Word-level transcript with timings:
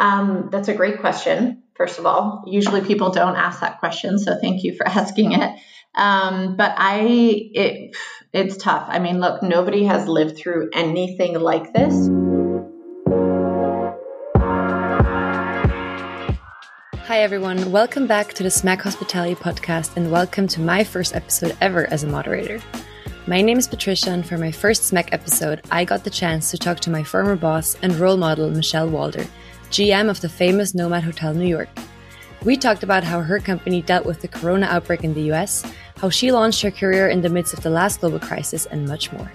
Um, 0.00 0.48
that's 0.50 0.68
a 0.68 0.74
great 0.74 1.00
question. 1.00 1.62
First 1.74 1.98
of 1.98 2.06
all, 2.06 2.42
usually 2.46 2.80
people 2.80 3.10
don't 3.10 3.36
ask 3.36 3.60
that 3.60 3.80
question, 3.80 4.18
so 4.18 4.34
thank 4.40 4.64
you 4.64 4.74
for 4.74 4.88
asking 4.88 5.32
it. 5.32 5.54
Um, 5.94 6.56
but 6.56 6.72
I, 6.74 7.02
it, 7.52 7.96
it's 8.32 8.56
tough. 8.56 8.86
I 8.88 8.98
mean, 8.98 9.20
look, 9.20 9.42
nobody 9.42 9.84
has 9.84 10.08
lived 10.08 10.38
through 10.38 10.70
anything 10.72 11.38
like 11.38 11.74
this. 11.74 12.08
Hi, 17.06 17.20
everyone. 17.20 17.70
Welcome 17.70 18.06
back 18.06 18.32
to 18.34 18.42
the 18.42 18.50
Smack 18.50 18.80
Hospitality 18.80 19.34
Podcast, 19.34 19.96
and 19.96 20.10
welcome 20.10 20.48
to 20.48 20.62
my 20.62 20.82
first 20.82 21.14
episode 21.14 21.54
ever 21.60 21.86
as 21.92 22.04
a 22.04 22.06
moderator. 22.06 22.58
My 23.26 23.42
name 23.42 23.58
is 23.58 23.68
Patricia, 23.68 24.12
and 24.12 24.26
for 24.26 24.38
my 24.38 24.50
first 24.50 24.84
Smack 24.84 25.12
episode, 25.12 25.60
I 25.70 25.84
got 25.84 26.04
the 26.04 26.10
chance 26.10 26.50
to 26.52 26.56
talk 26.56 26.80
to 26.80 26.90
my 26.90 27.02
former 27.02 27.36
boss 27.36 27.76
and 27.82 27.94
role 27.96 28.16
model, 28.16 28.48
Michelle 28.48 28.88
Walder, 28.88 29.26
GM 29.70 30.10
of 30.10 30.20
the 30.20 30.28
famous 30.28 30.74
Nomad 30.74 31.04
Hotel 31.04 31.32
New 31.32 31.46
York. 31.46 31.68
We 32.44 32.56
talked 32.56 32.82
about 32.82 33.04
how 33.04 33.20
her 33.20 33.38
company 33.38 33.82
dealt 33.82 34.04
with 34.04 34.20
the 34.20 34.26
corona 34.26 34.66
outbreak 34.66 35.04
in 35.04 35.14
the 35.14 35.30
US, 35.32 35.64
how 35.96 36.10
she 36.10 36.32
launched 36.32 36.62
her 36.62 36.72
career 36.72 37.08
in 37.08 37.20
the 37.20 37.28
midst 37.28 37.54
of 37.54 37.62
the 37.62 37.70
last 37.70 38.00
global 38.00 38.18
crisis, 38.18 38.66
and 38.66 38.88
much 38.88 39.12
more. 39.12 39.30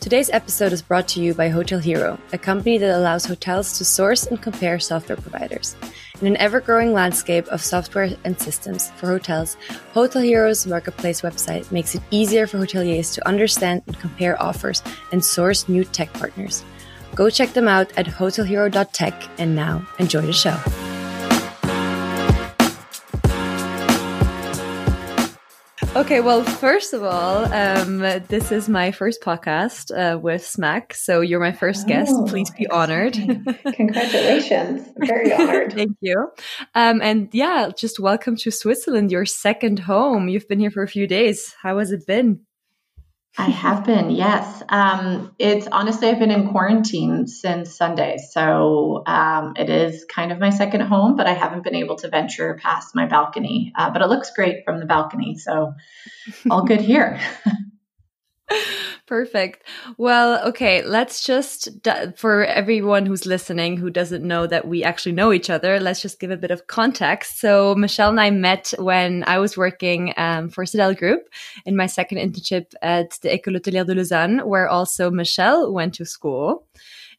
Today's 0.00 0.28
episode 0.28 0.74
is 0.74 0.82
brought 0.82 1.08
to 1.08 1.22
you 1.22 1.32
by 1.32 1.48
Hotel 1.48 1.78
Hero, 1.78 2.18
a 2.34 2.38
company 2.38 2.76
that 2.76 2.98
allows 2.98 3.24
hotels 3.24 3.78
to 3.78 3.84
source 3.84 4.26
and 4.26 4.42
compare 4.42 4.78
software 4.78 5.16
providers. 5.16 5.74
In 6.20 6.26
an 6.26 6.36
ever 6.36 6.60
growing 6.60 6.92
landscape 6.92 7.46
of 7.48 7.62
software 7.62 8.10
and 8.24 8.38
systems 8.38 8.90
for 8.96 9.06
hotels, 9.06 9.56
Hotel 9.94 10.20
Hero's 10.20 10.66
marketplace 10.66 11.22
website 11.22 11.72
makes 11.72 11.94
it 11.94 12.02
easier 12.10 12.46
for 12.46 12.58
hoteliers 12.58 13.14
to 13.14 13.26
understand 13.26 13.84
and 13.86 13.98
compare 13.98 14.40
offers 14.40 14.82
and 15.12 15.24
source 15.24 15.66
new 15.66 15.82
tech 15.82 16.12
partners. 16.12 16.62
Go 17.16 17.30
check 17.30 17.54
them 17.54 17.66
out 17.66 17.90
at 17.96 18.06
hotelhero.tech 18.06 19.28
and 19.38 19.56
now 19.56 19.84
enjoy 19.98 20.20
the 20.20 20.34
show. 20.34 20.56
Okay, 25.96 26.20
well, 26.20 26.44
first 26.44 26.92
of 26.92 27.02
all, 27.02 27.50
um, 27.54 28.00
this 28.28 28.52
is 28.52 28.68
my 28.68 28.92
first 28.92 29.22
podcast 29.22 29.90
uh, 29.96 30.18
with 30.18 30.46
Smack, 30.46 30.92
so 30.92 31.22
you're 31.22 31.40
my 31.40 31.52
first 31.52 31.86
oh, 31.86 31.88
guest. 31.88 32.12
Please 32.26 32.50
be 32.50 32.66
honored. 32.66 33.14
Congratulations! 33.72 34.86
Very 34.98 35.32
honored. 35.32 35.72
Thank 35.74 35.96
you. 36.02 36.28
Um, 36.74 37.00
and 37.00 37.30
yeah, 37.32 37.70
just 37.74 37.98
welcome 37.98 38.36
to 38.36 38.50
Switzerland, 38.50 39.10
your 39.10 39.24
second 39.24 39.78
home. 39.78 40.28
You've 40.28 40.46
been 40.48 40.60
here 40.60 40.70
for 40.70 40.82
a 40.82 40.88
few 40.88 41.06
days. 41.06 41.54
How 41.62 41.78
has 41.78 41.92
it 41.92 42.06
been? 42.06 42.45
I 43.38 43.50
have 43.50 43.84
been, 43.84 44.10
yes. 44.10 44.62
Um, 44.68 45.34
it's 45.38 45.66
honestly, 45.66 46.08
I've 46.08 46.18
been 46.18 46.30
in 46.30 46.48
quarantine 46.48 47.26
since 47.26 47.76
Sunday. 47.76 48.16
So 48.30 49.02
um, 49.06 49.54
it 49.56 49.68
is 49.68 50.06
kind 50.06 50.32
of 50.32 50.38
my 50.38 50.48
second 50.48 50.80
home, 50.82 51.16
but 51.16 51.26
I 51.26 51.34
haven't 51.34 51.62
been 51.62 51.74
able 51.74 51.96
to 51.96 52.08
venture 52.08 52.58
past 52.62 52.94
my 52.94 53.04
balcony. 53.04 53.72
Uh, 53.76 53.90
but 53.90 54.00
it 54.00 54.08
looks 54.08 54.30
great 54.34 54.64
from 54.64 54.80
the 54.80 54.86
balcony. 54.86 55.36
So 55.36 55.74
all 56.50 56.64
good 56.64 56.80
here. 56.80 57.20
Perfect. 59.06 59.64
Well, 59.98 60.46
okay, 60.48 60.82
let's 60.84 61.24
just, 61.24 61.68
for 62.16 62.44
everyone 62.44 63.06
who's 63.06 63.26
listening 63.26 63.76
who 63.76 63.90
doesn't 63.90 64.26
know 64.26 64.46
that 64.46 64.66
we 64.66 64.84
actually 64.84 65.12
know 65.12 65.32
each 65.32 65.50
other, 65.50 65.80
let's 65.80 66.02
just 66.02 66.20
give 66.20 66.30
a 66.30 66.36
bit 66.36 66.50
of 66.50 66.66
context. 66.66 67.40
So, 67.40 67.74
Michelle 67.74 68.10
and 68.10 68.20
I 68.20 68.30
met 68.30 68.72
when 68.78 69.24
I 69.26 69.38
was 69.38 69.56
working 69.56 70.12
um, 70.16 70.48
for 70.48 70.64
Sydell 70.64 70.96
Group 70.96 71.28
in 71.64 71.76
my 71.76 71.86
second 71.86 72.18
internship 72.18 72.72
at 72.82 73.18
the 73.22 73.28
École 73.28 73.56
Hôtelière 73.56 73.86
de 73.86 73.94
Lausanne, 73.94 74.40
where 74.40 74.68
also 74.68 75.10
Michelle 75.10 75.72
went 75.72 75.94
to 75.94 76.04
school. 76.04 76.66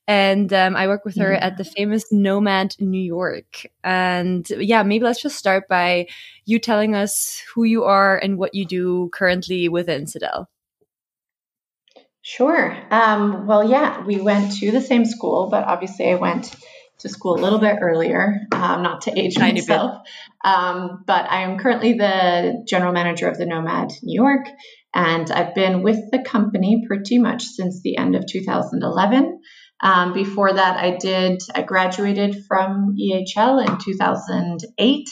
And 0.09 0.53
um, 0.53 0.77
I 0.77 0.87
work 0.87 1.03
with 1.03 1.17
her 1.17 1.33
yeah. 1.33 1.45
at 1.45 1.57
the 1.57 1.65
famous 1.65 2.05
Nomad 2.13 2.75
New 2.79 3.01
York. 3.01 3.67
And 3.83 4.49
yeah, 4.49 4.83
maybe 4.83 5.03
let's 5.03 5.21
just 5.21 5.35
start 5.35 5.67
by 5.67 6.07
you 6.45 6.59
telling 6.59 6.95
us 6.95 7.43
who 7.53 7.65
you 7.65 7.83
are 7.83 8.17
and 8.17 8.37
what 8.37 8.53
you 8.53 8.65
do 8.65 9.09
currently 9.11 9.67
within 9.67 10.05
Sydell. 10.05 10.45
Sure. 12.29 12.77
Um, 12.91 13.47
well, 13.47 13.63
yeah, 13.63 14.03
we 14.03 14.19
went 14.19 14.57
to 14.57 14.69
the 14.69 14.81
same 14.81 15.05
school, 15.05 15.47
but 15.49 15.63
obviously 15.63 16.11
I 16.11 16.15
went 16.15 16.53
to 16.97 17.07
school 17.07 17.35
a 17.35 17.41
little 17.41 17.57
bit 17.57 17.77
earlier, 17.81 18.41
um, 18.51 18.83
not 18.83 19.03
to 19.03 19.17
age 19.17 19.39
myself. 19.39 20.01
Um, 20.43 21.05
but 21.07 21.31
I 21.31 21.43
am 21.43 21.57
currently 21.57 21.93
the 21.93 22.65
general 22.67 22.91
manager 22.91 23.29
of 23.29 23.37
the 23.37 23.45
Nomad 23.45 23.93
New 24.03 24.21
York, 24.21 24.45
and 24.93 25.31
I've 25.31 25.55
been 25.55 25.83
with 25.83 26.11
the 26.11 26.19
company 26.19 26.83
pretty 26.85 27.17
much 27.17 27.45
since 27.45 27.81
the 27.81 27.97
end 27.97 28.17
of 28.17 28.25
2011. 28.29 29.39
Um, 29.81 30.11
before 30.11 30.51
that, 30.51 30.75
I 30.75 30.97
did, 30.97 31.41
I 31.55 31.61
graduated 31.61 32.43
from 32.45 32.97
EHL 32.99 33.65
in 33.65 33.77
2008 33.77 35.09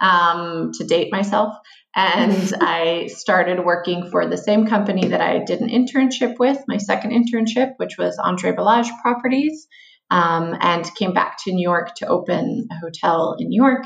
um, 0.00 0.70
to 0.78 0.84
date 0.84 1.12
myself. 1.12 1.56
And 1.96 2.54
I 2.60 3.06
started 3.06 3.64
working 3.64 4.10
for 4.10 4.26
the 4.26 4.36
same 4.36 4.66
company 4.66 5.08
that 5.08 5.20
I 5.20 5.44
did 5.44 5.60
an 5.60 5.68
internship 5.68 6.38
with, 6.38 6.58
my 6.66 6.76
second 6.76 7.12
internship, 7.12 7.74
which 7.76 7.96
was 7.96 8.18
Andre 8.18 8.52
Balazs 8.52 8.90
Properties, 9.00 9.68
um, 10.10 10.56
and 10.60 10.84
came 10.96 11.12
back 11.12 11.38
to 11.44 11.52
New 11.52 11.62
York 11.62 11.94
to 11.96 12.08
open 12.08 12.66
a 12.70 12.74
hotel 12.76 13.36
in 13.38 13.48
New 13.48 13.62
York. 13.62 13.84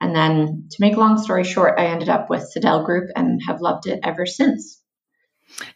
And 0.00 0.16
then, 0.16 0.68
to 0.70 0.76
make 0.80 0.96
a 0.96 1.00
long 1.00 1.18
story 1.18 1.44
short, 1.44 1.78
I 1.78 1.86
ended 1.86 2.08
up 2.08 2.30
with 2.30 2.50
Sydell 2.50 2.86
Group 2.86 3.10
and 3.14 3.40
have 3.46 3.60
loved 3.60 3.86
it 3.86 4.00
ever 4.02 4.24
since. 4.24 4.80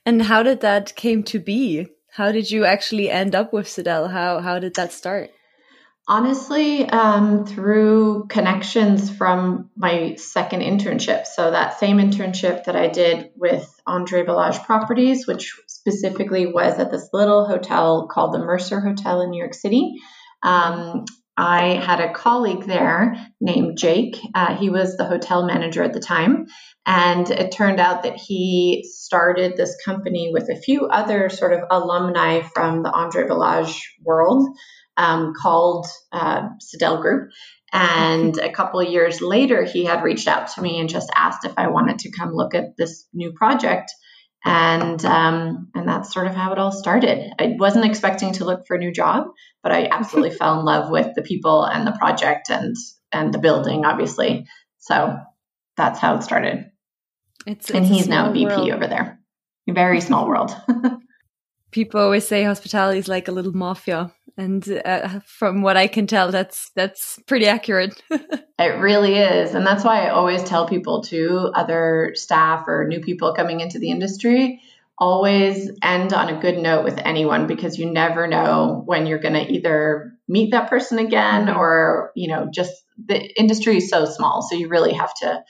And 0.06 0.22
how 0.22 0.42
did 0.42 0.60
that 0.60 0.96
came 0.96 1.22
to 1.24 1.38
be? 1.38 1.88
How 2.12 2.32
did 2.32 2.50
you 2.50 2.64
actually 2.64 3.10
end 3.10 3.34
up 3.34 3.52
with 3.52 3.66
Sydell? 3.66 4.10
How 4.10 4.40
how 4.40 4.58
did 4.58 4.76
that 4.76 4.92
start? 4.92 5.30
Honestly, 6.06 6.86
um, 6.86 7.46
through 7.46 8.26
connections 8.28 9.10
from 9.10 9.70
my 9.74 10.16
second 10.16 10.60
internship. 10.60 11.26
So, 11.26 11.50
that 11.50 11.78
same 11.78 11.96
internship 11.96 12.64
that 12.64 12.76
I 12.76 12.88
did 12.88 13.30
with 13.36 13.66
Andre 13.86 14.22
Balazs 14.22 14.62
Properties, 14.64 15.26
which 15.26 15.54
specifically 15.66 16.46
was 16.46 16.78
at 16.78 16.90
this 16.90 17.08
little 17.14 17.46
hotel 17.46 18.06
called 18.06 18.34
the 18.34 18.38
Mercer 18.38 18.80
Hotel 18.80 19.22
in 19.22 19.30
New 19.30 19.38
York 19.38 19.54
City. 19.54 19.94
Um, 20.42 21.06
I 21.36 21.80
had 21.82 22.00
a 22.00 22.12
colleague 22.12 22.64
there 22.64 23.16
named 23.40 23.78
Jake. 23.78 24.16
Uh, 24.34 24.56
he 24.56 24.70
was 24.70 24.96
the 24.96 25.06
hotel 25.06 25.46
manager 25.46 25.82
at 25.82 25.92
the 25.92 26.00
time. 26.00 26.46
And 26.86 27.28
it 27.30 27.50
turned 27.50 27.80
out 27.80 28.02
that 28.02 28.16
he 28.16 28.84
started 28.88 29.56
this 29.56 29.76
company 29.84 30.30
with 30.32 30.48
a 30.50 30.60
few 30.60 30.86
other 30.86 31.30
sort 31.30 31.54
of 31.54 31.60
alumni 31.70 32.42
from 32.42 32.82
the 32.82 32.92
Andre 32.92 33.24
Balazs 33.26 33.80
world 34.02 34.46
um, 34.96 35.32
called 35.40 35.86
uh, 36.12 36.48
Sydell 36.60 37.00
Group. 37.00 37.30
And 37.72 38.38
a 38.38 38.52
couple 38.52 38.80
of 38.80 38.88
years 38.88 39.20
later, 39.20 39.64
he 39.64 39.84
had 39.84 40.04
reached 40.04 40.28
out 40.28 40.48
to 40.52 40.62
me 40.62 40.78
and 40.78 40.88
just 40.88 41.10
asked 41.14 41.44
if 41.44 41.54
I 41.56 41.68
wanted 41.68 41.98
to 42.00 42.12
come 42.12 42.32
look 42.32 42.54
at 42.54 42.76
this 42.76 43.06
new 43.12 43.32
project. 43.32 43.92
And 44.44 45.02
um, 45.04 45.70
and 45.74 45.88
that's 45.88 46.12
sort 46.12 46.26
of 46.26 46.34
how 46.34 46.52
it 46.52 46.58
all 46.58 46.70
started. 46.70 47.32
I 47.38 47.56
wasn't 47.58 47.86
expecting 47.86 48.34
to 48.34 48.44
look 48.44 48.66
for 48.66 48.76
a 48.76 48.78
new 48.78 48.92
job, 48.92 49.28
but 49.62 49.72
I 49.72 49.86
absolutely 49.86 50.30
fell 50.36 50.60
in 50.60 50.66
love 50.66 50.90
with 50.90 51.14
the 51.16 51.22
people 51.22 51.64
and 51.64 51.86
the 51.86 51.96
project 51.98 52.50
and 52.50 52.76
and 53.10 53.32
the 53.32 53.38
building, 53.38 53.86
obviously. 53.86 54.46
So 54.78 55.16
that's 55.76 55.98
how 55.98 56.16
it 56.16 56.22
started. 56.22 56.70
It's, 57.46 57.70
and 57.70 57.86
he's 57.86 58.08
now 58.08 58.32
VP 58.32 58.44
world. 58.46 58.70
over 58.70 58.86
there. 58.86 59.18
Very 59.68 60.00
small 60.00 60.28
world. 60.28 60.54
People 61.74 62.00
always 62.00 62.26
say 62.26 62.44
hospitality 62.44 63.00
is 63.00 63.08
like 63.08 63.28
a 63.28 63.32
little 63.32 63.52
mafia 63.52 64.12
and 64.36 64.68
uh, 64.84 65.20
from 65.24 65.62
what 65.62 65.76
I 65.76 65.86
can 65.86 66.06
tell, 66.06 66.30
that's 66.30 66.70
that's 66.70 67.20
pretty 67.26 67.46
accurate. 67.46 68.00
it 68.10 68.80
really 68.80 69.16
is, 69.16 69.54
and 69.54 69.66
that's 69.66 69.84
why 69.84 70.06
I 70.06 70.10
always 70.10 70.42
tell 70.42 70.66
people 70.66 71.02
to 71.04 71.52
other 71.54 72.12
staff 72.14 72.64
or 72.66 72.86
new 72.88 73.00
people 73.00 73.34
coming 73.34 73.60
into 73.60 73.78
the 73.78 73.90
industry, 73.90 74.60
always 74.98 75.70
end 75.82 76.12
on 76.12 76.30
a 76.30 76.40
good 76.40 76.58
note 76.58 76.84
with 76.84 76.98
anyone 76.98 77.46
because 77.46 77.78
you 77.78 77.90
never 77.90 78.26
know 78.26 78.82
when 78.84 79.06
you're 79.06 79.20
going 79.20 79.34
to 79.34 79.52
either 79.52 80.14
meet 80.26 80.50
that 80.50 80.68
person 80.68 80.98
again 80.98 81.46
mm-hmm. 81.46 81.58
or 81.58 82.10
you 82.16 82.28
know 82.28 82.48
just 82.52 82.72
the 83.06 83.20
industry 83.38 83.76
is 83.76 83.88
so 83.88 84.04
small, 84.04 84.42
so 84.42 84.56
you 84.56 84.68
really 84.68 84.94
have 84.94 85.14
to 85.14 85.44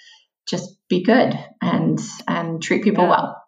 just 0.46 0.76
be 0.88 1.02
good 1.02 1.38
and 1.62 1.98
and 2.28 2.62
treat 2.62 2.84
people 2.84 3.04
yeah. 3.04 3.10
well. 3.10 3.43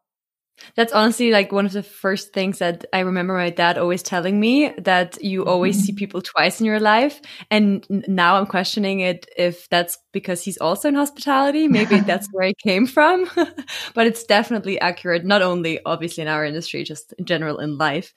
That's 0.74 0.92
honestly 0.92 1.30
like 1.30 1.52
one 1.52 1.66
of 1.66 1.72
the 1.72 1.82
first 1.82 2.32
things 2.32 2.58
that 2.58 2.84
I 2.92 3.00
remember 3.00 3.34
my 3.34 3.50
dad 3.50 3.78
always 3.78 4.02
telling 4.02 4.40
me 4.40 4.72
that 4.78 5.22
you 5.22 5.44
always 5.44 5.82
see 5.82 5.92
mm-hmm. 5.92 5.98
people 5.98 6.22
twice 6.22 6.60
in 6.60 6.66
your 6.66 6.80
life. 6.80 7.20
And 7.50 7.86
now 7.90 8.36
I'm 8.36 8.46
questioning 8.46 9.00
it 9.00 9.26
if 9.36 9.68
that's 9.68 9.98
because 10.12 10.42
he's 10.42 10.58
also 10.58 10.88
in 10.88 10.94
hospitality. 10.94 11.68
Maybe 11.68 12.00
that's 12.06 12.28
where 12.32 12.46
he 12.46 12.54
came 12.62 12.86
from. 12.86 13.30
but 13.94 14.06
it's 14.06 14.24
definitely 14.24 14.80
accurate, 14.80 15.24
not 15.24 15.42
only 15.42 15.80
obviously 15.84 16.22
in 16.22 16.28
our 16.28 16.44
industry, 16.44 16.84
just 16.84 17.12
in 17.18 17.24
general 17.24 17.58
in 17.58 17.78
life. 17.78 18.12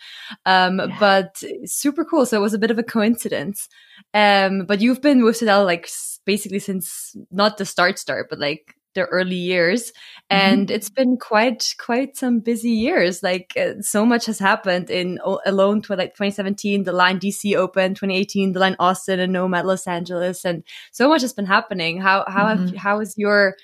Um, 0.45 0.79
yeah. 0.79 0.97
But 0.99 1.43
super 1.65 2.05
cool. 2.05 2.25
So 2.25 2.37
it 2.37 2.41
was 2.41 2.53
a 2.53 2.59
bit 2.59 2.71
of 2.71 2.79
a 2.79 2.83
coincidence. 2.83 3.67
Um, 4.13 4.65
but 4.65 4.81
you've 4.81 5.01
been 5.01 5.23
with 5.23 5.39
Sydell 5.39 5.65
like 5.65 5.89
basically 6.25 6.59
since 6.59 7.15
not 7.31 7.57
the 7.57 7.65
start 7.65 7.99
start, 7.99 8.27
but 8.29 8.39
like 8.39 8.75
the 8.99 9.05
early 9.07 9.35
years, 9.35 9.91
mm-hmm. 9.91 10.37
and 10.37 10.71
it's 10.71 10.89
been 10.89 11.17
quite 11.17 11.75
quite 11.79 12.17
some 12.17 12.39
busy 12.39 12.71
years. 12.71 13.23
Like 13.23 13.53
uh, 13.57 13.81
so 13.81 14.05
much 14.05 14.25
has 14.25 14.39
happened 14.39 14.89
in 14.89 15.19
alone 15.45 15.81
to 15.83 15.95
like 15.95 16.13
2017, 16.13 16.83
the 16.83 16.91
line 16.91 17.19
DC 17.19 17.55
opened, 17.55 17.95
2018, 17.95 18.53
the 18.53 18.59
line 18.59 18.75
Austin 18.79 19.19
and 19.19 19.33
Nomad 19.33 19.65
Los 19.65 19.87
Angeles, 19.87 20.45
and 20.45 20.63
so 20.91 21.09
much 21.09 21.21
has 21.21 21.33
been 21.33 21.45
happening. 21.45 21.99
How 22.01 22.25
how 22.27 22.45
mm-hmm. 22.45 22.67
have 22.67 22.75
how 22.75 22.99
has 22.99 23.15
your 23.17 23.55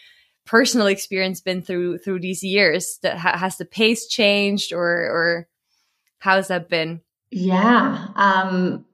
personal 0.45 0.87
experience 0.87 1.41
been 1.41 1.61
through 1.61 1.99
through 1.99 2.19
these 2.19 2.43
years? 2.43 2.99
That 3.01 3.17
has 3.17 3.57
the 3.57 3.65
pace 3.65 4.07
changed, 4.07 4.73
or 4.73 4.87
or 4.87 5.47
how's 6.19 6.47
that 6.47 6.69
been? 6.69 7.01
Yeah. 7.31 8.07
Um, 8.15 8.85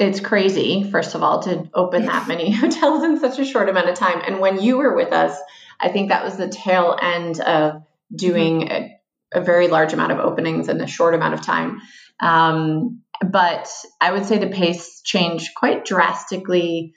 it's 0.00 0.20
crazy, 0.20 0.88
first 0.90 1.14
of 1.14 1.22
all, 1.22 1.42
to 1.42 1.68
open 1.74 2.06
that 2.06 2.28
many 2.28 2.50
hotels 2.52 3.04
in 3.04 3.20
such 3.20 3.38
a 3.38 3.44
short 3.44 3.68
amount 3.68 3.88
of 3.88 3.96
time. 3.96 4.20
And 4.26 4.40
when 4.40 4.60
you 4.60 4.78
were 4.78 4.94
with 4.94 5.12
us, 5.12 5.38
I 5.80 5.88
think 5.88 6.08
that 6.08 6.24
was 6.24 6.36
the 6.36 6.48
tail 6.48 6.96
end 7.00 7.40
of 7.40 7.82
doing 8.14 8.62
mm-hmm. 8.62 8.72
a, 9.34 9.40
a, 9.40 9.40
very 9.40 9.68
large 9.68 9.92
amount 9.92 10.12
of 10.12 10.18
openings 10.18 10.68
in 10.68 10.80
a 10.80 10.86
short 10.86 11.14
amount 11.14 11.34
of 11.34 11.42
time. 11.42 11.80
Um, 12.20 13.02
but 13.20 13.68
I 14.00 14.12
would 14.12 14.26
say 14.26 14.38
the 14.38 14.48
pace 14.48 15.02
changed 15.02 15.54
quite 15.56 15.84
drastically 15.84 16.94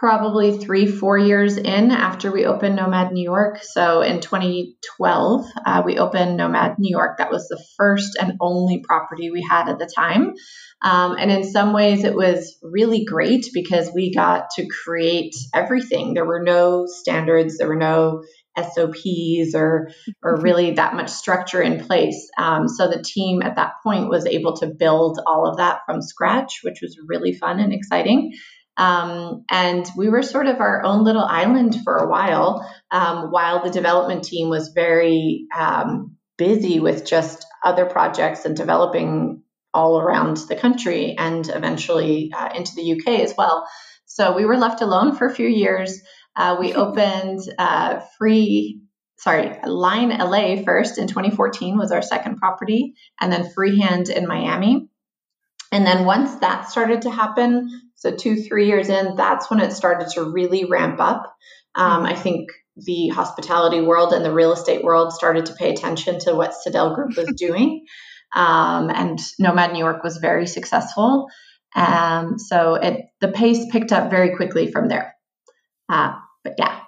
probably 0.00 0.56
three, 0.56 0.86
four 0.86 1.18
years 1.18 1.58
in 1.58 1.90
after 1.90 2.32
we 2.32 2.46
opened 2.46 2.74
Nomad 2.74 3.12
New 3.12 3.22
York. 3.22 3.58
So 3.62 4.00
in 4.00 4.22
2012, 4.22 5.46
uh, 5.66 5.82
we 5.84 5.98
opened 5.98 6.38
Nomad 6.38 6.78
New 6.78 6.90
York. 6.90 7.18
That 7.18 7.30
was 7.30 7.48
the 7.48 7.62
first 7.76 8.16
and 8.18 8.32
only 8.40 8.78
property 8.82 9.30
we 9.30 9.46
had 9.48 9.68
at 9.68 9.78
the 9.78 9.90
time. 9.94 10.32
Um, 10.82 11.16
and 11.18 11.30
in 11.30 11.44
some 11.44 11.74
ways, 11.74 12.04
it 12.04 12.14
was 12.14 12.56
really 12.62 13.04
great 13.04 13.50
because 13.52 13.90
we 13.94 14.14
got 14.14 14.48
to 14.56 14.66
create 14.66 15.34
everything. 15.52 16.14
There 16.14 16.24
were 16.24 16.42
no 16.42 16.86
standards, 16.86 17.58
there 17.58 17.68
were 17.68 17.76
no 17.76 18.22
SOPs 18.56 19.54
or 19.54 19.90
or 20.22 20.34
mm-hmm. 20.34 20.42
really 20.42 20.70
that 20.72 20.94
much 20.94 21.10
structure 21.10 21.60
in 21.60 21.84
place. 21.84 22.30
Um, 22.38 22.68
so 22.68 22.88
the 22.88 23.02
team 23.02 23.42
at 23.42 23.56
that 23.56 23.74
point 23.84 24.08
was 24.08 24.26
able 24.26 24.56
to 24.56 24.66
build 24.66 25.20
all 25.26 25.46
of 25.46 25.58
that 25.58 25.80
from 25.84 26.00
scratch, 26.00 26.60
which 26.62 26.80
was 26.80 26.98
really 27.06 27.34
fun 27.34 27.60
and 27.60 27.72
exciting. 27.72 28.32
Um, 28.80 29.44
and 29.50 29.86
we 29.94 30.08
were 30.08 30.22
sort 30.22 30.46
of 30.46 30.58
our 30.60 30.82
own 30.82 31.04
little 31.04 31.22
island 31.22 31.76
for 31.84 31.96
a 31.96 32.08
while, 32.08 32.66
um, 32.90 33.30
while 33.30 33.62
the 33.62 33.68
development 33.68 34.24
team 34.24 34.48
was 34.48 34.72
very 34.74 35.44
um, 35.56 36.16
busy 36.38 36.80
with 36.80 37.04
just 37.04 37.44
other 37.62 37.84
projects 37.84 38.46
and 38.46 38.56
developing 38.56 39.42
all 39.74 40.00
around 40.00 40.38
the 40.48 40.56
country 40.56 41.14
and 41.18 41.46
eventually 41.50 42.32
uh, 42.34 42.48
into 42.56 42.74
the 42.74 42.92
UK 42.92 43.20
as 43.20 43.34
well. 43.36 43.68
So 44.06 44.34
we 44.34 44.46
were 44.46 44.56
left 44.56 44.80
alone 44.80 45.14
for 45.14 45.26
a 45.26 45.34
few 45.34 45.46
years. 45.46 46.00
Uh, 46.34 46.56
we 46.58 46.72
opened 46.84 47.40
uh, 47.58 48.00
free, 48.18 48.80
sorry, 49.18 49.58
Line 49.62 50.08
LA 50.08 50.62
first 50.64 50.96
in 50.96 51.06
2014 51.06 51.76
was 51.76 51.92
our 51.92 52.00
second 52.00 52.38
property, 52.38 52.94
and 53.20 53.30
then 53.30 53.50
Freehand 53.50 54.08
in 54.08 54.26
Miami. 54.26 54.89
And 55.72 55.86
then 55.86 56.04
once 56.04 56.36
that 56.36 56.68
started 56.68 57.02
to 57.02 57.10
happen, 57.10 57.82
so 57.94 58.14
two, 58.14 58.36
three 58.36 58.66
years 58.66 58.88
in, 58.88 59.16
that's 59.16 59.50
when 59.50 59.60
it 59.60 59.72
started 59.72 60.08
to 60.14 60.24
really 60.24 60.64
ramp 60.64 61.00
up. 61.00 61.34
Um, 61.74 62.04
I 62.04 62.14
think 62.14 62.50
the 62.76 63.08
hospitality 63.08 63.80
world 63.80 64.12
and 64.12 64.24
the 64.24 64.32
real 64.32 64.52
estate 64.52 64.82
world 64.82 65.12
started 65.12 65.46
to 65.46 65.54
pay 65.54 65.70
attention 65.70 66.18
to 66.20 66.34
what 66.34 66.54
Sydell 66.54 66.94
Group 66.94 67.16
was 67.16 67.32
doing. 67.36 67.84
Um, 68.32 68.90
and 68.90 69.18
Nomad 69.40 69.72
New 69.72 69.80
York 69.80 70.04
was 70.04 70.18
very 70.18 70.46
successful. 70.46 71.26
Um, 71.74 72.38
so 72.38 72.74
it 72.74 73.06
the 73.20 73.26
pace 73.26 73.66
picked 73.72 73.90
up 73.90 74.08
very 74.08 74.36
quickly 74.36 74.70
from 74.70 74.86
there. 74.86 75.16
Uh, 75.88 76.14
but 76.44 76.54
yeah. 76.56 76.80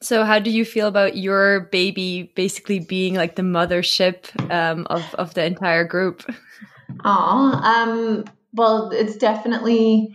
So 0.00 0.24
how 0.24 0.38
do 0.38 0.50
you 0.50 0.64
feel 0.64 0.88
about 0.88 1.18
your 1.18 1.68
baby 1.70 2.32
basically 2.34 2.80
being 2.80 3.14
like 3.14 3.36
the 3.36 3.42
mothership 3.42 4.30
um, 4.50 4.86
of 4.88 5.14
of 5.16 5.34
the 5.34 5.44
entire 5.44 5.84
group? 5.84 6.24
Oh, 7.04 7.52
um, 7.52 8.24
well, 8.52 8.90
it's 8.90 9.16
definitely 9.16 10.14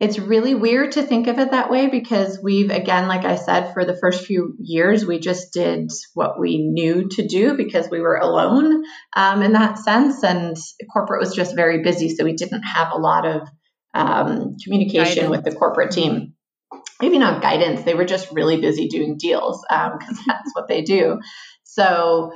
it's 0.00 0.18
really 0.18 0.54
weird 0.54 0.92
to 0.92 1.02
think 1.02 1.26
of 1.26 1.38
it 1.38 1.50
that 1.50 1.70
way 1.70 1.88
because 1.88 2.38
we've 2.40 2.70
again 2.70 3.08
like 3.08 3.24
i 3.24 3.34
said 3.34 3.72
for 3.72 3.84
the 3.84 3.96
first 3.96 4.24
few 4.24 4.54
years 4.60 5.04
we 5.04 5.18
just 5.18 5.52
did 5.52 5.90
what 6.14 6.38
we 6.38 6.58
knew 6.58 7.08
to 7.08 7.26
do 7.26 7.56
because 7.56 7.90
we 7.90 8.00
were 8.00 8.16
alone 8.16 8.84
um, 9.16 9.42
in 9.42 9.52
that 9.52 9.78
sense. 9.78 10.22
And 10.22 10.56
corporate 10.92 11.20
was 11.20 11.34
just 11.34 11.56
very 11.56 11.82
busy 11.82 12.08
so 12.08 12.24
we 12.24 12.34
didn't 12.34 12.62
have 12.62 12.92
a 12.92 12.98
lot 12.98 13.26
of 13.26 13.48
um, 13.94 14.56
communication 14.62 15.24
guidance. 15.24 15.30
with 15.30 15.44
the 15.44 15.58
corporate 15.58 15.90
team. 15.90 16.34
Maybe 17.00 17.18
not 17.18 17.42
guidance. 17.42 17.82
They 17.82 17.94
were 17.94 18.04
just 18.04 18.30
really 18.32 18.60
busy 18.60 18.88
doing 18.88 19.16
deals 19.18 19.64
because 19.68 20.18
um, 20.18 20.24
that's 20.26 20.50
what 20.54 20.68
they 20.68 20.82
do. 20.82 21.20
So 21.64 22.32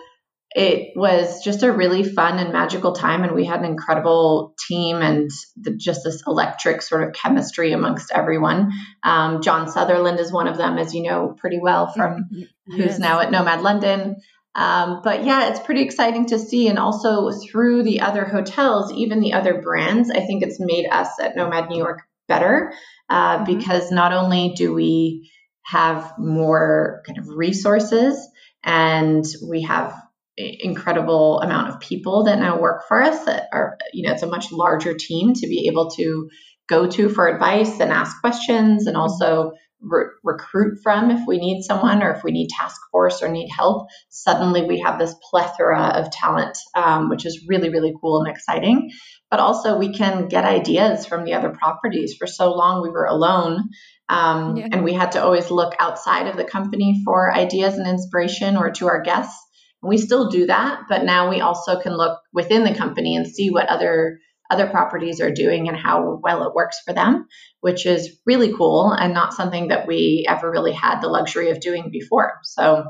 it 0.54 0.92
was 0.96 1.42
just 1.42 1.62
a 1.62 1.72
really 1.72 2.02
fun 2.02 2.38
and 2.38 2.52
magical 2.52 2.92
time 2.92 3.22
and 3.24 3.34
we 3.34 3.44
had 3.44 3.60
an 3.60 3.64
incredible 3.64 4.54
team 4.68 4.96
and 4.96 5.30
the, 5.56 5.74
just 5.74 6.04
this 6.04 6.22
electric 6.26 6.82
sort 6.82 7.02
of 7.06 7.14
chemistry 7.14 7.72
amongst 7.72 8.10
everyone 8.12 8.70
um, 9.02 9.40
john 9.42 9.68
sutherland 9.68 10.20
is 10.20 10.32
one 10.32 10.48
of 10.48 10.56
them 10.56 10.78
as 10.78 10.94
you 10.94 11.02
know 11.02 11.34
pretty 11.38 11.58
well 11.60 11.86
from 11.92 12.28
yes. 12.32 12.48
who's 12.66 12.98
now 12.98 13.20
at 13.20 13.30
nomad 13.30 13.62
london 13.62 14.16
um, 14.54 15.00
but 15.02 15.24
yeah 15.24 15.48
it's 15.48 15.60
pretty 15.60 15.82
exciting 15.82 16.26
to 16.26 16.38
see 16.38 16.68
and 16.68 16.78
also 16.78 17.30
through 17.30 17.82
the 17.82 18.00
other 18.00 18.24
hotels 18.24 18.92
even 18.92 19.20
the 19.20 19.32
other 19.32 19.60
brands 19.60 20.10
i 20.10 20.20
think 20.20 20.42
it's 20.42 20.60
made 20.60 20.86
us 20.90 21.08
at 21.20 21.36
nomad 21.36 21.68
new 21.68 21.78
york 21.78 22.00
better 22.28 22.72
uh, 23.08 23.38
mm-hmm. 23.38 23.44
because 23.44 23.90
not 23.90 24.12
only 24.12 24.52
do 24.56 24.72
we 24.72 25.30
have 25.64 26.14
more 26.18 27.02
kind 27.06 27.18
of 27.18 27.28
resources 27.28 28.28
and 28.64 29.24
we 29.48 29.62
have 29.62 30.01
incredible 30.36 31.40
amount 31.40 31.68
of 31.68 31.80
people 31.80 32.24
that 32.24 32.38
now 32.38 32.58
work 32.58 32.84
for 32.88 33.02
us 33.02 33.24
that 33.26 33.48
are 33.52 33.76
you 33.92 34.06
know 34.06 34.14
it's 34.14 34.22
a 34.22 34.26
much 34.26 34.50
larger 34.50 34.94
team 34.94 35.34
to 35.34 35.46
be 35.46 35.68
able 35.68 35.90
to 35.90 36.28
go 36.68 36.86
to 36.86 37.08
for 37.10 37.28
advice 37.28 37.80
and 37.80 37.92
ask 37.92 38.18
questions 38.20 38.86
and 38.86 38.96
also 38.96 39.52
re- 39.82 40.06
recruit 40.24 40.78
from 40.82 41.10
if 41.10 41.20
we 41.26 41.36
need 41.36 41.62
someone 41.62 42.02
or 42.02 42.12
if 42.12 42.24
we 42.24 42.32
need 42.32 42.48
task 42.48 42.80
force 42.90 43.22
or 43.22 43.28
need 43.28 43.48
help. 43.54 43.88
Suddenly 44.08 44.64
we 44.64 44.80
have 44.80 44.98
this 44.98 45.14
plethora 45.30 45.88
of 45.96 46.10
talent 46.10 46.56
um, 46.74 47.10
which 47.10 47.26
is 47.26 47.44
really 47.46 47.68
really 47.68 47.92
cool 48.00 48.22
and 48.22 48.34
exciting. 48.34 48.90
But 49.30 49.40
also 49.40 49.76
we 49.76 49.92
can 49.92 50.28
get 50.28 50.44
ideas 50.46 51.04
from 51.04 51.24
the 51.24 51.34
other 51.34 51.50
properties. 51.50 52.14
For 52.18 52.26
so 52.26 52.54
long 52.54 52.82
we 52.82 52.90
were 52.90 53.06
alone 53.06 53.68
um, 54.08 54.56
yeah. 54.56 54.68
and 54.72 54.82
we 54.82 54.94
had 54.94 55.12
to 55.12 55.22
always 55.22 55.50
look 55.50 55.74
outside 55.78 56.26
of 56.26 56.38
the 56.38 56.44
company 56.44 57.02
for 57.04 57.34
ideas 57.34 57.76
and 57.76 57.86
inspiration 57.86 58.56
or 58.56 58.70
to 58.70 58.86
our 58.86 59.02
guests 59.02 59.38
we 59.82 59.98
still 59.98 60.28
do 60.28 60.46
that, 60.46 60.82
but 60.88 61.04
now 61.04 61.28
we 61.28 61.40
also 61.40 61.80
can 61.80 61.96
look 61.96 62.20
within 62.32 62.64
the 62.64 62.74
company 62.74 63.16
and 63.16 63.26
see 63.26 63.50
what 63.50 63.66
other 63.66 64.20
other 64.50 64.66
properties 64.66 65.20
are 65.20 65.30
doing 65.30 65.68
and 65.68 65.76
how 65.76 66.20
well 66.22 66.46
it 66.46 66.54
works 66.54 66.78
for 66.84 66.92
them, 66.92 67.26
which 67.60 67.86
is 67.86 68.20
really 68.26 68.52
cool 68.54 68.92
and 68.92 69.14
not 69.14 69.32
something 69.32 69.68
that 69.68 69.86
we 69.86 70.26
ever 70.28 70.50
really 70.50 70.72
had 70.72 71.00
the 71.00 71.08
luxury 71.08 71.50
of 71.50 71.58
doing 71.58 71.90
before. 71.90 72.38
So 72.42 72.84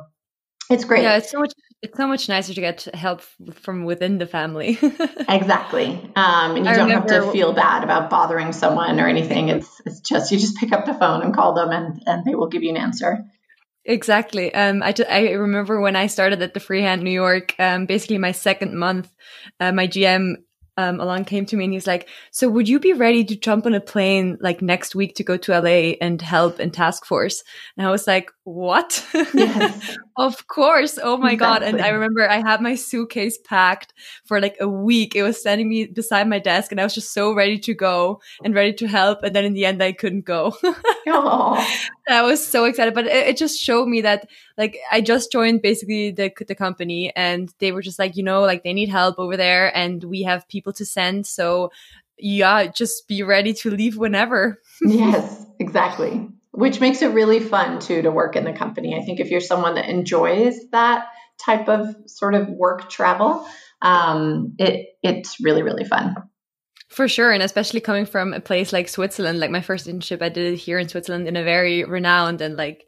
it's 0.69 0.85
great. 0.85 1.05
Yeah, 1.05 1.17
it's 1.17 1.31
so 1.31 1.39
much 1.39 1.53
it's 1.83 1.97
so 1.97 2.07
much 2.07 2.29
nicer 2.29 2.55
to 2.55 2.61
get 2.61 2.83
help 2.95 3.23
from 3.55 3.85
within 3.85 4.19
the 4.19 4.27
family. 4.27 4.79
exactly. 5.29 5.89
Um, 6.15 6.57
and 6.57 6.65
you 6.65 6.71
I 6.71 6.77
don't 6.77 6.91
have 6.91 7.07
to 7.07 7.31
feel 7.33 7.53
bad 7.53 7.83
about 7.83 8.09
bothering 8.09 8.53
someone 8.53 9.01
or 9.01 9.09
anything. 9.09 9.49
It's 9.49 9.81
it's 9.87 10.01
just 10.01 10.31
you 10.31 10.39
just 10.39 10.57
pick 10.57 10.73
up 10.73 10.85
the 10.85 10.95
phone 10.95 11.23
and 11.23 11.35
call 11.35 11.55
them 11.55 11.71
and 11.71 12.03
and 12.07 12.25
they 12.25 12.35
will 12.35 12.49
give 12.49 12.63
you 12.63 12.71
an 12.71 12.77
answer. 12.77 13.25
Exactly. 13.85 14.55
Um, 14.55 14.83
I, 14.83 14.95
I 15.09 15.31
remember 15.33 15.81
when 15.81 15.97
I 15.97 16.07
started 16.07 16.41
at 16.41 16.55
the 16.55 16.61
Freehand 16.61 17.03
New 17.03 17.11
York, 17.11 17.55
um, 17.59 17.87
basically 17.87 18.19
my 18.19 18.33
second 18.33 18.79
month, 18.79 19.13
uh, 19.59 19.73
my 19.73 19.89
GM 19.89 20.37
um, 20.77 21.01
along 21.01 21.25
came 21.27 21.45
to 21.47 21.57
me 21.57 21.65
and 21.65 21.73
he's 21.73 21.87
like, 21.87 22.09
"So 22.31 22.49
would 22.49 22.69
you 22.69 22.79
be 22.79 22.93
ready 22.93 23.25
to 23.25 23.37
jump 23.37 23.67
on 23.67 23.75
a 23.75 23.81
plane 23.81 24.39
like 24.41 24.63
next 24.63 24.95
week 24.95 25.15
to 25.17 25.25
go 25.25 25.37
to 25.37 25.53
LA 25.53 25.97
and 26.01 26.23
help 26.23 26.61
in 26.61 26.71
task 26.71 27.05
force?" 27.05 27.43
And 27.77 27.87
I 27.87 27.91
was 27.91 28.07
like, 28.07 28.31
"What? 28.45 29.05
Yes. 29.35 29.97
of 30.17 30.47
course! 30.47 30.99
Oh 31.03 31.17
my 31.17 31.33
exactly. 31.33 31.67
god!" 31.69 31.75
And 31.75 31.81
I 31.85 31.89
remember 31.91 32.29
I 32.29 32.41
had 32.41 32.61
my 32.61 32.75
suitcase 32.75 33.39
packed 33.45 33.95
for 34.25 34.41
like 34.41 34.57
a 34.61 34.69
week. 34.69 35.15
It 35.15 35.23
was 35.23 35.39
standing 35.41 35.69
me 35.69 35.87
beside 35.87 36.29
my 36.29 36.39
desk, 36.39 36.71
and 36.71 36.81
I 36.81 36.85
was 36.85 36.95
just 36.95 37.13
so 37.13 37.35
ready 37.35 37.59
to 37.61 37.75
go 37.75 38.21
and 38.45 38.55
ready 38.55 38.73
to 38.75 38.87
help. 38.87 39.23
And 39.23 39.35
then 39.35 39.45
in 39.45 39.55
the 39.55 39.65
end, 39.65 39.83
I 39.83 39.93
couldn't 39.93 40.25
go. 40.25 40.57
I 41.07 42.23
was 42.23 42.47
so 42.47 42.65
excited, 42.65 42.95
but 42.95 43.07
it, 43.07 43.29
it 43.29 43.37
just 43.37 43.61
showed 43.61 43.89
me 43.89 44.01
that 44.03 44.29
like 44.59 44.79
I 44.91 45.01
just 45.01 45.33
joined 45.33 45.63
basically 45.63 46.11
the 46.11 46.33
the 46.47 46.55
company, 46.55 47.13
and 47.17 47.53
they 47.59 47.73
were 47.73 47.83
just 47.83 47.99
like, 47.99 48.17
you 48.17 48.23
know, 48.23 48.41
like 48.41 48.65
they 48.65 48.73
need 48.73 48.89
help 48.89 49.19
over 49.19 49.37
there, 49.37 49.75
and 49.77 50.03
we 50.05 50.23
have 50.23 50.49
people 50.49 50.73
to 50.75 50.85
send. 50.85 51.27
So 51.27 51.71
yeah, 52.19 52.67
just 52.67 53.09
be 53.09 53.23
ready 53.23 53.53
to 53.55 53.71
leave 53.71 53.97
whenever. 53.97 54.61
yes, 54.83 55.47
exactly. 55.59 56.29
Which 56.53 56.81
makes 56.81 57.03
it 57.03 57.15
really 57.15 57.41
fun 57.41 57.81
too 57.81 58.03
to 58.03 58.11
work 58.11 58.37
in 58.37 58.45
the 58.45 58.53
company. 58.53 58.95
I 58.95 59.05
think 59.05 59.21
if 59.21 59.31
you're 59.31 59.41
someone 59.41 59.75
that 59.77 59.89
enjoys 59.89 60.59
that 60.71 61.07
type 61.45 61.69
of 61.69 61.95
sort 62.07 62.35
of 62.35 62.49
work 62.49 62.91
travel, 62.91 63.47
um, 63.81 64.55
it 64.59 64.87
it's 65.03 65.41
really 65.41 65.63
really 65.63 65.85
fun. 65.85 66.15
For 66.89 67.09
sure, 67.09 67.33
and 67.33 67.43
especially 67.43 67.81
coming 67.81 68.05
from 68.05 68.35
a 68.35 68.41
place 68.41 68.71
like 68.71 68.87
Switzerland, 68.87 69.41
like 69.41 69.51
my 69.51 69.63
first 69.63 69.87
internship, 69.87 70.21
I 70.21 70.29
did 70.29 70.53
it 70.53 70.57
here 70.59 70.79
in 70.79 70.91
Switzerland 70.91 71.27
in 71.27 71.37
a 71.37 71.43
very 71.43 71.85
renowned 71.85 72.43
and 72.43 72.55
like 72.55 72.85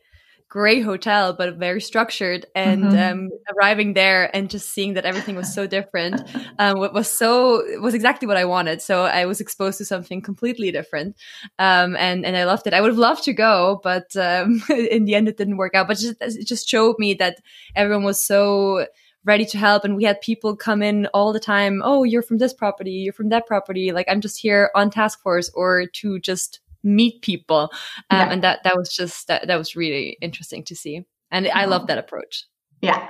great 0.48 0.84
hotel, 0.84 1.32
but 1.32 1.56
very 1.56 1.80
structured. 1.80 2.46
And 2.54 2.84
mm-hmm. 2.84 3.12
um, 3.12 3.30
arriving 3.54 3.94
there 3.94 4.34
and 4.34 4.48
just 4.48 4.70
seeing 4.70 4.94
that 4.94 5.04
everything 5.04 5.34
was 5.34 5.52
so 5.52 5.66
different 5.66 6.22
um, 6.58 6.78
was 6.78 7.10
so 7.10 7.62
was 7.80 7.94
exactly 7.94 8.28
what 8.28 8.36
I 8.36 8.44
wanted. 8.44 8.80
So 8.80 9.04
I 9.04 9.26
was 9.26 9.40
exposed 9.40 9.78
to 9.78 9.84
something 9.84 10.20
completely 10.22 10.70
different, 10.70 11.16
um, 11.58 11.96
and 11.96 12.24
and 12.24 12.36
I 12.36 12.44
loved 12.44 12.66
it. 12.66 12.74
I 12.74 12.80
would 12.80 12.90
have 12.90 12.98
loved 12.98 13.24
to 13.24 13.32
go, 13.32 13.80
but 13.82 14.16
um, 14.16 14.62
in 14.70 15.04
the 15.04 15.14
end, 15.14 15.28
it 15.28 15.36
didn't 15.36 15.56
work 15.56 15.74
out. 15.74 15.88
But 15.88 15.98
just, 15.98 16.16
it 16.20 16.46
just 16.46 16.68
showed 16.68 16.96
me 16.98 17.14
that 17.14 17.38
everyone 17.74 18.04
was 18.04 18.24
so 18.24 18.86
ready 19.24 19.46
to 19.46 19.58
help 19.58 19.84
and 19.84 19.96
we 19.96 20.04
had 20.04 20.20
people 20.20 20.54
come 20.54 20.82
in 20.82 21.06
all 21.14 21.32
the 21.32 21.40
time 21.40 21.80
oh 21.82 22.04
you're 22.04 22.20
from 22.20 22.36
this 22.36 22.52
property 22.52 22.90
you're 22.90 23.12
from 23.12 23.30
that 23.30 23.46
property 23.46 23.90
like 23.90 24.06
i'm 24.06 24.20
just 24.20 24.38
here 24.38 24.70
on 24.74 24.90
task 24.90 25.22
force 25.22 25.50
or 25.54 25.86
to 25.86 26.18
just 26.20 26.60
meet 26.84 27.22
people. 27.22 27.70
Um, 28.10 28.18
yeah. 28.18 28.32
and 28.32 28.44
that 28.44 28.60
that 28.64 28.76
was 28.76 28.90
just 28.90 29.26
that, 29.28 29.46
that 29.46 29.56
was 29.56 29.74
really 29.74 30.16
interesting 30.20 30.62
to 30.64 30.76
see. 30.76 31.04
And 31.30 31.48
i 31.48 31.64
love 31.64 31.88
that 31.88 31.98
approach. 31.98 32.44
Yeah 32.80 33.08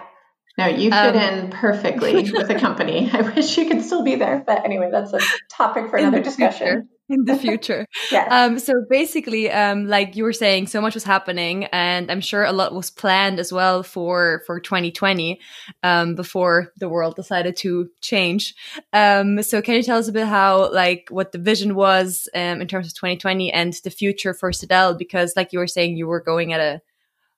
no 0.58 0.66
you 0.66 0.90
fit 0.90 1.16
um, 1.16 1.16
in 1.16 1.50
perfectly 1.50 2.14
with 2.32 2.48
the 2.48 2.58
company 2.58 3.10
i 3.12 3.20
wish 3.20 3.56
you 3.58 3.66
could 3.66 3.82
still 3.82 4.02
be 4.02 4.14
there 4.14 4.42
but 4.46 4.64
anyway 4.64 4.88
that's 4.90 5.12
a 5.12 5.20
topic 5.50 5.90
for 5.90 5.96
another 5.96 6.22
discussion 6.22 6.88
in 7.08 7.24
the 7.24 7.36
future. 7.38 7.86
yeah. 8.10 8.26
Um, 8.30 8.58
so 8.58 8.84
basically, 8.88 9.50
um, 9.50 9.86
like 9.86 10.16
you 10.16 10.24
were 10.24 10.32
saying, 10.32 10.68
so 10.68 10.80
much 10.80 10.94
was 10.94 11.04
happening, 11.04 11.64
and 11.66 12.10
I'm 12.10 12.20
sure 12.20 12.44
a 12.44 12.52
lot 12.52 12.74
was 12.74 12.90
planned 12.90 13.38
as 13.38 13.52
well 13.52 13.82
for 13.82 14.42
for 14.46 14.60
2020 14.60 15.40
um, 15.82 16.14
before 16.14 16.72
the 16.78 16.88
world 16.88 17.16
decided 17.16 17.56
to 17.58 17.88
change. 18.00 18.54
Um, 18.92 19.42
so 19.42 19.60
can 19.60 19.74
you 19.74 19.82
tell 19.82 19.98
us 19.98 20.08
a 20.08 20.12
bit 20.12 20.26
how, 20.26 20.72
like, 20.72 21.08
what 21.10 21.32
the 21.32 21.38
vision 21.38 21.74
was 21.74 22.28
um, 22.34 22.60
in 22.60 22.68
terms 22.68 22.86
of 22.86 22.94
2020 22.94 23.52
and 23.52 23.72
the 23.84 23.90
future 23.90 24.34
for 24.34 24.50
Sydell? 24.50 24.98
Because, 24.98 25.34
like 25.36 25.52
you 25.52 25.58
were 25.58 25.66
saying, 25.66 25.96
you 25.96 26.06
were 26.06 26.22
going 26.22 26.52
at 26.52 26.60
a 26.60 26.80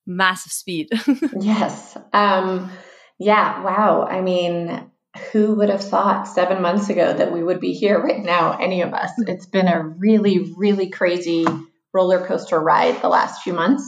massive 0.06 0.52
speed. 0.52 0.88
yes. 1.40 1.96
Um, 2.12 2.70
yeah. 3.18 3.62
Wow. 3.62 4.06
I 4.08 4.20
mean 4.20 4.90
who 5.32 5.54
would 5.54 5.70
have 5.70 5.82
thought 5.82 6.28
seven 6.28 6.62
months 6.62 6.88
ago 6.88 7.12
that 7.12 7.32
we 7.32 7.42
would 7.42 7.60
be 7.60 7.72
here 7.72 8.00
right 8.00 8.22
now, 8.22 8.56
any 8.58 8.82
of 8.82 8.92
us? 8.92 9.10
It's 9.18 9.46
been 9.46 9.68
a 9.68 9.82
really, 9.82 10.52
really 10.56 10.90
crazy 10.90 11.46
roller 11.92 12.26
coaster 12.26 12.60
ride 12.60 13.00
the 13.00 13.08
last 13.08 13.42
few 13.42 13.52
months. 13.52 13.84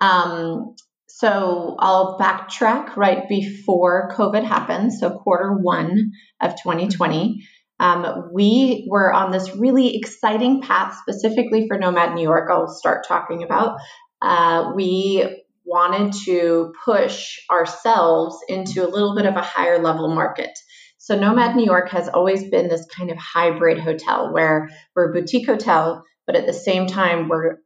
Um, 0.00 0.74
so 1.08 1.76
I'll 1.78 2.18
backtrack 2.18 2.96
right 2.96 3.28
before 3.28 4.12
COVID 4.16 4.44
happened. 4.44 4.92
So, 4.92 5.10
quarter 5.10 5.52
one 5.52 6.12
of 6.40 6.52
2020, 6.62 7.46
um, 7.78 8.30
we 8.32 8.86
were 8.90 9.12
on 9.12 9.30
this 9.30 9.54
really 9.54 9.96
exciting 9.96 10.62
path 10.62 10.96
specifically 11.00 11.68
for 11.68 11.78
Nomad 11.78 12.14
New 12.14 12.22
York. 12.22 12.48
I'll 12.50 12.68
start 12.68 13.06
talking 13.06 13.42
about. 13.42 13.78
Uh, 14.20 14.72
we 14.74 15.41
wanted 15.64 16.12
to 16.24 16.72
push 16.84 17.38
ourselves 17.50 18.36
into 18.48 18.86
a 18.86 18.90
little 18.90 19.14
bit 19.14 19.26
of 19.26 19.36
a 19.36 19.42
higher 19.42 19.78
level 19.78 20.14
market. 20.14 20.58
So 20.98 21.18
Nomad 21.18 21.56
New 21.56 21.64
York 21.64 21.90
has 21.90 22.08
always 22.08 22.44
been 22.44 22.68
this 22.68 22.86
kind 22.86 23.10
of 23.10 23.18
hybrid 23.18 23.78
hotel 23.78 24.32
where 24.32 24.70
we're 24.94 25.10
a 25.10 25.12
boutique 25.12 25.46
hotel, 25.46 26.04
but 26.26 26.36
at 26.36 26.46
the 26.46 26.52
same 26.52 26.86
time 26.86 27.28
we're 27.28 27.58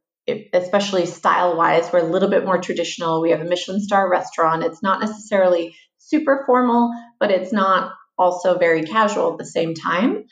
especially 0.53 1.05
style 1.05 1.55
wise, 1.55 1.89
we're 1.91 1.99
a 1.99 2.11
little 2.11 2.29
bit 2.29 2.45
more 2.45 2.57
traditional. 2.57 3.21
We 3.21 3.31
have 3.31 3.41
a 3.41 3.45
Michelin 3.45 3.79
star 3.79 4.09
restaurant. 4.09 4.63
It's 4.63 4.83
not 4.83 4.99
necessarily 4.99 5.75
super 5.99 6.43
formal, 6.45 6.91
but 7.19 7.31
it's 7.31 7.53
not 7.53 7.93
also 8.17 8.57
very 8.57 8.83
casual 8.83 9.31
at 9.33 9.37
the 9.37 9.45
same 9.45 9.73
time. 9.73 10.25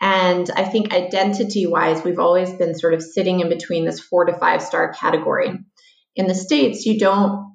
And 0.00 0.50
I 0.56 0.64
think 0.64 0.92
identity 0.92 1.66
wise, 1.66 2.02
we've 2.02 2.18
always 2.18 2.52
been 2.52 2.74
sort 2.74 2.94
of 2.94 3.02
sitting 3.02 3.40
in 3.40 3.48
between 3.48 3.84
this 3.84 4.00
four 4.00 4.24
to 4.24 4.32
five 4.32 4.62
star 4.62 4.92
category. 4.92 5.50
In 6.16 6.26
the 6.26 6.34
States, 6.34 6.84
you 6.84 6.98
don't, 6.98 7.52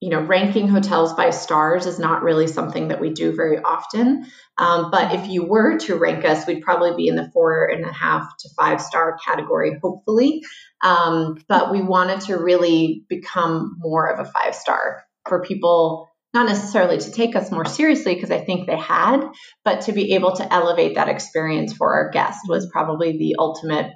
you 0.00 0.10
know, 0.10 0.20
ranking 0.20 0.68
hotels 0.68 1.14
by 1.14 1.30
stars 1.30 1.86
is 1.86 1.98
not 1.98 2.22
really 2.22 2.46
something 2.46 2.88
that 2.88 3.00
we 3.00 3.10
do 3.10 3.34
very 3.34 3.58
often. 3.58 4.26
Um, 4.58 4.90
but 4.90 5.14
if 5.14 5.28
you 5.28 5.44
were 5.44 5.78
to 5.78 5.96
rank 5.96 6.24
us, 6.24 6.46
we'd 6.46 6.62
probably 6.62 6.94
be 6.96 7.08
in 7.08 7.16
the 7.16 7.30
four 7.32 7.66
and 7.66 7.84
a 7.84 7.92
half 7.92 8.28
to 8.40 8.48
five 8.58 8.80
star 8.80 9.16
category, 9.24 9.78
hopefully. 9.82 10.42
Um, 10.82 11.38
but 11.48 11.72
we 11.72 11.82
wanted 11.82 12.22
to 12.22 12.36
really 12.36 13.04
become 13.08 13.76
more 13.78 14.06
of 14.06 14.18
a 14.18 14.30
five 14.30 14.54
star 14.54 15.04
for 15.28 15.42
people 15.42 16.08
not 16.36 16.46
necessarily 16.46 16.98
to 16.98 17.10
take 17.10 17.34
us 17.34 17.50
more 17.50 17.64
seriously 17.64 18.14
because 18.14 18.30
I 18.30 18.44
think 18.44 18.66
they 18.66 18.76
had, 18.76 19.22
but 19.64 19.82
to 19.82 19.92
be 19.92 20.14
able 20.14 20.36
to 20.36 20.52
elevate 20.52 20.96
that 20.96 21.08
experience 21.08 21.72
for 21.72 21.94
our 21.94 22.10
guests 22.10 22.46
was 22.46 22.68
probably 22.70 23.16
the 23.16 23.36
ultimate 23.38 23.90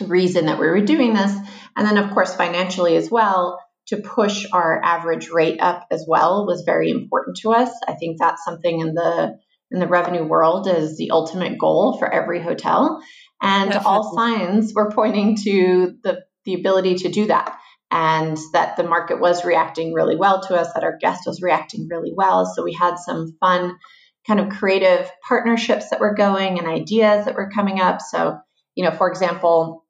reason 0.00 0.46
that 0.46 0.58
we 0.58 0.66
were 0.66 0.80
doing 0.80 1.14
this. 1.14 1.34
And 1.76 1.86
then, 1.86 1.98
of 1.98 2.12
course, 2.12 2.34
financially 2.34 2.96
as 2.96 3.10
well, 3.10 3.58
to 3.88 3.98
push 3.98 4.46
our 4.52 4.82
average 4.82 5.28
rate 5.28 5.60
up 5.60 5.86
as 5.90 6.04
well 6.08 6.46
was 6.46 6.62
very 6.66 6.90
important 6.90 7.36
to 7.38 7.52
us. 7.52 7.70
I 7.86 7.94
think 7.94 8.18
that's 8.18 8.44
something 8.44 8.80
in 8.80 8.94
the 8.94 9.38
in 9.70 9.80
the 9.80 9.88
revenue 9.88 10.24
world 10.24 10.68
is 10.68 10.96
the 10.96 11.10
ultimate 11.10 11.58
goal 11.58 11.98
for 11.98 12.12
every 12.12 12.40
hotel. 12.40 13.02
And 13.42 13.70
Definitely. 13.70 13.86
all 13.86 14.14
signs 14.14 14.72
were 14.74 14.90
pointing 14.90 15.36
to 15.38 15.96
the, 16.02 16.22
the 16.44 16.54
ability 16.54 16.96
to 16.96 17.08
do 17.08 17.26
that. 17.26 17.58
And 17.90 18.38
that 18.52 18.76
the 18.76 18.84
market 18.84 19.20
was 19.20 19.44
reacting 19.44 19.92
really 19.92 20.16
well 20.16 20.42
to 20.42 20.56
us, 20.56 20.72
that 20.74 20.84
our 20.84 20.96
guest 21.00 21.22
was 21.26 21.42
reacting 21.42 21.88
really 21.90 22.12
well. 22.14 22.46
So 22.46 22.64
we 22.64 22.72
had 22.72 22.96
some 22.98 23.36
fun 23.40 23.76
kind 24.26 24.40
of 24.40 24.48
creative 24.48 25.10
partnerships 25.26 25.90
that 25.90 26.00
were 26.00 26.14
going 26.14 26.58
and 26.58 26.66
ideas 26.66 27.24
that 27.24 27.36
were 27.36 27.50
coming 27.50 27.80
up. 27.80 28.00
So, 28.00 28.38
you 28.74 28.84
know, 28.84 28.90
for 28.90 29.08
example, 29.08 29.84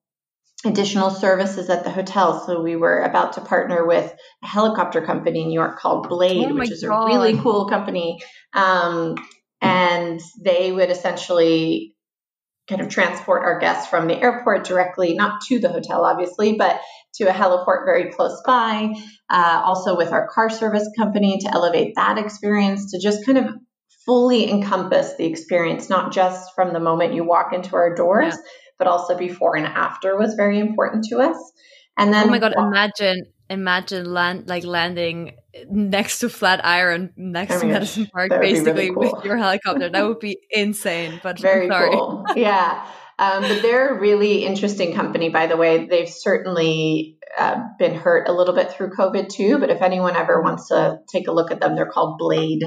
additional 0.64 1.10
services 1.10 1.68
at 1.68 1.84
the 1.84 1.90
hotel. 1.90 2.44
So 2.44 2.62
we 2.62 2.76
were 2.76 3.00
about 3.00 3.34
to 3.34 3.40
partner 3.40 3.86
with 3.86 4.12
a 4.42 4.46
helicopter 4.46 5.02
company 5.02 5.42
in 5.42 5.48
New 5.48 5.54
York 5.54 5.78
called 5.78 6.08
Blade, 6.08 6.48
oh 6.50 6.54
which 6.54 6.70
is 6.70 6.82
God. 6.82 7.04
a 7.04 7.06
really 7.06 7.38
cool 7.38 7.68
company. 7.68 8.20
Um, 8.52 9.16
and 9.60 10.20
they 10.42 10.72
would 10.72 10.90
essentially 10.90 11.94
kind 12.68 12.80
of 12.80 12.88
transport 12.88 13.42
our 13.42 13.60
guests 13.60 13.88
from 13.88 14.08
the 14.08 14.20
airport 14.20 14.64
directly, 14.64 15.14
not 15.14 15.40
to 15.42 15.60
the 15.60 15.68
hotel, 15.68 16.04
obviously, 16.04 16.54
but 16.54 16.80
to 17.14 17.25
a 17.25 17.32
heliport 17.32 17.84
very 17.84 18.10
close 18.10 18.42
by. 18.44 18.92
Uh, 19.30 19.62
also 19.64 19.96
with 19.96 20.10
our 20.10 20.26
car 20.28 20.50
service 20.50 20.88
company 20.98 21.38
to 21.38 21.52
elevate 21.52 21.94
that 21.94 22.18
experience 22.18 22.90
to 22.90 22.98
just 23.00 23.25
kind 23.25 23.38
of 23.38 23.54
fully 24.04 24.50
encompass 24.50 25.16
the 25.16 25.26
experience, 25.26 25.88
not 25.88 26.12
just 26.12 26.54
from 26.54 26.72
the 26.72 26.80
moment 26.80 27.14
you 27.14 27.25
walk 27.25 27.52
into 27.52 27.76
our 27.76 27.94
doors. 27.94 28.34
Yeah 28.34 28.42
but 28.78 28.87
also 28.87 29.16
before 29.16 29.56
and 29.56 29.66
after 29.66 30.16
was 30.16 30.35
very 30.35 30.59
important 30.59 31.04
to 31.11 31.18
us. 31.18 31.37
And 31.99 32.12
then, 32.12 32.28
oh 32.28 32.30
my 32.30 32.38
god, 32.38 32.54
imagine 32.56 33.26
imagine 33.49 34.12
land 34.12 34.49
like 34.49 34.64
landing 34.64 35.37
next 35.71 36.21
to 36.21 36.28
Flatiron, 36.28 37.12
next 37.16 37.56
oh 37.56 37.61
to 37.61 37.66
Madison 37.66 38.06
Park, 38.06 38.30
basically 38.30 38.90
really 38.90 38.95
cool. 38.95 39.16
with 39.16 39.25
your 39.25 39.37
helicopter. 39.37 39.88
That 39.88 40.06
would 40.06 40.21
be 40.21 40.38
insane. 40.50 41.21
But 41.23 41.38
very 41.38 41.68
cool. 41.68 42.25
Yeah. 42.35 42.87
Um, 43.18 43.42
but 43.42 43.62
they're 43.62 43.97
a 43.97 44.00
really 44.00 44.45
interesting 44.45 44.95
company, 44.95 45.30
by 45.30 45.47
the 45.47 45.56
way. 45.56 45.87
They've 45.87 46.09
certainly 46.09 47.16
uh, 47.38 47.61
been 47.78 47.95
hurt 47.95 48.28
a 48.28 48.33
little 48.33 48.54
bit 48.54 48.73
through 48.73 48.90
COVID 48.90 49.28
too. 49.30 49.59
But 49.59 49.71
if 49.71 49.80
anyone 49.80 50.16
ever 50.16 50.42
wants 50.42 50.68
to 50.68 50.99
take 51.11 51.26
a 51.26 51.33
look 51.33 51.50
at 51.50 51.61
them, 51.61 51.76
they're 51.76 51.90
called 51.90 52.18
Blade. 52.18 52.62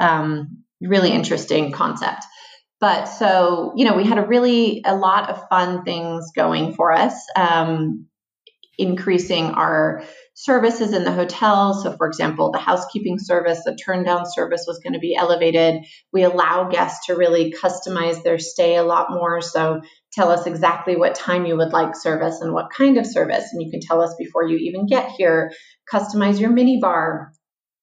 Um, 0.00 0.64
really 0.80 1.12
interesting 1.12 1.70
concept. 1.70 2.24
But 2.82 3.04
so, 3.04 3.74
you 3.76 3.84
know, 3.84 3.94
we 3.94 4.02
had 4.02 4.18
a 4.18 4.26
really, 4.26 4.82
a 4.84 4.96
lot 4.96 5.30
of 5.30 5.48
fun 5.48 5.84
things 5.84 6.32
going 6.34 6.74
for 6.74 6.90
us, 6.90 7.14
um, 7.36 8.08
increasing 8.76 9.52
our 9.52 10.02
services 10.34 10.92
in 10.92 11.04
the 11.04 11.12
hotel. 11.12 11.74
So, 11.74 11.96
for 11.96 12.08
example, 12.08 12.50
the 12.50 12.58
housekeeping 12.58 13.20
service, 13.20 13.62
the 13.64 13.76
turn 13.76 14.02
down 14.02 14.24
service 14.28 14.64
was 14.66 14.80
going 14.80 14.94
to 14.94 14.98
be 14.98 15.14
elevated. 15.14 15.84
We 16.12 16.24
allow 16.24 16.70
guests 16.70 17.06
to 17.06 17.14
really 17.14 17.52
customize 17.52 18.24
their 18.24 18.40
stay 18.40 18.74
a 18.74 18.82
lot 18.82 19.10
more. 19.10 19.40
So, 19.40 19.82
tell 20.12 20.32
us 20.32 20.48
exactly 20.48 20.96
what 20.96 21.14
time 21.14 21.46
you 21.46 21.56
would 21.58 21.72
like 21.72 21.94
service 21.94 22.40
and 22.40 22.52
what 22.52 22.72
kind 22.76 22.98
of 22.98 23.06
service. 23.06 23.44
And 23.52 23.62
you 23.62 23.70
can 23.70 23.80
tell 23.80 24.02
us 24.02 24.16
before 24.18 24.42
you 24.42 24.56
even 24.56 24.86
get 24.88 25.12
here, 25.12 25.52
customize 25.88 26.40
your 26.40 26.50
mini 26.50 26.80
bar, 26.80 27.30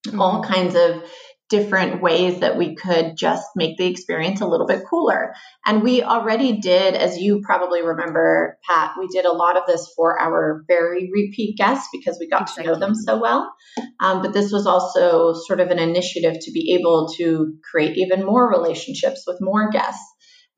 mm-hmm. 0.05 0.19
all 0.19 0.43
kinds 0.43 0.75
of 0.75 1.09
different 1.49 2.01
ways 2.01 2.41
that 2.41 2.57
we 2.57 2.75
could 2.75 3.17
just 3.17 3.47
make 3.55 3.77
the 3.77 3.87
experience 3.87 4.39
a 4.39 4.47
little 4.47 4.67
bit 4.67 4.83
cooler. 4.87 5.33
And 5.65 5.81
we 5.81 6.03
already 6.03 6.59
did, 6.59 6.93
as 6.93 7.17
you 7.17 7.41
probably 7.43 7.81
remember, 7.81 8.57
Pat, 8.69 8.91
we 8.99 9.07
did 9.07 9.25
a 9.25 9.31
lot 9.31 9.57
of 9.57 9.63
this 9.65 9.91
for 9.95 10.19
our 10.19 10.63
very 10.67 11.09
repeat 11.11 11.57
guests 11.57 11.89
because 11.91 12.17
we 12.19 12.29
got 12.29 12.43
exactly. 12.43 12.65
to 12.65 12.69
know 12.69 12.79
them 12.79 12.93
so 12.93 13.19
well. 13.19 13.51
Um, 13.99 14.21
but 14.21 14.31
this 14.31 14.51
was 14.51 14.67
also 14.67 15.33
sort 15.33 15.59
of 15.59 15.69
an 15.69 15.79
initiative 15.79 16.35
to 16.41 16.51
be 16.51 16.77
able 16.79 17.09
to 17.17 17.55
create 17.69 17.97
even 17.97 18.23
more 18.23 18.49
relationships 18.49 19.23
with 19.25 19.37
more 19.41 19.71
guests, 19.71 20.05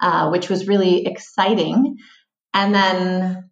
uh, 0.01 0.29
which 0.29 0.49
was 0.49 0.67
really 0.67 1.05
exciting. 1.05 1.97
And 2.53 2.75
then 2.75 3.49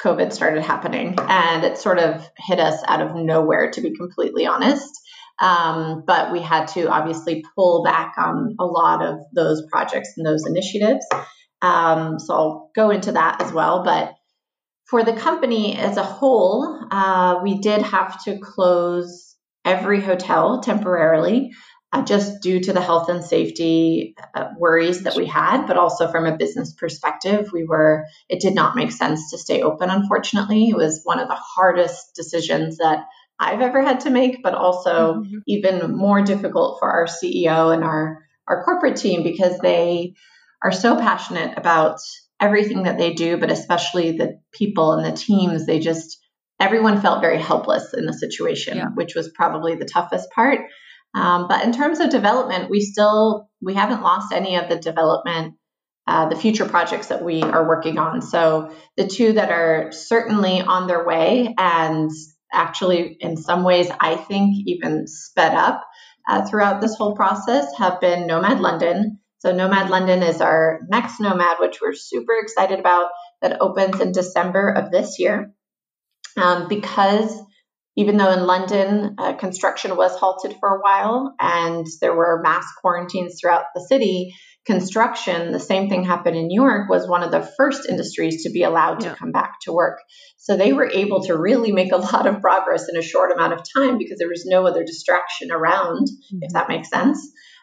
COVID 0.00 0.32
started 0.32 0.62
happening 0.62 1.16
and 1.18 1.64
it 1.64 1.78
sort 1.78 1.98
of 1.98 2.28
hit 2.36 2.60
us 2.60 2.80
out 2.86 3.02
of 3.02 3.16
nowhere, 3.16 3.72
to 3.72 3.80
be 3.80 3.94
completely 3.96 4.46
honest. 4.46 4.99
Um, 5.40 6.04
but 6.06 6.32
we 6.32 6.40
had 6.40 6.68
to 6.68 6.90
obviously 6.90 7.42
pull 7.54 7.82
back 7.82 8.14
on 8.18 8.56
a 8.60 8.66
lot 8.66 9.02
of 9.02 9.20
those 9.34 9.62
projects 9.72 10.12
and 10.16 10.26
those 10.26 10.46
initiatives. 10.46 11.06
Um, 11.62 12.18
so 12.18 12.34
I'll 12.34 12.70
go 12.74 12.90
into 12.90 13.12
that 13.12 13.40
as 13.40 13.50
well. 13.52 13.82
But 13.82 14.12
For 14.90 15.04
the 15.04 15.12
company 15.12 15.76
as 15.78 15.96
a 15.96 16.02
whole, 16.02 16.84
uh, 16.90 17.38
we 17.44 17.58
did 17.58 17.80
have 17.80 18.22
to 18.24 18.40
close 18.40 19.36
every 19.64 20.00
hotel 20.00 20.60
temporarily. 20.60 21.52
Uh, 21.92 22.04
just 22.04 22.40
due 22.40 22.60
to 22.60 22.72
the 22.72 22.80
health 22.80 23.08
and 23.08 23.24
safety 23.24 24.14
uh, 24.34 24.48
worries 24.58 25.02
that 25.02 25.16
we 25.16 25.26
had, 25.26 25.66
but 25.66 25.76
also 25.76 26.08
from 26.08 26.24
a 26.24 26.36
business 26.36 26.72
perspective, 26.72 27.50
we 27.52 27.64
were, 27.64 28.04
it 28.28 28.40
did 28.40 28.54
not 28.54 28.76
make 28.76 28.92
sense 28.92 29.30
to 29.30 29.38
stay 29.38 29.62
open, 29.62 29.90
unfortunately. 29.90 30.68
It 30.70 30.76
was 30.76 31.00
one 31.04 31.18
of 31.18 31.26
the 31.28 31.34
hardest 31.34 32.14
decisions 32.14 32.78
that 32.78 33.06
I've 33.40 33.62
ever 33.62 33.82
had 33.82 34.00
to 34.00 34.10
make, 34.10 34.42
but 34.42 34.54
also 34.54 35.14
mm-hmm. 35.14 35.38
even 35.46 35.96
more 35.96 36.20
difficult 36.20 36.78
for 36.78 36.90
our 36.90 37.06
CEO 37.06 37.72
and 37.72 37.82
our, 37.82 38.18
our 38.46 38.62
corporate 38.64 38.96
team 38.96 39.22
because 39.22 39.58
they 39.58 40.14
are 40.62 40.72
so 40.72 40.96
passionate 40.96 41.56
about 41.56 41.98
everything 42.38 42.82
that 42.82 42.98
they 42.98 43.14
do, 43.14 43.38
but 43.38 43.50
especially 43.50 44.12
the 44.12 44.38
people 44.52 44.92
and 44.92 45.06
the 45.06 45.16
teams. 45.16 45.64
They 45.64 45.78
just, 45.78 46.18
everyone 46.60 47.00
felt 47.00 47.22
very 47.22 47.40
helpless 47.40 47.94
in 47.94 48.04
the 48.04 48.12
situation, 48.12 48.76
yeah. 48.76 48.88
which 48.94 49.14
was 49.14 49.30
probably 49.34 49.74
the 49.74 49.86
toughest 49.86 50.30
part. 50.32 50.60
Um, 51.14 51.48
but 51.48 51.64
in 51.64 51.72
terms 51.72 51.98
of 51.98 52.10
development, 52.10 52.70
we 52.70 52.80
still 52.80 53.48
we 53.60 53.74
haven't 53.74 54.02
lost 54.02 54.32
any 54.32 54.56
of 54.56 54.68
the 54.68 54.76
development, 54.76 55.54
uh, 56.06 56.28
the 56.28 56.36
future 56.36 56.66
projects 56.66 57.08
that 57.08 57.24
we 57.24 57.42
are 57.42 57.66
working 57.66 57.98
on. 57.98 58.22
So 58.22 58.72
the 58.96 59.06
two 59.06 59.32
that 59.32 59.50
are 59.50 59.90
certainly 59.92 60.60
on 60.60 60.86
their 60.86 61.04
way 61.04 61.54
and 61.58 62.10
actually 62.52 63.16
in 63.20 63.36
some 63.36 63.64
ways 63.64 63.88
I 64.00 64.16
think 64.16 64.56
even 64.66 65.06
sped 65.06 65.54
up 65.54 65.86
uh, 66.28 66.46
throughout 66.46 66.80
this 66.80 66.96
whole 66.96 67.14
process 67.14 67.66
have 67.78 68.00
been 68.00 68.26
Nomad 68.26 68.60
London. 68.60 69.18
So 69.38 69.52
Nomad 69.52 69.90
London 69.90 70.22
is 70.22 70.40
our 70.40 70.80
next 70.88 71.18
Nomad, 71.20 71.58
which 71.60 71.80
we're 71.80 71.94
super 71.94 72.34
excited 72.40 72.78
about. 72.78 73.10
That 73.42 73.60
opens 73.60 74.00
in 74.00 74.12
December 74.12 74.68
of 74.68 74.90
this 74.90 75.18
year. 75.18 75.52
Um, 76.36 76.68
because 76.68 77.40
even 77.96 78.16
though 78.16 78.32
in 78.32 78.46
London 78.46 79.16
uh, 79.18 79.32
construction 79.34 79.96
was 79.96 80.16
halted 80.16 80.56
for 80.60 80.68
a 80.76 80.80
while 80.80 81.34
and 81.40 81.86
there 82.00 82.14
were 82.14 82.40
mass 82.42 82.66
quarantines 82.80 83.38
throughout 83.40 83.64
the 83.74 83.80
city, 83.80 84.34
construction, 84.70 85.52
the 85.52 85.60
same 85.60 85.88
thing 85.88 86.04
happened 86.04 86.36
in 86.36 86.46
New 86.46 86.62
York, 86.62 86.88
was 86.88 87.08
one 87.08 87.22
of 87.22 87.32
the 87.32 87.42
first 87.56 87.88
industries 87.88 88.44
to 88.44 88.50
be 88.50 88.62
allowed 88.62 89.02
yeah. 89.02 89.10
to 89.10 89.16
come 89.16 89.32
back 89.32 89.54
to 89.62 89.72
work. 89.72 89.98
So 90.36 90.56
they 90.56 90.72
were 90.72 90.88
able 90.88 91.24
to 91.24 91.36
really 91.36 91.72
make 91.72 91.92
a 91.92 91.96
lot 92.12 92.26
of 92.26 92.40
progress 92.40 92.88
in 92.88 92.96
a 92.96 93.02
short 93.02 93.32
amount 93.32 93.52
of 93.52 93.60
time 93.76 93.98
because 93.98 94.18
there 94.18 94.28
was 94.28 94.44
no 94.46 94.66
other 94.66 94.84
distraction 94.84 95.50
around, 95.50 96.06
mm-hmm. 96.06 96.38
if 96.42 96.52
that 96.52 96.68
makes 96.68 96.88
sense. 96.88 97.18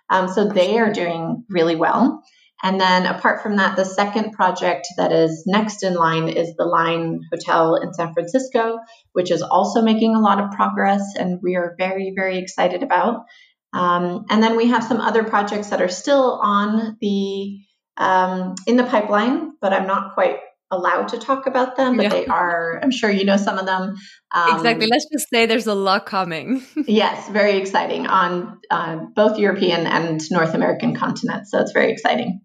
Um, 0.09 0.27
so 0.27 0.49
they 0.49 0.77
are 0.79 0.91
doing 0.91 1.43
really 1.49 1.75
well. 1.75 2.23
And 2.63 2.81
then 2.81 3.05
apart 3.05 3.43
from 3.43 3.57
that, 3.57 3.75
the 3.75 3.85
second 3.85 4.31
project 4.31 4.87
that 4.97 5.11
is 5.11 5.43
next 5.45 5.83
in 5.83 5.93
line 5.93 6.27
is 6.27 6.55
the 6.57 6.65
Line 6.65 7.21
Hotel 7.31 7.75
in 7.75 7.93
San 7.93 8.13
Francisco, 8.13 8.79
which 9.13 9.29
is 9.29 9.43
also 9.43 9.83
making 9.83 10.15
a 10.15 10.19
lot 10.19 10.39
of 10.39 10.51
progress 10.51 11.03
and 11.17 11.39
we 11.43 11.55
are 11.55 11.75
very, 11.77 12.13
very 12.15 12.39
excited 12.39 12.81
about. 12.81 13.25
Um, 13.74 14.25
and 14.29 14.41
then 14.41 14.55
we 14.55 14.67
have 14.67 14.83
some 14.83 15.01
other 15.01 15.24
projects 15.24 15.69
that 15.69 15.81
are 15.81 15.89
still 15.89 16.39
on 16.41 16.97
the 17.01 17.59
um, 17.97 18.55
in 18.65 18.77
the 18.77 18.83
pipeline, 18.83 19.53
but 19.59 19.74
I'm 19.74 19.88
not 19.88 20.13
quite 20.13 20.38
allowed 20.69 21.09
to 21.09 21.17
talk 21.17 21.47
about 21.47 21.77
them, 21.77 21.95
but 21.95 22.03
yeah. 22.03 22.09
they 22.09 22.25
are, 22.25 22.79
I'm 22.83 22.91
sure 22.91 23.09
you 23.09 23.24
know 23.24 23.38
some 23.38 23.57
of 23.57 23.65
them. 23.65 23.95
Um, 24.33 24.55
exactly. 24.55 24.88
Let's 24.88 25.07
just 25.12 25.29
say 25.29 25.45
there's 25.45 25.67
a 25.67 25.74
lot 25.74 26.05
coming. 26.05 26.63
yes, 26.88 27.29
very 27.29 27.57
exciting 27.57 28.07
on 28.07 28.59
uh, 28.69 28.97
both 29.15 29.39
European 29.39 29.88
and 29.88 30.21
North 30.29 30.53
American 30.53 30.95
continents. 30.95 31.51
So 31.51 31.59
it's 31.59 31.71
very 31.71 31.91
exciting. 31.91 32.41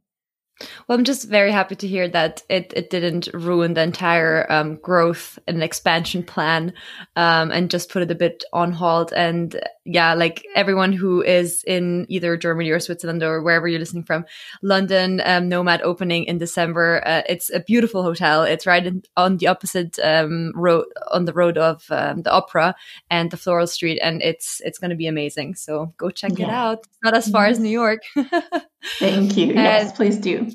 Well, 0.87 0.99
I'm 0.99 1.05
just 1.05 1.29
very 1.29 1.51
happy 1.51 1.77
to 1.77 1.89
hear 1.89 2.09
that 2.09 2.43
it, 2.49 2.73
it 2.77 2.91
didn't 2.91 3.29
ruin 3.33 3.75
the 3.75 3.83
entire 3.83 4.51
um, 4.51 4.77
growth 4.77 5.39
and 5.47 5.63
expansion 5.63 6.23
plan 6.23 6.73
um, 7.17 7.51
and 7.51 7.71
just 7.71 7.91
put 7.91 8.03
it 8.03 8.11
a 8.11 8.17
bit 8.17 8.45
on 8.53 8.73
hold. 8.73 9.13
And 9.13 9.59
yeah, 9.85 10.15
like 10.15 10.45
everyone 10.55 10.93
who 10.93 11.23
is 11.23 11.65
in 11.65 12.07
either 12.09 12.37
Germany 12.37 12.71
or 12.71 12.81
Switzerland 12.81 13.23
or 13.23 13.43
wherever 13.43 13.67
you're 13.67 13.81
listening 13.81 14.05
from, 14.05 14.25
London 14.63 15.21
um, 15.25 15.49
Nomad 15.49 15.83
opening 15.83 16.25
in 16.25 16.39
December. 16.39 17.03
Uh, 17.05 17.23
it's 17.29 17.51
a 17.51 17.61
beautiful 17.61 18.03
hotel. 18.03 18.43
It's 18.43 18.67
right 18.67 18.87
in, 18.87 19.03
on 19.17 19.39
the 19.39 19.49
opposite 19.49 19.99
um, 20.01 20.53
road 20.55 20.85
on 21.11 21.25
the 21.25 21.33
road 21.33 21.59
of 21.59 21.85
um, 21.91 22.23
the 22.23 22.31
Opera 22.31 22.75
and 23.11 23.31
the 23.31 23.37
Floral 23.37 23.67
Street, 23.67 23.99
and 24.03 24.23
it's 24.23 24.61
it's 24.65 24.79
going 24.79 24.91
to 24.91 24.97
be 24.97 25.07
amazing. 25.07 25.55
So 25.55 25.93
go 25.97 26.11
check 26.11 26.39
yeah. 26.39 26.47
it 26.47 26.51
out. 26.51 26.79
It's 26.79 26.99
not 27.03 27.15
as 27.15 27.29
far 27.29 27.47
as 27.47 27.59
New 27.59 27.71
York. 27.71 28.03
Thank 28.99 29.37
you. 29.37 29.55
yes, 29.55 29.93
please 29.93 30.19
do. 30.19 30.51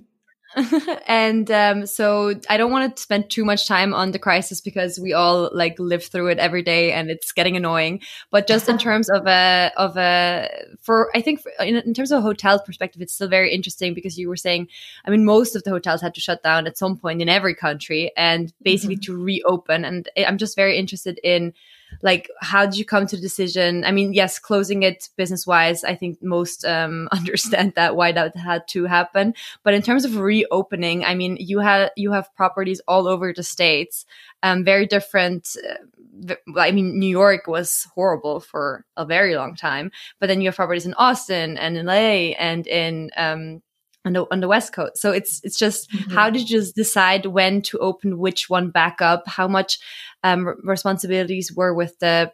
and 1.08 1.52
um, 1.52 1.86
so 1.86 2.34
I 2.50 2.58
don't 2.58 2.72
want 2.72 2.96
to 2.96 3.02
spend 3.02 3.30
too 3.30 3.46
much 3.46 3.68
time 3.68 3.94
on 3.94 4.12
the 4.12 4.20
crisis 4.20 4.62
because 4.62 5.00
we 5.00 5.14
all 5.14 5.50
like 5.54 5.78
live 5.78 6.06
through 6.06 6.28
it 6.28 6.40
every 6.40 6.64
day 6.64 6.94
and 6.94 7.10
it's 7.10 7.32
getting 7.32 7.58
annoying. 7.58 8.02
But 8.32 8.48
just 8.48 8.70
in 8.70 8.78
terms 8.88 9.10
of 9.10 9.28
a 9.28 9.72
of 9.78 9.98
a 9.98 10.50
for 10.82 11.12
I 11.16 11.22
think 11.22 11.42
for, 11.42 11.52
in, 11.60 11.76
in, 11.76 11.94
terms 11.94 12.12
of 12.12 12.20
a 12.20 12.22
hotel 12.22 12.60
perspective, 12.60 13.02
it's 13.02 13.14
still 13.14 13.28
very 13.28 13.54
interesting 13.54 13.94
because 13.94 14.18
you 14.18 14.30
were 14.30 14.38
saying, 14.38 14.68
I 15.06 15.10
mean, 15.10 15.26
most 15.26 15.56
of 15.56 15.64
the 15.64 15.70
hotels 15.70 16.02
had 16.02 16.16
to 16.16 16.22
shut 16.22 16.44
down 16.44 16.66
at 16.66 16.78
some 16.78 16.98
point 16.98 17.22
in 17.22 17.30
every 17.30 17.54
country 17.54 18.12
and 18.18 18.54
basically 18.62 18.96
mm-hmm. 18.96 19.14
to 19.14 19.24
reopen. 19.24 19.86
And 19.86 20.10
I'm 20.18 20.38
just 20.38 20.56
very 20.56 20.78
interested 20.78 21.20
in 21.24 21.54
like 22.02 22.30
how 22.42 22.66
did 22.66 22.78
you 22.78 22.86
come 22.86 23.08
to 23.08 23.16
the 23.16 23.22
decision? 23.22 23.84
I 23.84 23.92
mean 23.92 24.14
yes 24.14 24.40
closing 24.40 24.84
it 24.84 25.10
business 25.18 25.46
wise 25.48 25.84
i 25.84 25.96
think 25.96 26.22
most 26.22 26.66
um, 26.66 27.08
understand 27.12 27.74
that 27.76 27.96
why 27.96 28.12
that 28.12 28.36
had 28.36 28.68
to 28.70 28.86
happen. 28.86 29.34
But 29.64 29.74
in 29.74 29.82
terms 29.82 30.06
of 30.06 30.18
reopening 30.18 31.06
i 31.06 31.16
mean 31.16 31.38
you 31.40 31.60
had 31.60 31.92
you 31.96 32.12
have 32.12 32.34
properties 32.36 32.82
all 32.88 33.08
over 33.08 33.34
the 33.34 33.44
states 33.44 34.06
um, 34.44 34.64
very 34.64 34.86
different 34.86 35.56
uh, 35.70 36.36
i 36.58 36.72
mean 36.72 36.98
new 36.98 37.10
york 37.10 37.48
was 37.48 37.88
horrible 37.94 38.40
for 38.40 38.86
a 38.96 39.06
very 39.06 39.36
long 39.36 39.56
time 39.56 39.92
but 40.20 40.28
then 40.28 40.42
you 40.42 40.48
have 40.48 40.56
properties 40.56 40.86
in 40.86 40.94
austin 40.96 41.58
and 41.58 41.78
in 41.78 41.86
la 41.86 41.94
and 41.94 42.68
in 42.68 43.10
um, 43.18 43.62
on 44.08 44.14
the 44.14 44.26
on 44.32 44.40
the 44.40 44.48
west 44.48 44.74
coast. 44.74 44.98
So 44.98 45.12
it's 45.12 45.42
it's 45.44 45.60
just 45.60 45.92
mm-hmm. 45.92 46.12
how 46.12 46.30
did 46.30 46.50
you 46.50 46.58
just 46.58 46.76
decide 46.76 47.26
when 47.26 47.62
to 47.64 47.78
open 47.80 48.18
which 48.18 48.50
one 48.50 48.72
back 48.72 49.02
up? 49.02 49.24
How 49.28 49.48
much 49.48 49.78
um, 50.24 50.56
responsibilities 50.64 51.52
were 51.54 51.74
with 51.74 52.00
the 52.00 52.32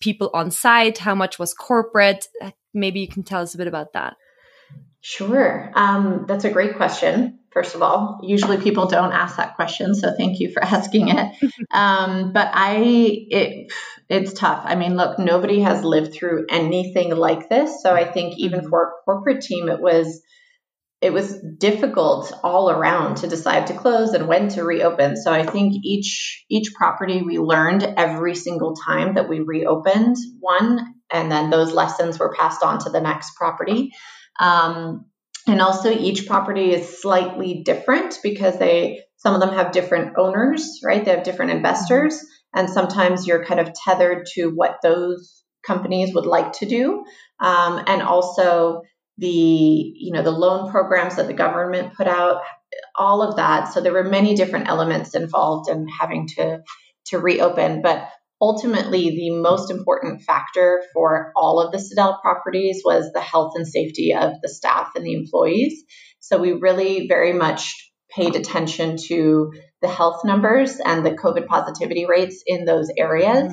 people 0.00 0.30
on 0.32 0.50
site? 0.50 0.98
How 0.98 1.14
much 1.14 1.38
was 1.38 1.52
corporate? 1.52 2.26
Uh, 2.40 2.52
maybe 2.72 3.00
you 3.00 3.08
can 3.08 3.24
tell 3.24 3.42
us 3.42 3.54
a 3.54 3.58
bit 3.58 3.66
about 3.66 3.92
that. 3.92 4.16
Sure. 5.02 5.72
Um, 5.74 6.24
that's 6.28 6.44
a 6.44 6.50
great 6.50 6.76
question 6.76 7.38
first 7.50 7.74
of 7.74 7.82
all. 7.82 8.20
Usually 8.22 8.58
people 8.58 8.86
don't 8.86 9.12
ask 9.12 9.36
that 9.36 9.56
question 9.56 9.94
so 9.94 10.14
thank 10.16 10.38
you 10.38 10.52
for 10.52 10.62
asking 10.76 11.08
it. 11.08 11.34
Um, 11.72 12.32
but 12.32 12.50
i 12.52 12.78
it 12.78 13.72
it's 14.08 14.32
tough. 14.32 14.62
I 14.64 14.74
mean 14.74 14.96
look 14.96 15.18
nobody 15.18 15.60
has 15.60 15.84
lived 15.84 16.12
through 16.12 16.46
anything 16.48 17.14
like 17.14 17.48
this 17.48 17.82
so 17.82 17.94
i 17.94 18.04
think 18.04 18.38
even 18.38 18.60
mm-hmm. 18.60 18.70
for 18.70 18.82
a 18.82 18.90
corporate 19.04 19.42
team 19.42 19.68
it 19.68 19.80
was 19.80 20.22
it 21.00 21.12
was 21.12 21.40
difficult 21.58 22.32
all 22.44 22.70
around 22.70 23.16
to 23.16 23.26
decide 23.26 23.68
to 23.68 23.74
close 23.74 24.12
and 24.12 24.28
when 24.28 24.48
to 24.48 24.64
reopen. 24.64 25.16
So 25.16 25.32
I 25.32 25.46
think 25.46 25.74
each 25.82 26.44
each 26.50 26.74
property 26.74 27.22
we 27.22 27.38
learned 27.38 27.82
every 27.96 28.34
single 28.34 28.74
time 28.74 29.14
that 29.14 29.28
we 29.28 29.40
reopened 29.40 30.16
one, 30.40 30.94
and 31.10 31.32
then 31.32 31.48
those 31.48 31.72
lessons 31.72 32.18
were 32.18 32.34
passed 32.38 32.62
on 32.62 32.80
to 32.80 32.90
the 32.90 33.00
next 33.00 33.34
property. 33.36 33.92
Um, 34.38 35.06
and 35.46 35.62
also 35.62 35.90
each 35.90 36.26
property 36.26 36.72
is 36.72 37.00
slightly 37.00 37.62
different 37.64 38.18
because 38.22 38.58
they 38.58 39.00
some 39.16 39.34
of 39.34 39.40
them 39.40 39.54
have 39.54 39.72
different 39.72 40.18
owners, 40.18 40.80
right? 40.84 41.04
They 41.04 41.10
have 41.12 41.24
different 41.24 41.52
investors, 41.52 42.14
mm-hmm. 42.14 42.60
and 42.60 42.70
sometimes 42.70 43.26
you're 43.26 43.44
kind 43.44 43.60
of 43.60 43.72
tethered 43.72 44.26
to 44.34 44.48
what 44.48 44.76
those 44.82 45.42
companies 45.66 46.14
would 46.14 46.26
like 46.26 46.52
to 46.52 46.66
do, 46.66 47.04
um, 47.38 47.82
and 47.86 48.02
also 48.02 48.82
the 49.20 49.26
you 49.26 50.12
know 50.12 50.22
the 50.22 50.30
loan 50.30 50.70
programs 50.70 51.16
that 51.16 51.26
the 51.26 51.34
government 51.34 51.94
put 51.94 52.08
out 52.08 52.42
all 52.96 53.22
of 53.22 53.36
that. 53.36 53.72
So 53.72 53.80
there 53.80 53.92
were 53.92 54.04
many 54.04 54.34
different 54.34 54.68
elements 54.68 55.14
involved 55.14 55.70
in 55.70 55.86
having 55.88 56.28
to 56.36 56.62
to 57.06 57.18
reopen. 57.18 57.82
But 57.82 58.08
ultimately 58.40 59.10
the 59.10 59.30
most 59.30 59.70
important 59.70 60.22
factor 60.22 60.82
for 60.94 61.32
all 61.36 61.60
of 61.60 61.72
the 61.72 61.78
Sydell 61.78 62.20
properties 62.22 62.82
was 62.84 63.10
the 63.12 63.20
health 63.20 63.52
and 63.54 63.66
safety 63.66 64.14
of 64.14 64.32
the 64.42 64.48
staff 64.48 64.92
and 64.96 65.04
the 65.04 65.14
employees. 65.14 65.84
So 66.20 66.38
we 66.38 66.52
really 66.52 67.06
very 67.06 67.32
much 67.32 67.92
paid 68.10 68.34
attention 68.34 68.96
to 68.96 69.52
the 69.82 69.88
health 69.88 70.24
numbers 70.24 70.78
and 70.80 71.04
the 71.04 71.12
covid 71.12 71.46
positivity 71.46 72.06
rates 72.06 72.42
in 72.46 72.64
those 72.64 72.90
areas. 72.96 73.52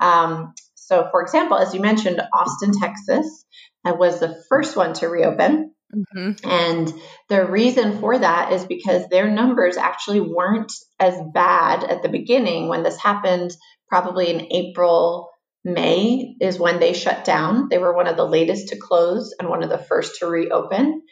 Mm-hmm. 0.00 0.06
um, 0.06 0.54
so 0.74 1.06
for 1.10 1.22
example 1.22 1.58
as 1.58 1.74
you 1.74 1.80
mentioned 1.80 2.20
austin 2.32 2.72
texas 2.72 3.44
I 3.84 3.92
was 3.92 4.20
the 4.20 4.42
first 4.48 4.76
one 4.76 4.94
to 4.94 5.08
reopen. 5.08 5.74
Mm-hmm. 5.94 6.48
And 6.48 6.94
the 7.28 7.46
reason 7.46 7.98
for 7.98 8.16
that 8.18 8.52
is 8.52 8.64
because 8.64 9.08
their 9.08 9.30
numbers 9.30 9.76
actually 9.76 10.20
weren't 10.20 10.72
as 10.98 11.14
bad 11.34 11.84
at 11.84 12.02
the 12.02 12.08
beginning 12.08 12.68
when 12.68 12.82
this 12.82 12.98
happened, 12.98 13.52
probably 13.88 14.30
in 14.30 14.52
April, 14.52 15.30
May 15.64 16.36
is 16.40 16.58
when 16.58 16.80
they 16.80 16.92
shut 16.94 17.24
down. 17.24 17.68
They 17.68 17.78
were 17.78 17.94
one 17.94 18.06
of 18.06 18.16
the 18.16 18.26
latest 18.26 18.68
to 18.68 18.78
close 18.78 19.34
and 19.38 19.48
one 19.48 19.62
of 19.62 19.68
the 19.68 19.78
first 19.78 20.20
to 20.20 20.26
reopen. 20.26 21.02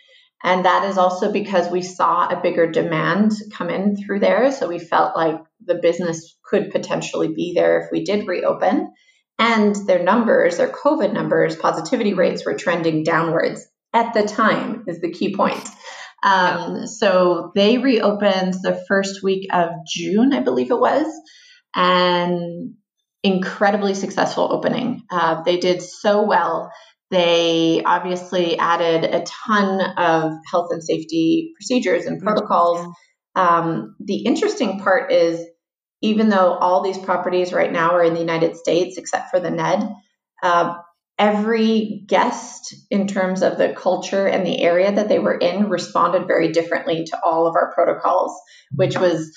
And 0.42 0.64
that 0.64 0.84
is 0.84 0.96
also 0.96 1.32
because 1.32 1.70
we 1.70 1.82
saw 1.82 2.28
a 2.28 2.40
bigger 2.40 2.70
demand 2.70 3.32
come 3.52 3.70
in 3.70 3.96
through 3.96 4.20
there. 4.20 4.52
So 4.52 4.68
we 4.68 4.78
felt 4.78 5.16
like 5.16 5.40
the 5.64 5.74
business 5.74 6.36
could 6.44 6.70
potentially 6.70 7.34
be 7.34 7.52
there 7.54 7.80
if 7.80 7.88
we 7.90 8.04
did 8.04 8.26
reopen. 8.26 8.92
And 9.38 9.74
their 9.86 10.02
numbers, 10.02 10.56
their 10.56 10.68
COVID 10.68 11.12
numbers, 11.12 11.54
positivity 11.56 12.14
rates 12.14 12.44
were 12.44 12.54
trending 12.54 13.04
downwards 13.04 13.64
at 13.92 14.12
the 14.12 14.24
time, 14.24 14.84
is 14.88 15.00
the 15.00 15.12
key 15.12 15.34
point. 15.34 15.66
Um, 16.22 16.86
so 16.86 17.52
they 17.54 17.78
reopened 17.78 18.54
the 18.54 18.84
first 18.88 19.22
week 19.22 19.48
of 19.52 19.70
June, 19.86 20.32
I 20.32 20.40
believe 20.40 20.70
it 20.70 20.80
was, 20.80 21.06
and 21.74 22.74
incredibly 23.22 23.94
successful 23.94 24.48
opening. 24.50 25.02
Uh, 25.10 25.42
they 25.42 25.58
did 25.58 25.82
so 25.82 26.24
well. 26.24 26.72
They 27.10 27.82
obviously 27.84 28.58
added 28.58 29.04
a 29.04 29.24
ton 29.24 29.80
of 29.96 30.32
health 30.50 30.68
and 30.70 30.82
safety 30.82 31.52
procedures 31.54 32.04
and 32.04 32.20
protocols. 32.20 32.86
Um, 33.34 33.94
the 34.00 34.24
interesting 34.24 34.80
part 34.80 35.12
is, 35.12 35.46
even 36.00 36.28
though 36.28 36.54
all 36.54 36.82
these 36.82 36.98
properties 36.98 37.52
right 37.52 37.72
now 37.72 37.90
are 37.92 38.04
in 38.04 38.14
the 38.14 38.20
United 38.20 38.56
States, 38.56 38.96
except 38.98 39.30
for 39.30 39.40
the 39.40 39.50
Ned, 39.50 39.88
uh, 40.42 40.74
every 41.18 42.04
guest, 42.06 42.76
in 42.90 43.08
terms 43.08 43.42
of 43.42 43.58
the 43.58 43.74
culture 43.76 44.26
and 44.26 44.46
the 44.46 44.62
area 44.62 44.92
that 44.92 45.08
they 45.08 45.18
were 45.18 45.36
in, 45.36 45.68
responded 45.68 46.28
very 46.28 46.52
differently 46.52 47.04
to 47.04 47.18
all 47.24 47.46
of 47.46 47.56
our 47.56 47.72
protocols, 47.74 48.38
which 48.72 48.96
was, 48.96 49.36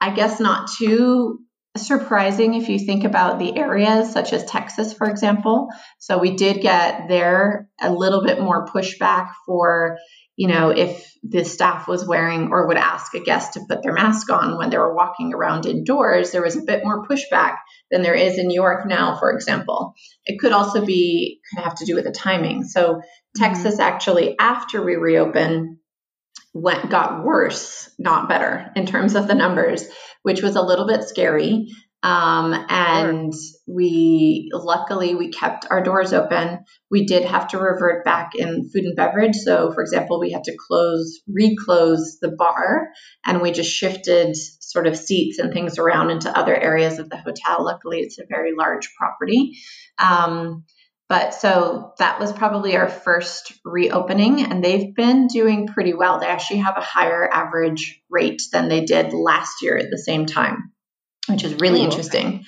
I 0.00 0.14
guess, 0.14 0.38
not 0.38 0.70
too 0.78 1.40
surprising 1.76 2.54
if 2.54 2.68
you 2.68 2.78
think 2.78 3.04
about 3.04 3.38
the 3.38 3.58
areas 3.58 4.12
such 4.12 4.32
as 4.32 4.44
Texas, 4.44 4.94
for 4.94 5.10
example. 5.10 5.68
So 5.98 6.18
we 6.18 6.36
did 6.36 6.62
get 6.62 7.08
there 7.08 7.68
a 7.80 7.92
little 7.92 8.22
bit 8.24 8.40
more 8.40 8.66
pushback 8.66 9.32
for, 9.44 9.98
you 10.36 10.48
know, 10.48 10.70
if 10.70 11.16
the 11.22 11.44
staff 11.44 11.88
was 11.88 12.06
wearing 12.06 12.50
or 12.52 12.68
would 12.68 12.76
ask 12.76 13.14
a 13.14 13.20
guest 13.20 13.54
to 13.54 13.64
put 13.68 13.82
their 13.82 13.92
mask 13.92 14.30
on 14.30 14.58
when 14.58 14.70
they 14.70 14.78
were 14.78 14.94
walking 14.94 15.32
around 15.32 15.66
indoors, 15.66 16.30
there 16.30 16.42
was 16.42 16.56
a 16.56 16.62
bit 16.62 16.84
more 16.84 17.06
pushback 17.06 17.56
than 17.90 18.02
there 18.02 18.14
is 18.14 18.38
in 18.38 18.46
New 18.46 18.54
York 18.54 18.86
now, 18.86 19.16
for 19.16 19.32
example. 19.32 19.94
It 20.24 20.38
could 20.38 20.52
also 20.52 20.84
be 20.84 21.40
kind 21.50 21.64
of 21.64 21.70
have 21.70 21.78
to 21.78 21.86
do 21.86 21.94
with 21.94 22.04
the 22.04 22.12
timing. 22.12 22.64
So 22.64 22.94
mm-hmm. 22.94 23.42
Texas 23.42 23.78
actually, 23.80 24.36
after 24.38 24.82
we 24.82 24.96
reopened, 24.96 25.78
went 26.52 26.90
got 26.90 27.24
worse, 27.24 27.90
not 27.98 28.28
better 28.28 28.70
in 28.76 28.86
terms 28.86 29.14
of 29.14 29.26
the 29.26 29.34
numbers, 29.34 29.86
which 30.22 30.42
was 30.42 30.56
a 30.56 30.62
little 30.62 30.86
bit 30.86 31.04
scary. 31.04 31.68
Um, 32.06 32.54
and 32.68 33.34
sure. 33.34 33.52
we 33.66 34.48
luckily 34.52 35.16
we 35.16 35.32
kept 35.32 35.66
our 35.68 35.82
doors 35.82 36.12
open. 36.12 36.60
We 36.88 37.04
did 37.04 37.24
have 37.24 37.48
to 37.48 37.58
revert 37.58 38.04
back 38.04 38.36
in 38.36 38.70
food 38.70 38.84
and 38.84 38.94
beverage. 38.94 39.34
So, 39.34 39.72
for 39.72 39.82
example, 39.82 40.20
we 40.20 40.30
had 40.30 40.44
to 40.44 40.56
close, 40.56 41.18
reclose 41.26 42.18
the 42.20 42.30
bar, 42.30 42.90
and 43.24 43.42
we 43.42 43.50
just 43.50 43.72
shifted 43.72 44.36
sort 44.36 44.86
of 44.86 44.96
seats 44.96 45.40
and 45.40 45.52
things 45.52 45.78
around 45.78 46.10
into 46.10 46.30
other 46.30 46.54
areas 46.54 47.00
of 47.00 47.10
the 47.10 47.16
hotel. 47.16 47.64
Luckily, 47.64 48.02
it's 48.02 48.20
a 48.20 48.26
very 48.28 48.52
large 48.56 48.94
property. 48.96 49.58
Um, 49.98 50.64
but 51.08 51.34
so 51.34 51.92
that 51.98 52.20
was 52.20 52.32
probably 52.32 52.76
our 52.76 52.88
first 52.88 53.52
reopening, 53.64 54.42
and 54.42 54.62
they've 54.62 54.94
been 54.94 55.26
doing 55.26 55.66
pretty 55.66 55.92
well. 55.92 56.20
They 56.20 56.26
actually 56.26 56.60
have 56.60 56.76
a 56.76 56.82
higher 56.82 57.28
average 57.28 58.00
rate 58.08 58.42
than 58.52 58.68
they 58.68 58.84
did 58.84 59.12
last 59.12 59.60
year 59.60 59.76
at 59.76 59.90
the 59.90 59.98
same 59.98 60.26
time, 60.26 60.72
which 61.28 61.44
is 61.44 61.54
really 61.60 61.80
Ooh, 61.80 61.84
interesting. 61.84 62.44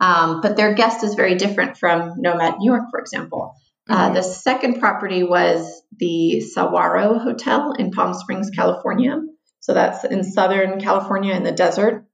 Um, 0.00 0.40
but 0.40 0.56
their 0.56 0.74
guest 0.74 1.04
is 1.04 1.14
very 1.14 1.34
different 1.34 1.76
from 1.76 2.14
Nomad 2.16 2.58
New 2.58 2.72
York, 2.72 2.84
for 2.90 3.00
example. 3.00 3.54
Uh, 3.88 4.06
mm-hmm. 4.06 4.14
The 4.14 4.22
second 4.22 4.80
property 4.80 5.22
was 5.22 5.82
the 5.98 6.40
Saguaro 6.40 7.18
Hotel 7.18 7.72
in 7.78 7.90
Palm 7.90 8.14
Springs, 8.14 8.50
California. 8.50 9.20
So 9.60 9.74
that's 9.74 10.04
in 10.04 10.24
Southern 10.24 10.80
California 10.80 11.34
in 11.34 11.42
the 11.42 11.52
desert. 11.52 12.06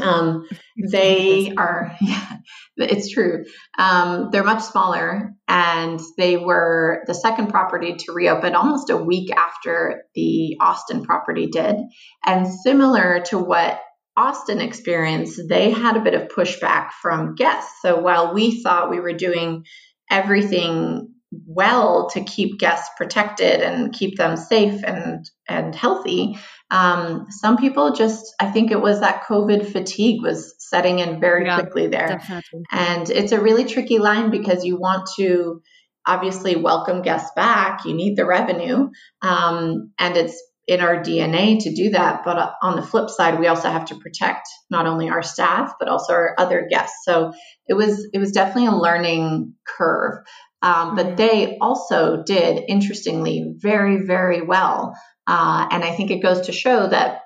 Um, 0.00 0.46
they 0.90 1.52
are, 1.56 1.96
yeah, 2.00 2.36
it's 2.76 3.10
true. 3.10 3.44
Um, 3.78 4.28
they're 4.30 4.44
much 4.44 4.62
smaller, 4.62 5.34
and 5.48 6.00
they 6.16 6.36
were 6.36 7.02
the 7.06 7.14
second 7.14 7.48
property 7.48 7.96
to 7.96 8.12
reopen 8.12 8.54
almost 8.54 8.90
a 8.90 8.96
week 8.96 9.30
after 9.34 10.04
the 10.14 10.58
Austin 10.60 11.04
property 11.04 11.46
did. 11.46 11.76
And 12.24 12.46
similar 12.46 13.22
to 13.26 13.38
what 13.38 13.80
Austin 14.20 14.60
experience, 14.60 15.40
they 15.48 15.70
had 15.70 15.96
a 15.96 16.02
bit 16.02 16.14
of 16.14 16.28
pushback 16.28 16.90
from 17.00 17.34
guests. 17.34 17.80
So 17.82 18.00
while 18.00 18.34
we 18.34 18.62
thought 18.62 18.90
we 18.90 19.00
were 19.00 19.14
doing 19.14 19.64
everything 20.10 21.14
well 21.46 22.10
to 22.10 22.24
keep 22.24 22.58
guests 22.58 22.90
protected 22.96 23.62
and 23.62 23.92
keep 23.92 24.16
them 24.18 24.36
safe 24.36 24.82
and 24.84 25.24
and 25.48 25.74
healthy, 25.74 26.38
um, 26.70 27.26
some 27.30 27.56
people 27.56 27.92
just, 27.92 28.34
I 28.38 28.50
think 28.50 28.70
it 28.70 28.80
was 28.80 29.00
that 29.00 29.24
COVID 29.24 29.72
fatigue 29.72 30.22
was 30.22 30.54
setting 30.58 30.98
in 30.98 31.20
very 31.20 31.46
yeah, 31.46 31.58
quickly 31.58 31.88
there. 31.88 32.08
Definitely. 32.08 32.62
And 32.70 33.10
it's 33.10 33.32
a 33.32 33.40
really 33.40 33.64
tricky 33.64 33.98
line 33.98 34.30
because 34.30 34.64
you 34.64 34.78
want 34.78 35.08
to 35.16 35.62
obviously 36.06 36.56
welcome 36.56 37.02
guests 37.02 37.30
back, 37.34 37.84
you 37.84 37.94
need 37.94 38.16
the 38.16 38.24
revenue. 38.24 38.88
Um, 39.22 39.92
and 39.98 40.16
it's 40.16 40.40
in 40.70 40.80
our 40.80 41.02
DNA 41.02 41.58
to 41.64 41.74
do 41.74 41.90
that. 41.90 42.22
But 42.24 42.54
on 42.62 42.76
the 42.76 42.82
flip 42.82 43.10
side, 43.10 43.38
we 43.38 43.48
also 43.48 43.68
have 43.68 43.86
to 43.86 43.96
protect 43.96 44.48
not 44.70 44.86
only 44.86 45.10
our 45.10 45.22
staff, 45.22 45.74
but 45.78 45.88
also 45.88 46.14
our 46.14 46.34
other 46.38 46.66
guests. 46.70 46.98
So 47.04 47.32
it 47.66 47.74
was, 47.74 48.08
it 48.12 48.18
was 48.18 48.32
definitely 48.32 48.66
a 48.66 48.76
learning 48.76 49.54
curve. 49.66 50.24
Um, 50.62 50.94
but 50.94 51.06
mm-hmm. 51.06 51.16
they 51.16 51.58
also 51.58 52.22
did, 52.22 52.62
interestingly, 52.68 53.54
very, 53.58 54.04
very 54.06 54.42
well 54.42 54.94
uh, 55.30 55.68
and 55.70 55.84
I 55.84 55.94
think 55.94 56.10
it 56.10 56.22
goes 56.22 56.46
to 56.46 56.52
show 56.52 56.88
that 56.88 57.22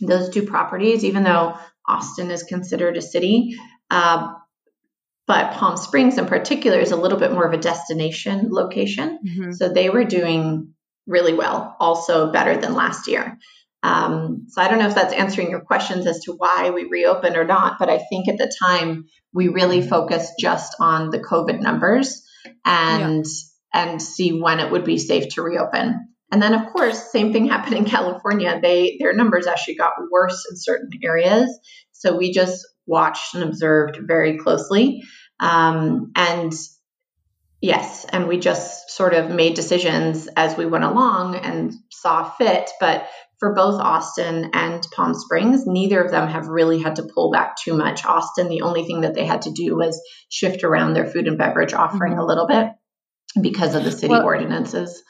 those 0.00 0.30
two 0.30 0.44
properties, 0.44 1.04
even 1.04 1.24
though 1.24 1.54
Austin 1.88 2.30
is 2.30 2.44
considered 2.44 2.96
a 2.96 3.02
city, 3.02 3.58
uh, 3.90 4.32
but 5.26 5.54
Palm 5.54 5.76
Springs 5.76 6.18
in 6.18 6.26
particular 6.26 6.78
is 6.78 6.92
a 6.92 6.96
little 6.96 7.18
bit 7.18 7.32
more 7.32 7.44
of 7.44 7.52
a 7.52 7.58
destination 7.58 8.48
location. 8.50 9.18
Mm-hmm. 9.26 9.52
So 9.52 9.68
they 9.68 9.90
were 9.90 10.04
doing 10.04 10.74
really 11.06 11.34
well, 11.34 11.76
also 11.80 12.30
better 12.32 12.56
than 12.56 12.74
last 12.74 13.08
year. 13.08 13.38
Um, 13.82 14.46
so 14.48 14.62
I 14.62 14.68
don't 14.68 14.78
know 14.78 14.86
if 14.86 14.94
that's 14.94 15.12
answering 15.12 15.50
your 15.50 15.60
questions 15.60 16.06
as 16.06 16.20
to 16.20 16.32
why 16.32 16.70
we 16.70 16.84
reopened 16.84 17.36
or 17.36 17.44
not, 17.44 17.78
but 17.78 17.90
I 17.90 17.98
think 17.98 18.28
at 18.28 18.38
the 18.38 18.52
time 18.60 19.06
we 19.32 19.48
really 19.48 19.82
focused 19.82 20.34
just 20.38 20.76
on 20.78 21.10
the 21.10 21.18
COVID 21.18 21.60
numbers 21.60 22.22
and 22.64 23.26
yeah. 23.26 23.82
and 23.82 24.02
see 24.02 24.40
when 24.40 24.60
it 24.60 24.70
would 24.70 24.84
be 24.84 24.98
safe 24.98 25.34
to 25.34 25.42
reopen. 25.42 26.08
And 26.30 26.40
then, 26.40 26.54
of 26.54 26.72
course, 26.72 27.10
same 27.10 27.32
thing 27.32 27.46
happened 27.48 27.76
in 27.76 27.84
California. 27.84 28.60
They 28.62 28.98
their 29.00 29.14
numbers 29.14 29.48
actually 29.48 29.76
got 29.76 29.92
worse 30.10 30.46
in 30.48 30.56
certain 30.56 30.90
areas. 31.02 31.58
So 31.90 32.16
we 32.16 32.32
just 32.32 32.66
watched 32.86 33.34
and 33.34 33.44
observed 33.44 33.98
very 34.00 34.38
closely. 34.38 35.02
Um, 35.40 36.12
and 36.14 36.52
yes, 37.62 38.04
and 38.08 38.28
we 38.28 38.38
just 38.38 38.90
sort 38.90 39.14
of 39.14 39.30
made 39.30 39.54
decisions 39.54 40.28
as 40.36 40.56
we 40.56 40.66
went 40.66 40.84
along 40.84 41.36
and 41.36 41.72
saw 41.90 42.28
fit. 42.28 42.70
But 42.78 43.08
for 43.38 43.54
both 43.54 43.80
Austin 43.80 44.50
and 44.52 44.86
Palm 44.94 45.14
Springs, 45.14 45.66
neither 45.66 46.02
of 46.02 46.10
them 46.10 46.28
have 46.28 46.48
really 46.48 46.82
had 46.82 46.96
to 46.96 47.04
pull 47.04 47.30
back 47.30 47.56
too 47.56 47.74
much. 47.74 48.04
Austin, 48.04 48.48
the 48.48 48.62
only 48.62 48.84
thing 48.84 49.00
that 49.00 49.14
they 49.14 49.24
had 49.24 49.42
to 49.42 49.52
do 49.52 49.74
was 49.76 50.00
shift 50.28 50.64
around 50.64 50.92
their 50.92 51.06
food 51.06 51.26
and 51.26 51.38
beverage 51.38 51.72
offering 51.72 52.12
mm-hmm. 52.12 52.20
a 52.20 52.26
little 52.26 52.46
bit 52.46 52.68
because 53.40 53.74
of 53.74 53.84
the 53.84 53.90
city 53.90 54.08
well, 54.08 54.24
ordinances. 54.24 55.02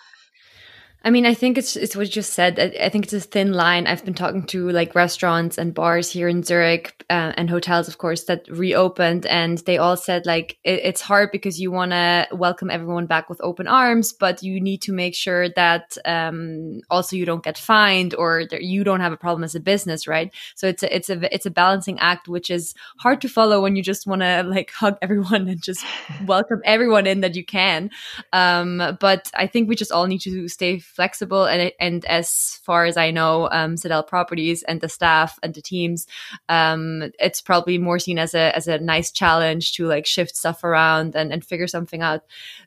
I 1.05 1.11
mean, 1.11 1.27
I 1.27 1.35
think 1.35 1.59
it's 1.59 1.75
it's 1.75 1.97
what 1.97 2.07
you 2.07 2.12
just 2.12 2.33
said. 2.33 2.61
I, 2.61 2.85
I, 2.85 2.88
think 2.88 3.05
it's 3.05 3.12
a 3.12 3.21
thin 3.21 3.53
line. 3.53 3.88
I've 3.88 4.05
been 4.05 4.15
talking 4.15 4.45
to 4.47 4.71
like 4.71 4.95
restaurants 4.95 5.59
and 5.59 5.75
bars 5.75 6.11
here 6.11 6.29
in 6.29 6.45
Zurich 6.45 7.05
uh, 7.11 7.33
and 7.37 7.51
hotels, 7.51 7.88
of 7.88 7.99
course, 7.99 8.25
that 8.25 8.47
reopened, 8.49 9.27
and 9.27 9.59
they 9.59 9.79
all 9.79 9.97
said 9.97 10.27
like 10.27 10.59
it, 10.62 10.81
it's 10.85 11.01
hard 11.01 11.31
because 11.33 11.61
you 11.61 11.73
want 11.73 11.91
to 11.91 12.29
welcome 12.31 12.71
everyone 12.71 13.07
back 13.07 13.29
with 13.29 13.41
open 13.43 13.67
arms, 13.67 14.12
but 14.12 14.45
you 14.45 14.61
need 14.61 14.81
to 14.83 14.93
make 14.93 15.17
sure 15.17 15.49
that 15.51 15.97
um, 16.05 16.81
also 16.88 17.17
you 17.17 17.27
don't 17.27 17.43
get 17.43 17.59
fined 17.59 18.15
or 18.15 18.45
you 18.61 18.85
don't 18.85 19.01
have 19.01 19.12
a 19.12 19.17
problem 19.17 19.43
as 19.43 19.57
a 19.57 19.61
business, 19.61 20.07
right? 20.07 20.33
So 20.55 20.69
it's 20.69 20.85
a 20.85 20.95
it's 20.95 21.11
a 21.11 21.35
it's 21.35 21.47
a 21.47 21.51
balancing 21.51 21.99
act, 21.99 22.29
which 22.29 22.49
is 22.49 22.75
hard 22.99 23.21
to 23.23 23.29
follow 23.29 23.61
when 23.61 23.75
you 23.75 23.83
just 23.83 24.07
want 24.07 24.23
to 24.23 24.45
like 24.45 24.71
hug 24.75 24.99
everyone 25.03 25.49
and 25.49 25.61
just 25.61 25.85
welcome 26.27 26.62
everyone 26.65 27.09
in 27.09 27.23
that 27.23 27.35
you 27.35 27.45
can. 27.45 27.91
Um, 28.33 28.97
but 29.01 29.33
I 29.35 29.49
think 29.49 29.69
we 29.69 29.75
just 29.75 29.91
all 29.91 30.07
need 30.07 30.21
to 30.21 30.47
stay 30.47 30.79
flexible 30.92 31.44
and 31.44 31.72
and 31.81 32.05
as 32.05 32.61
far 32.62 32.85
as 32.85 32.96
I 32.96 33.11
know, 33.11 33.48
um, 33.50 33.76
Sydell 33.76 34.07
Properties 34.07 34.62
and 34.62 34.81
the 34.81 34.88
staff 34.88 35.38
and 35.42 35.55
the 35.55 35.62
teams, 35.62 36.07
um, 36.48 37.11
it's 37.18 37.40
probably 37.40 37.78
more 37.78 37.98
seen 37.98 38.18
as 38.18 38.35
a 38.35 38.55
as 38.55 38.68
a 38.68 38.78
nice 38.78 39.11
challenge 39.11 39.72
to 39.74 39.87
like 39.87 40.07
shift 40.07 40.37
stuff 40.37 40.64
around 40.64 41.16
and, 41.16 41.33
and 41.33 41.44
figure 41.44 41.66
something 41.66 42.02
out, 42.02 42.22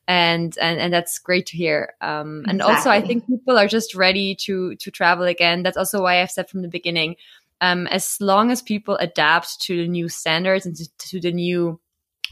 and 0.07 0.57
and 0.61 0.79
and 0.79 0.93
that's 0.93 1.19
great 1.19 1.45
to 1.47 1.57
hear. 1.57 1.93
Um, 2.01 2.43
and 2.47 2.61
exactly. 2.61 2.75
also, 2.75 2.89
I 2.89 3.01
think 3.01 3.27
people 3.27 3.57
are 3.57 3.67
just 3.67 3.95
ready 3.95 4.35
to 4.41 4.75
to 4.75 4.91
travel 4.91 5.25
again. 5.25 5.63
That's 5.63 5.77
also 5.77 6.01
why 6.01 6.21
I've 6.21 6.31
said 6.31 6.49
from 6.49 6.61
the 6.61 6.67
beginning, 6.67 7.15
um, 7.61 7.87
as 7.87 8.17
long 8.19 8.51
as 8.51 8.61
people 8.61 8.97
adapt 8.97 9.61
to 9.61 9.77
the 9.77 9.87
new 9.87 10.09
standards 10.09 10.65
and 10.65 10.75
to, 10.75 10.89
to 11.09 11.19
the 11.19 11.31
new 11.31 11.79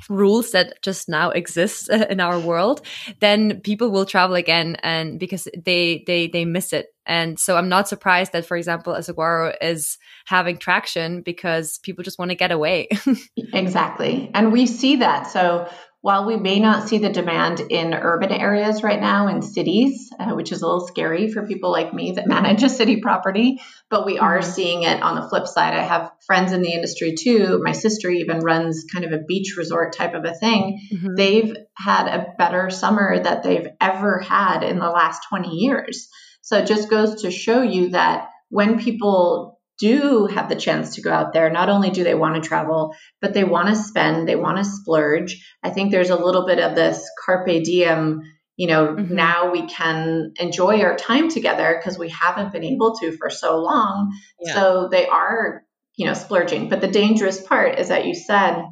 rules 0.09 0.51
that 0.51 0.81
just 0.81 1.09
now 1.09 1.29
exist 1.29 1.89
uh, 1.89 2.05
in 2.09 2.19
our 2.19 2.39
world, 2.39 2.81
then 3.19 3.61
people 3.61 3.91
will 3.91 4.05
travel 4.05 4.35
again 4.35 4.77
and 4.83 5.19
because 5.19 5.47
they 5.57 6.03
they 6.07 6.27
they 6.27 6.45
miss 6.45 6.73
it. 6.73 6.93
And 7.05 7.37
so 7.37 7.57
I'm 7.57 7.67
not 7.67 7.89
surprised 7.89 8.31
that, 8.31 8.45
for 8.45 8.55
example, 8.55 8.93
Asaguaro 8.93 9.53
is 9.61 9.97
having 10.25 10.57
traction 10.57 11.21
because 11.21 11.77
people 11.79 12.03
just 12.03 12.17
want 12.17 12.31
to 12.31 12.35
get 12.35 12.51
away. 12.51 12.87
exactly. 13.53 14.31
And 14.33 14.53
we 14.53 14.65
see 14.65 14.97
that. 14.97 15.27
So 15.27 15.67
while 16.03 16.25
we 16.25 16.35
may 16.35 16.59
not 16.59 16.89
see 16.89 16.97
the 16.97 17.09
demand 17.09 17.61
in 17.61 17.93
urban 17.93 18.29
areas 18.29 18.83
right 18.83 18.99
now 18.99 19.29
in 19.29 19.41
cities, 19.41 20.11
uh, 20.19 20.33
which 20.33 20.51
is 20.51 20.61
a 20.61 20.65
little 20.65 20.85
scary 20.85 21.31
for 21.31 21.47
people 21.47 21.71
like 21.71 21.93
me 21.93 22.11
that 22.11 22.27
manage 22.27 22.61
a 22.61 22.67
city 22.67 22.99
property, 22.99 23.61
but 23.89 24.05
we 24.05 24.19
are 24.19 24.39
mm-hmm. 24.39 24.51
seeing 24.51 24.83
it 24.83 25.01
on 25.01 25.15
the 25.15 25.29
flip 25.29 25.47
side. 25.47 25.73
I 25.73 25.81
have 25.81 26.11
friends 26.27 26.51
in 26.51 26.61
the 26.61 26.73
industry 26.73 27.15
too. 27.17 27.61
My 27.63 27.71
sister 27.71 28.09
even 28.09 28.39
runs 28.39 28.83
kind 28.91 29.05
of 29.05 29.13
a 29.13 29.23
beach 29.25 29.55
resort 29.55 29.95
type 29.95 30.13
of 30.13 30.25
a 30.25 30.33
thing. 30.33 30.81
Mm-hmm. 30.91 31.15
They've 31.15 31.55
had 31.77 32.07
a 32.07 32.33
better 32.37 32.69
summer 32.69 33.23
that 33.23 33.43
they've 33.43 33.69
ever 33.79 34.19
had 34.19 34.63
in 34.63 34.79
the 34.79 34.89
last 34.89 35.21
20 35.29 35.51
years. 35.51 36.09
So 36.41 36.57
it 36.57 36.67
just 36.67 36.89
goes 36.89 37.21
to 37.21 37.31
show 37.31 37.61
you 37.61 37.91
that 37.91 38.27
when 38.49 38.77
people 38.77 39.52
do 39.79 40.27
have 40.27 40.49
the 40.49 40.55
chance 40.55 40.95
to 40.95 41.01
go 41.01 41.11
out 41.11 41.33
there, 41.33 41.49
not 41.49 41.69
only 41.69 41.89
do 41.89 42.03
they 42.03 42.15
want 42.15 42.35
to 42.35 42.47
travel, 42.47 42.95
but 43.21 43.33
they 43.33 43.43
want 43.43 43.69
to 43.69 43.75
spend, 43.75 44.27
they 44.27 44.35
want 44.35 44.57
to 44.57 44.63
splurge. 44.63 45.43
I 45.63 45.69
think 45.69 45.91
there's 45.91 46.09
a 46.09 46.15
little 46.15 46.45
bit 46.45 46.59
of 46.59 46.75
this 46.75 47.09
carpe 47.25 47.63
diem, 47.63 48.21
you 48.55 48.67
know, 48.67 48.87
mm-hmm. 48.87 49.15
now 49.15 49.51
we 49.51 49.67
can 49.67 50.33
enjoy 50.39 50.81
our 50.81 50.95
time 50.95 51.29
together 51.29 51.75
because 51.77 51.97
we 51.97 52.09
haven't 52.09 52.53
been 52.53 52.63
able 52.63 52.95
to 52.97 53.11
for 53.17 53.29
so 53.29 53.57
long. 53.57 54.13
Yeah. 54.39 54.53
So 54.53 54.87
they 54.91 55.07
are, 55.07 55.63
you 55.95 56.05
know, 56.05 56.13
splurging. 56.13 56.69
But 56.69 56.81
the 56.81 56.87
dangerous 56.87 57.41
part 57.41 57.79
is 57.79 57.87
that 57.87 58.05
you 58.05 58.13
said, 58.13 58.63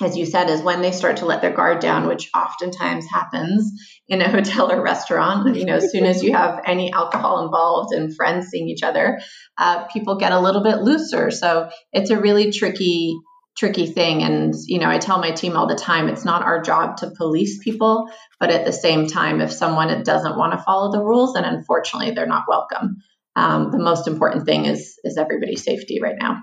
as 0.00 0.16
you 0.16 0.26
said, 0.26 0.48
is 0.48 0.62
when 0.62 0.82
they 0.82 0.92
start 0.92 1.18
to 1.18 1.26
let 1.26 1.42
their 1.42 1.52
guard 1.52 1.80
down, 1.80 2.06
which 2.06 2.30
oftentimes 2.34 3.06
happens 3.06 3.72
in 4.08 4.22
a 4.22 4.30
hotel 4.30 4.70
or 4.70 4.82
restaurant. 4.82 5.56
You 5.56 5.64
know, 5.64 5.76
as 5.76 5.90
soon 5.90 6.04
as 6.04 6.22
you 6.22 6.32
have 6.32 6.60
any 6.64 6.92
alcohol 6.92 7.44
involved 7.44 7.92
and 7.92 8.14
friends 8.14 8.48
seeing 8.48 8.68
each 8.68 8.82
other, 8.82 9.20
uh, 9.58 9.84
people 9.86 10.16
get 10.16 10.32
a 10.32 10.40
little 10.40 10.62
bit 10.62 10.78
looser. 10.78 11.30
So 11.30 11.70
it's 11.92 12.10
a 12.10 12.20
really 12.20 12.52
tricky, 12.52 13.14
tricky 13.56 13.86
thing. 13.86 14.22
And, 14.22 14.54
you 14.66 14.78
know, 14.78 14.88
I 14.88 14.98
tell 14.98 15.18
my 15.18 15.30
team 15.30 15.56
all 15.56 15.66
the 15.66 15.74
time 15.74 16.08
it's 16.08 16.24
not 16.24 16.42
our 16.42 16.62
job 16.62 16.98
to 16.98 17.10
police 17.10 17.62
people, 17.62 18.10
but 18.40 18.50
at 18.50 18.64
the 18.64 18.72
same 18.72 19.06
time, 19.06 19.40
if 19.40 19.52
someone 19.52 20.02
doesn't 20.02 20.38
want 20.38 20.52
to 20.52 20.64
follow 20.64 20.90
the 20.90 21.02
rules, 21.02 21.34
then 21.34 21.44
unfortunately 21.44 22.12
they're 22.12 22.26
not 22.26 22.44
welcome. 22.48 22.96
Um, 23.34 23.70
the 23.70 23.78
most 23.78 24.08
important 24.08 24.44
thing 24.44 24.66
is 24.66 24.98
is 25.04 25.16
everybody's 25.16 25.64
safety 25.64 26.00
right 26.02 26.16
now. 26.18 26.42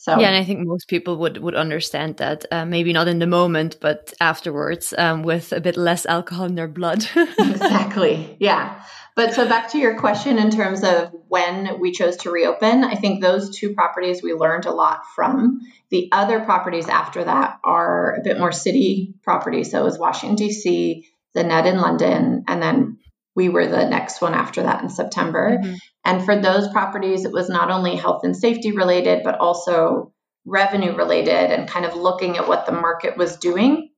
So 0.00 0.18
yeah, 0.18 0.28
and 0.28 0.36
I 0.36 0.44
think 0.44 0.66
most 0.66 0.88
people 0.88 1.18
would 1.18 1.36
would 1.36 1.54
understand 1.54 2.16
that. 2.16 2.46
Uh, 2.50 2.64
maybe 2.64 2.94
not 2.94 3.06
in 3.06 3.18
the 3.18 3.26
moment, 3.26 3.76
but 3.82 4.14
afterwards, 4.18 4.94
um, 4.96 5.22
with 5.22 5.52
a 5.52 5.60
bit 5.60 5.76
less 5.76 6.06
alcohol 6.06 6.46
in 6.46 6.54
their 6.54 6.68
blood. 6.68 7.04
exactly. 7.38 8.34
Yeah. 8.40 8.82
But 9.14 9.34
so 9.34 9.46
back 9.46 9.72
to 9.72 9.78
your 9.78 9.98
question 9.98 10.38
in 10.38 10.50
terms 10.50 10.84
of 10.84 11.10
when 11.28 11.80
we 11.80 11.92
chose 11.92 12.16
to 12.18 12.30
reopen, 12.30 12.82
I 12.82 12.94
think 12.94 13.20
those 13.20 13.54
two 13.54 13.74
properties 13.74 14.22
we 14.22 14.32
learned 14.32 14.64
a 14.64 14.72
lot 14.72 15.02
from. 15.14 15.60
The 15.90 16.08
other 16.12 16.40
properties 16.40 16.88
after 16.88 17.22
that 17.22 17.58
are 17.62 18.14
a 18.14 18.22
bit 18.22 18.38
more 18.38 18.52
city 18.52 19.12
properties. 19.22 19.70
So 19.70 19.82
it 19.82 19.84
was 19.84 19.98
Washington 19.98 20.36
D.C., 20.36 21.06
the 21.34 21.44
Ned 21.44 21.66
in 21.66 21.76
London, 21.76 22.44
and 22.48 22.62
then 22.62 22.99
we 23.40 23.48
were 23.48 23.66
the 23.66 23.88
next 23.88 24.20
one 24.20 24.34
after 24.34 24.64
that 24.64 24.82
in 24.82 24.90
September. 24.90 25.56
Mm-hmm. 25.56 25.74
And 26.04 26.22
for 26.22 26.38
those 26.38 26.68
properties, 26.68 27.24
it 27.24 27.32
was 27.32 27.48
not 27.48 27.70
only 27.70 27.96
health 27.96 28.20
and 28.22 28.36
safety 28.36 28.72
related, 28.72 29.22
but 29.24 29.38
also 29.38 30.12
revenue 30.44 30.94
related 30.94 31.50
and 31.50 31.66
kind 31.66 31.86
of 31.86 31.94
looking 31.94 32.36
at 32.36 32.46
what 32.46 32.66
the 32.66 32.72
market 32.72 33.16
was 33.16 33.38
doing. 33.38 33.88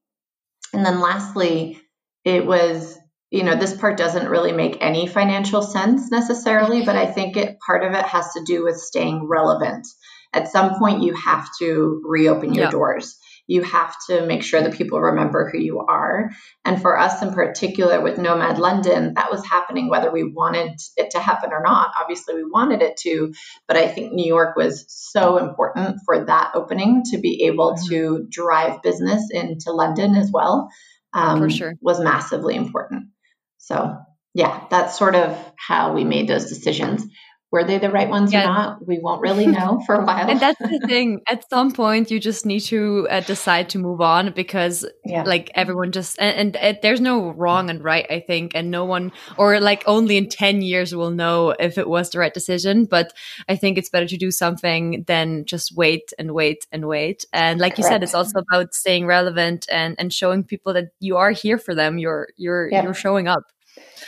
And 0.72 0.86
then 0.86 1.00
lastly, 1.00 1.80
it 2.24 2.46
was, 2.46 2.96
you 3.32 3.42
know, 3.42 3.56
this 3.56 3.76
part 3.76 3.98
doesn't 3.98 4.28
really 4.28 4.52
make 4.52 4.78
any 4.80 5.08
financial 5.08 5.60
sense 5.60 6.12
necessarily, 6.12 6.84
but 6.84 6.94
I 6.94 7.06
think 7.06 7.36
it 7.36 7.58
part 7.66 7.82
of 7.82 7.94
it 7.94 8.04
has 8.04 8.32
to 8.34 8.44
do 8.46 8.62
with 8.62 8.76
staying 8.76 9.26
relevant. 9.26 9.88
At 10.32 10.52
some 10.52 10.78
point, 10.78 11.02
you 11.02 11.14
have 11.14 11.48
to 11.58 12.00
reopen 12.04 12.54
your 12.54 12.66
yeah. 12.66 12.70
doors 12.70 13.18
you 13.52 13.62
have 13.62 13.94
to 14.06 14.24
make 14.24 14.42
sure 14.42 14.62
that 14.62 14.72
people 14.72 14.98
remember 14.98 15.50
who 15.50 15.58
you 15.58 15.80
are. 15.80 16.30
And 16.64 16.80
for 16.80 16.98
us 16.98 17.20
in 17.20 17.34
particular 17.34 18.00
with 18.00 18.16
Nomad 18.16 18.58
London, 18.58 19.12
that 19.14 19.30
was 19.30 19.44
happening 19.44 19.90
whether 19.90 20.10
we 20.10 20.24
wanted 20.24 20.80
it 20.96 21.10
to 21.10 21.18
happen 21.18 21.50
or 21.52 21.62
not. 21.62 21.92
Obviously, 22.00 22.34
we 22.34 22.44
wanted 22.44 22.80
it 22.80 22.96
to, 23.02 23.34
but 23.68 23.76
I 23.76 23.88
think 23.88 24.14
New 24.14 24.26
York 24.26 24.56
was 24.56 24.86
so 24.88 25.36
important 25.36 25.98
for 26.06 26.24
that 26.24 26.52
opening 26.54 27.02
to 27.10 27.18
be 27.18 27.44
able 27.44 27.74
mm-hmm. 27.74 27.88
to 27.90 28.26
drive 28.30 28.82
business 28.82 29.28
into 29.30 29.70
London 29.70 30.16
as 30.16 30.30
well. 30.32 30.70
Um, 31.12 31.40
for 31.40 31.50
sure. 31.50 31.74
Was 31.82 32.00
massively 32.00 32.54
important. 32.54 33.10
So, 33.58 33.98
yeah, 34.32 34.64
that's 34.70 34.98
sort 34.98 35.14
of 35.14 35.38
how 35.58 35.92
we 35.92 36.04
made 36.04 36.26
those 36.26 36.46
decisions. 36.46 37.04
Were 37.52 37.64
they 37.64 37.76
the 37.76 37.90
right 37.90 38.08
ones 38.08 38.32
yeah. 38.32 38.44
or 38.44 38.46
not? 38.46 38.86
We 38.86 38.98
won't 38.98 39.20
really 39.20 39.46
know 39.46 39.82
for 39.86 39.94
a 39.94 40.04
while. 40.04 40.30
and 40.30 40.40
that's 40.40 40.58
the 40.58 40.80
thing. 40.86 41.20
At 41.28 41.48
some 41.50 41.70
point, 41.70 42.10
you 42.10 42.18
just 42.18 42.46
need 42.46 42.60
to 42.60 43.06
uh, 43.10 43.20
decide 43.20 43.68
to 43.70 43.78
move 43.78 44.00
on 44.00 44.32
because, 44.32 44.86
yeah. 45.04 45.22
like, 45.24 45.50
everyone 45.54 45.92
just 45.92 46.18
and, 46.18 46.56
and 46.56 46.78
there's 46.80 47.02
no 47.02 47.30
wrong 47.32 47.68
and 47.68 47.84
right. 47.84 48.06
I 48.10 48.20
think, 48.20 48.52
and 48.54 48.70
no 48.70 48.86
one 48.86 49.12
or 49.36 49.60
like 49.60 49.84
only 49.86 50.16
in 50.16 50.30
ten 50.30 50.62
years 50.62 50.94
will 50.94 51.10
know 51.10 51.50
if 51.50 51.76
it 51.76 51.88
was 51.88 52.08
the 52.08 52.20
right 52.20 52.32
decision. 52.32 52.86
But 52.86 53.12
I 53.50 53.56
think 53.56 53.76
it's 53.76 53.90
better 53.90 54.08
to 54.08 54.16
do 54.16 54.30
something 54.30 55.04
than 55.06 55.44
just 55.44 55.76
wait 55.76 56.14
and 56.18 56.32
wait 56.32 56.66
and 56.72 56.88
wait. 56.88 57.26
And 57.34 57.60
like 57.60 57.72
Correct. 57.72 57.78
you 57.80 57.84
said, 57.84 58.02
it's 58.02 58.14
also 58.14 58.38
about 58.38 58.72
staying 58.72 59.04
relevant 59.04 59.66
and 59.70 59.94
and 59.98 60.10
showing 60.10 60.42
people 60.42 60.72
that 60.72 60.86
you 61.00 61.18
are 61.18 61.32
here 61.32 61.58
for 61.58 61.74
them. 61.74 61.98
You're 61.98 62.28
you're 62.38 62.70
yeah. 62.70 62.82
you're 62.82 62.94
showing 62.94 63.28
up. 63.28 63.42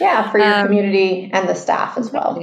Yeah, 0.01 0.31
for 0.31 0.39
your 0.39 0.55
um, 0.55 0.67
community 0.67 1.31
and 1.33 1.47
the 1.47 1.55
staff 1.55 1.99
as 1.99 2.11
well. 2.11 2.39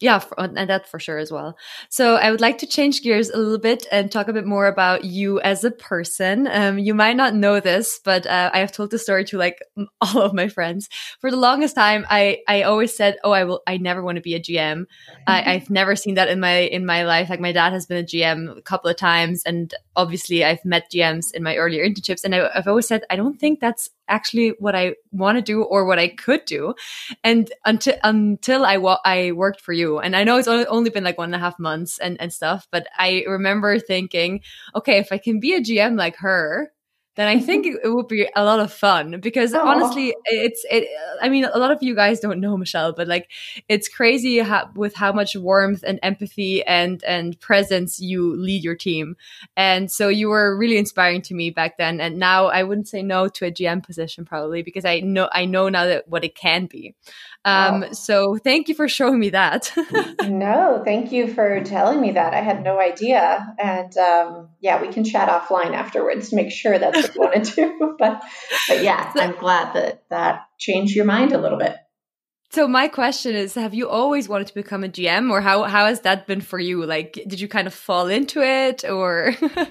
Yeah, 0.00 0.24
and 0.38 0.56
that 0.56 0.88
for 0.88 0.98
sure 0.98 1.18
as 1.18 1.30
well. 1.30 1.58
So 1.90 2.16
I 2.16 2.30
would 2.30 2.40
like 2.40 2.56
to 2.58 2.66
change 2.66 3.02
gears 3.02 3.28
a 3.28 3.36
little 3.36 3.58
bit 3.58 3.86
and 3.92 4.10
talk 4.10 4.28
a 4.28 4.32
bit 4.32 4.46
more 4.46 4.66
about 4.66 5.04
you 5.04 5.40
as 5.40 5.62
a 5.62 5.70
person. 5.70 6.48
Um, 6.50 6.78
you 6.78 6.94
might 6.94 7.16
not 7.16 7.34
know 7.34 7.60
this, 7.60 8.00
but 8.02 8.26
uh, 8.26 8.50
I 8.54 8.60
have 8.60 8.72
told 8.72 8.90
the 8.90 8.98
story 8.98 9.26
to 9.26 9.36
like 9.36 9.58
all 10.00 10.22
of 10.22 10.32
my 10.32 10.48
friends. 10.48 10.88
For 11.20 11.30
the 11.30 11.36
longest 11.36 11.74
time, 11.74 12.06
I 12.08 12.38
I 12.48 12.62
always 12.62 12.96
said, 12.96 13.18
"Oh, 13.24 13.32
I 13.32 13.44
will. 13.44 13.62
I 13.66 13.76
never 13.76 14.02
want 14.02 14.16
to 14.16 14.22
be 14.22 14.34
a 14.34 14.40
GM. 14.40 14.86
I, 15.26 15.42
I've 15.54 15.68
never 15.68 15.94
seen 15.96 16.14
that 16.14 16.28
in 16.28 16.40
my 16.40 16.60
in 16.60 16.86
my 16.86 17.04
life. 17.04 17.28
Like 17.28 17.40
my 17.40 17.52
dad 17.52 17.74
has 17.74 17.84
been 17.84 17.98
a 17.98 18.02
GM 18.06 18.56
a 18.56 18.62
couple 18.62 18.88
of 18.88 18.96
times, 18.96 19.42
and 19.44 19.74
obviously 19.96 20.44
I've 20.44 20.64
met 20.64 20.90
GMs 20.92 21.32
in 21.34 21.42
my 21.42 21.56
earlier 21.56 21.86
internships, 21.86 22.24
and 22.24 22.34
I, 22.34 22.50
I've 22.54 22.68
always 22.68 22.86
said 22.86 23.02
I 23.10 23.16
don't 23.16 23.38
think 23.38 23.60
that's 23.60 23.88
actually 24.08 24.54
what 24.58 24.74
I 24.74 24.94
want 25.12 25.38
to 25.38 25.42
do 25.42 25.62
or 25.62 25.84
what 25.84 25.98
I 25.98 26.08
could 26.08 26.44
do. 26.44 26.74
And 27.24 27.50
until 27.64 27.94
until 28.02 28.64
I 28.64 28.76
wa- 28.76 29.00
I 29.04 29.32
worked 29.32 29.60
for 29.60 29.72
you, 29.72 29.98
and 29.98 30.16
I 30.16 30.24
know 30.24 30.38
it's 30.38 30.48
only 30.48 30.90
been 30.90 31.04
like 31.04 31.18
one 31.18 31.32
and 31.32 31.34
a 31.34 31.44
half 31.44 31.58
months 31.58 31.98
and 31.98 32.20
and 32.20 32.32
stuff, 32.32 32.66
but 32.70 32.86
I 32.98 33.24
remember 33.26 33.78
thinking, 33.78 34.40
okay, 34.74 34.98
if 34.98 35.12
I 35.12 35.18
can 35.18 35.40
be 35.40 35.54
a 35.54 35.60
GM 35.60 35.96
like 35.96 36.16
her, 36.16 36.72
then 37.16 37.28
I 37.28 37.40
think 37.40 37.66
it 37.66 37.88
would 37.88 38.08
be 38.08 38.28
a 38.36 38.44
lot 38.44 38.60
of 38.60 38.72
fun 38.72 39.20
because 39.20 39.52
Aww. 39.52 39.64
honestly, 39.64 40.14
it's 40.26 40.64
it. 40.70 40.88
I 41.20 41.28
mean, 41.28 41.44
a 41.44 41.58
lot 41.58 41.72
of 41.72 41.82
you 41.82 41.94
guys 41.94 42.20
don't 42.20 42.40
know 42.40 42.56
Michelle, 42.56 42.92
but 42.92 43.08
like, 43.08 43.30
it's 43.68 43.88
crazy 43.88 44.38
how, 44.38 44.70
with 44.74 44.94
how 44.94 45.12
much 45.12 45.34
warmth 45.34 45.82
and 45.86 45.98
empathy 46.02 46.62
and 46.64 47.02
and 47.04 47.38
presence 47.40 47.98
you 47.98 48.36
lead 48.36 48.62
your 48.62 48.76
team, 48.76 49.16
and 49.56 49.90
so 49.90 50.08
you 50.08 50.28
were 50.28 50.56
really 50.56 50.78
inspiring 50.78 51.22
to 51.22 51.34
me 51.34 51.50
back 51.50 51.78
then. 51.78 52.00
And 52.00 52.18
now 52.18 52.46
I 52.46 52.62
wouldn't 52.62 52.88
say 52.88 53.02
no 53.02 53.28
to 53.28 53.46
a 53.46 53.50
GM 53.50 53.84
position 53.84 54.24
probably 54.24 54.62
because 54.62 54.84
I 54.84 55.00
know 55.00 55.28
I 55.32 55.46
know 55.46 55.68
now 55.68 55.86
that 55.86 56.08
what 56.08 56.24
it 56.24 56.36
can 56.36 56.66
be. 56.66 56.94
Um, 57.44 57.80
wow. 57.80 57.92
So 57.92 58.36
thank 58.36 58.68
you 58.68 58.74
for 58.74 58.86
showing 58.86 59.18
me 59.18 59.30
that. 59.30 59.72
no, 60.28 60.82
thank 60.84 61.10
you 61.10 61.32
for 61.32 61.62
telling 61.64 62.00
me 62.00 62.12
that. 62.12 62.34
I 62.34 62.42
had 62.42 62.62
no 62.62 62.78
idea. 62.78 63.54
And 63.58 63.96
um, 63.96 64.48
yeah, 64.60 64.80
we 64.80 64.92
can 64.92 65.04
chat 65.04 65.28
offline 65.28 65.74
afterwards 65.74 66.30
to 66.30 66.36
make 66.36 66.50
sure 66.50 66.78
that's 66.78 66.99
you 67.04 67.44
to. 67.44 67.94
But, 67.98 68.22
but 68.68 68.82
yeah, 68.82 69.12
I'm 69.16 69.36
glad 69.36 69.74
that 69.74 70.04
that 70.08 70.46
changed 70.58 70.96
your 70.96 71.04
mind 71.04 71.32
a 71.32 71.38
little 71.38 71.58
bit. 71.58 71.76
So 72.50 72.66
my 72.66 72.88
question 72.88 73.36
is, 73.36 73.54
have 73.54 73.74
you 73.74 73.88
always 73.88 74.28
wanted 74.28 74.48
to 74.48 74.54
become 74.54 74.82
a 74.82 74.88
GM 74.88 75.30
or 75.30 75.40
how, 75.40 75.64
how 75.64 75.86
has 75.86 76.00
that 76.00 76.26
been 76.26 76.40
for 76.40 76.58
you? 76.58 76.84
Like, 76.84 77.12
did 77.26 77.40
you 77.40 77.46
kind 77.46 77.66
of 77.66 77.74
fall 77.74 78.08
into 78.08 78.42
it 78.42 78.84
or? 78.84 79.34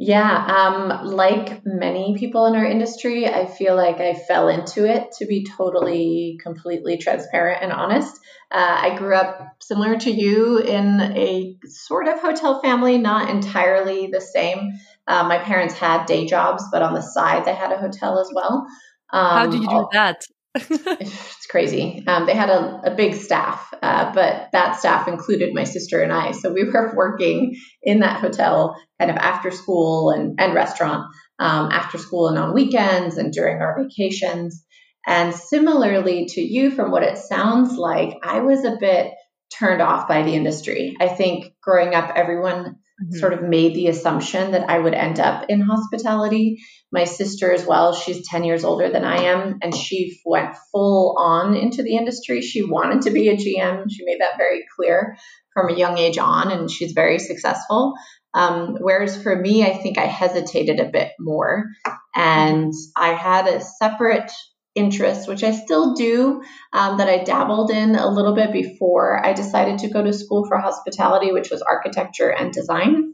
Yeah, 0.00 0.46
um, 0.46 1.06
like 1.08 1.66
many 1.66 2.16
people 2.16 2.46
in 2.46 2.54
our 2.54 2.64
industry, 2.64 3.26
I 3.26 3.46
feel 3.46 3.74
like 3.74 3.98
I 3.98 4.14
fell 4.14 4.48
into 4.48 4.84
it 4.88 5.10
to 5.18 5.26
be 5.26 5.44
totally, 5.44 6.38
completely 6.40 6.98
transparent 6.98 7.64
and 7.64 7.72
honest. 7.72 8.16
Uh, 8.48 8.78
I 8.80 8.96
grew 8.96 9.16
up 9.16 9.56
similar 9.60 9.98
to 9.98 10.10
you 10.10 10.58
in 10.58 11.00
a 11.00 11.56
sort 11.66 12.06
of 12.06 12.20
hotel 12.20 12.62
family, 12.62 12.96
not 12.96 13.28
entirely 13.28 14.06
the 14.06 14.20
same. 14.20 14.78
Uh, 15.08 15.26
my 15.26 15.38
parents 15.38 15.74
had 15.74 16.06
day 16.06 16.26
jobs, 16.26 16.64
but 16.70 16.82
on 16.82 16.94
the 16.94 17.00
side, 17.00 17.44
they 17.44 17.54
had 17.54 17.72
a 17.72 17.78
hotel 17.78 18.20
as 18.20 18.30
well. 18.34 18.66
Um, 19.10 19.36
How 19.36 19.46
did 19.46 19.62
you 19.62 19.68
do 19.68 19.88
that? 19.92 20.20
it's 20.54 21.46
crazy. 21.46 22.02
Um, 22.06 22.26
they 22.26 22.34
had 22.34 22.50
a, 22.50 22.82
a 22.84 22.94
big 22.94 23.14
staff, 23.14 23.72
uh, 23.82 24.12
but 24.12 24.48
that 24.52 24.76
staff 24.78 25.08
included 25.08 25.54
my 25.54 25.64
sister 25.64 26.02
and 26.02 26.12
I. 26.12 26.32
So 26.32 26.52
we 26.52 26.64
were 26.72 26.94
working 26.94 27.56
in 27.82 28.00
that 28.00 28.20
hotel 28.20 28.76
kind 28.98 29.10
of 29.10 29.16
after 29.16 29.50
school 29.50 30.10
and, 30.10 30.38
and 30.38 30.54
restaurant 30.54 31.06
um, 31.38 31.70
after 31.70 31.98
school 31.98 32.28
and 32.28 32.38
on 32.38 32.54
weekends 32.54 33.16
and 33.16 33.32
during 33.32 33.62
our 33.62 33.82
vacations. 33.82 34.64
And 35.06 35.34
similarly 35.34 36.26
to 36.30 36.40
you, 36.40 36.70
from 36.70 36.90
what 36.90 37.02
it 37.02 37.16
sounds 37.16 37.76
like, 37.76 38.16
I 38.22 38.40
was 38.40 38.64
a 38.64 38.76
bit 38.78 39.12
turned 39.58 39.80
off 39.80 40.08
by 40.08 40.22
the 40.22 40.34
industry. 40.34 40.96
I 41.00 41.08
think 41.08 41.54
growing 41.62 41.94
up, 41.94 42.12
everyone 42.14 42.76
mm-hmm. 43.02 43.18
sort 43.18 43.32
of 43.32 43.42
made 43.42 43.74
the 43.74 43.88
assumption 43.88 44.52
that 44.52 44.68
I 44.68 44.78
would 44.78 44.94
end 44.94 45.20
up 45.20 45.46
in 45.48 45.60
hospitality. 45.60 46.58
My 46.90 47.04
sister, 47.04 47.52
as 47.52 47.64
well, 47.66 47.94
she's 47.94 48.26
10 48.28 48.44
years 48.44 48.64
older 48.64 48.90
than 48.90 49.04
I 49.04 49.24
am, 49.24 49.58
and 49.62 49.74
she 49.74 50.18
went 50.24 50.56
full 50.72 51.16
on 51.18 51.54
into 51.54 51.82
the 51.82 51.96
industry. 51.96 52.40
She 52.40 52.62
wanted 52.62 53.02
to 53.02 53.10
be 53.10 53.28
a 53.28 53.36
GM. 53.36 53.84
She 53.90 54.04
made 54.04 54.20
that 54.20 54.38
very 54.38 54.64
clear 54.76 55.16
from 55.52 55.68
a 55.68 55.76
young 55.76 55.98
age 55.98 56.18
on, 56.18 56.50
and 56.50 56.70
she's 56.70 56.92
very 56.92 57.18
successful. 57.18 57.94
Um, 58.34 58.76
whereas 58.80 59.20
for 59.20 59.34
me, 59.34 59.64
I 59.64 59.76
think 59.76 59.98
I 59.98 60.06
hesitated 60.06 60.80
a 60.80 60.90
bit 60.90 61.12
more. 61.18 61.64
And 62.14 62.72
I 62.96 63.12
had 63.12 63.46
a 63.46 63.60
separate 63.60 64.30
interest, 64.78 65.28
which 65.28 65.42
I 65.42 65.50
still 65.50 65.94
do, 65.94 66.42
um, 66.72 66.98
that 66.98 67.08
I 67.08 67.24
dabbled 67.24 67.70
in 67.70 67.96
a 67.96 68.08
little 68.08 68.34
bit 68.34 68.52
before 68.52 69.24
I 69.24 69.32
decided 69.32 69.80
to 69.80 69.88
go 69.88 70.02
to 70.02 70.12
school 70.12 70.46
for 70.46 70.58
hospitality, 70.58 71.32
which 71.32 71.50
was 71.50 71.60
architecture 71.62 72.30
and 72.30 72.52
design. 72.52 73.12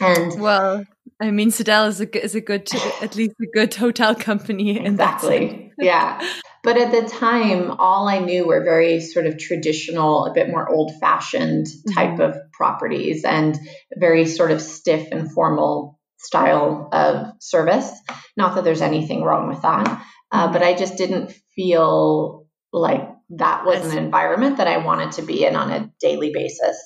And 0.00 0.40
well, 0.40 0.84
I 1.20 1.30
mean, 1.30 1.50
Sydell 1.50 1.88
is 1.88 2.00
a 2.00 2.24
is 2.24 2.34
a 2.34 2.40
good, 2.40 2.68
at 3.00 3.16
least 3.16 3.34
a 3.42 3.46
good 3.52 3.74
hotel 3.74 4.14
company. 4.14 4.78
Exactly. 4.78 5.72
yeah. 5.78 6.20
But 6.62 6.76
at 6.78 6.90
the 6.90 7.08
time, 7.08 7.70
all 7.78 8.08
I 8.08 8.18
knew 8.18 8.46
were 8.46 8.64
very 8.64 9.00
sort 9.00 9.26
of 9.26 9.38
traditional, 9.38 10.26
a 10.26 10.34
bit 10.34 10.48
more 10.48 10.68
old 10.68 10.92
fashioned 11.00 11.66
type 11.94 12.18
mm-hmm. 12.18 12.22
of 12.22 12.36
properties 12.52 13.24
and 13.24 13.56
very 13.96 14.26
sort 14.26 14.50
of 14.50 14.60
stiff 14.60 15.08
and 15.12 15.30
formal 15.30 16.00
style 16.18 16.88
of 16.92 17.32
service. 17.40 17.90
Not 18.36 18.56
that 18.56 18.64
there's 18.64 18.82
anything 18.82 19.22
wrong 19.22 19.48
with 19.48 19.62
that. 19.62 20.04
Uh, 20.30 20.52
but 20.52 20.62
I 20.62 20.74
just 20.74 20.96
didn't 20.96 21.32
feel 21.54 22.46
like 22.72 23.08
that 23.30 23.64
was 23.64 23.84
an 23.86 23.98
environment 23.98 24.58
that 24.58 24.68
I 24.68 24.78
wanted 24.78 25.12
to 25.12 25.22
be 25.22 25.44
in 25.44 25.56
on 25.56 25.70
a 25.70 25.90
daily 26.00 26.32
basis. 26.32 26.76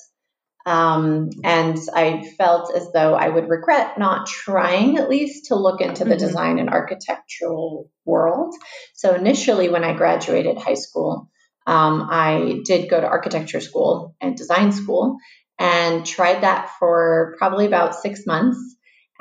Um, 0.65 1.29
and 1.43 1.77
I 1.93 2.23
felt 2.37 2.75
as 2.75 2.91
though 2.91 3.15
I 3.15 3.29
would 3.29 3.49
regret 3.49 3.97
not 3.97 4.27
trying 4.27 4.97
at 4.97 5.09
least 5.09 5.47
to 5.47 5.55
look 5.55 5.81
into 5.81 6.03
the 6.03 6.11
mm-hmm. 6.11 6.19
design 6.19 6.59
and 6.59 6.69
architectural 6.69 7.89
world. 8.05 8.53
So 8.93 9.15
initially, 9.15 9.69
when 9.69 9.83
I 9.83 9.93
graduated 9.93 10.57
high 10.57 10.75
school, 10.75 11.29
um, 11.65 12.07
I 12.09 12.59
did 12.63 12.89
go 12.89 12.99
to 12.99 13.07
architecture 13.07 13.61
school 13.61 14.15
and 14.21 14.35
design 14.35 14.71
school 14.71 15.17
and 15.59 16.05
tried 16.05 16.41
that 16.41 16.71
for 16.79 17.35
probably 17.37 17.65
about 17.65 17.95
six 17.95 18.25
months. 18.25 18.59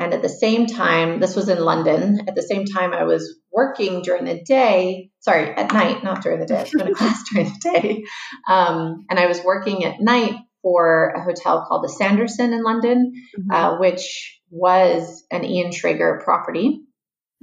And 0.00 0.14
at 0.14 0.22
the 0.22 0.30
same 0.30 0.66
time, 0.66 1.20
this 1.20 1.36
was 1.36 1.50
in 1.50 1.60
London. 1.60 2.22
At 2.26 2.34
the 2.34 2.42
same 2.42 2.64
time, 2.64 2.94
I 2.94 3.04
was 3.04 3.38
working 3.52 4.00
during 4.00 4.24
the 4.24 4.42
day. 4.42 5.10
Sorry, 5.20 5.50
at 5.50 5.74
night, 5.74 6.02
not 6.02 6.22
during 6.22 6.40
the 6.40 6.46
day. 6.46 6.56
I 6.56 6.62
was 6.62 6.72
going 6.72 6.86
to 6.86 6.94
class 6.96 7.22
during 7.30 7.48
the 7.48 7.60
day. 7.60 8.04
Um, 8.48 9.04
and 9.10 9.18
I 9.18 9.26
was 9.26 9.44
working 9.44 9.84
at 9.84 10.00
night 10.00 10.36
for 10.62 11.12
a 11.14 11.22
hotel 11.22 11.66
called 11.68 11.84
the 11.84 11.90
Sanderson 11.90 12.54
in 12.54 12.62
London, 12.62 13.12
mm-hmm. 13.38 13.50
uh, 13.50 13.78
which 13.78 14.40
was 14.48 15.22
an 15.30 15.44
Ian 15.44 15.70
Schrager 15.70 16.24
property. 16.24 16.80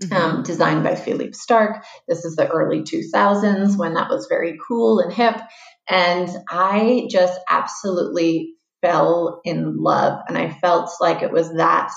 Mm-hmm. 0.01 0.13
Um, 0.13 0.43
designed 0.43 0.83
by 0.83 0.93
Philippe 0.93 1.31
Starck. 1.31 1.83
This 2.07 2.23
is 2.23 2.35
the 2.35 2.47
early 2.47 2.83
2000s 2.83 3.79
when 3.79 3.95
that 3.95 4.11
was 4.11 4.27
very 4.29 4.55
cool 4.67 4.99
and 4.99 5.11
hip. 5.11 5.41
And 5.89 6.29
I 6.47 7.07
just 7.09 7.39
absolutely 7.49 8.53
fell 8.83 9.41
in 9.43 9.77
love. 9.81 10.19
And 10.27 10.37
I 10.37 10.51
felt 10.51 10.91
like 11.01 11.23
it 11.23 11.31
was 11.31 11.51
that 11.53 11.91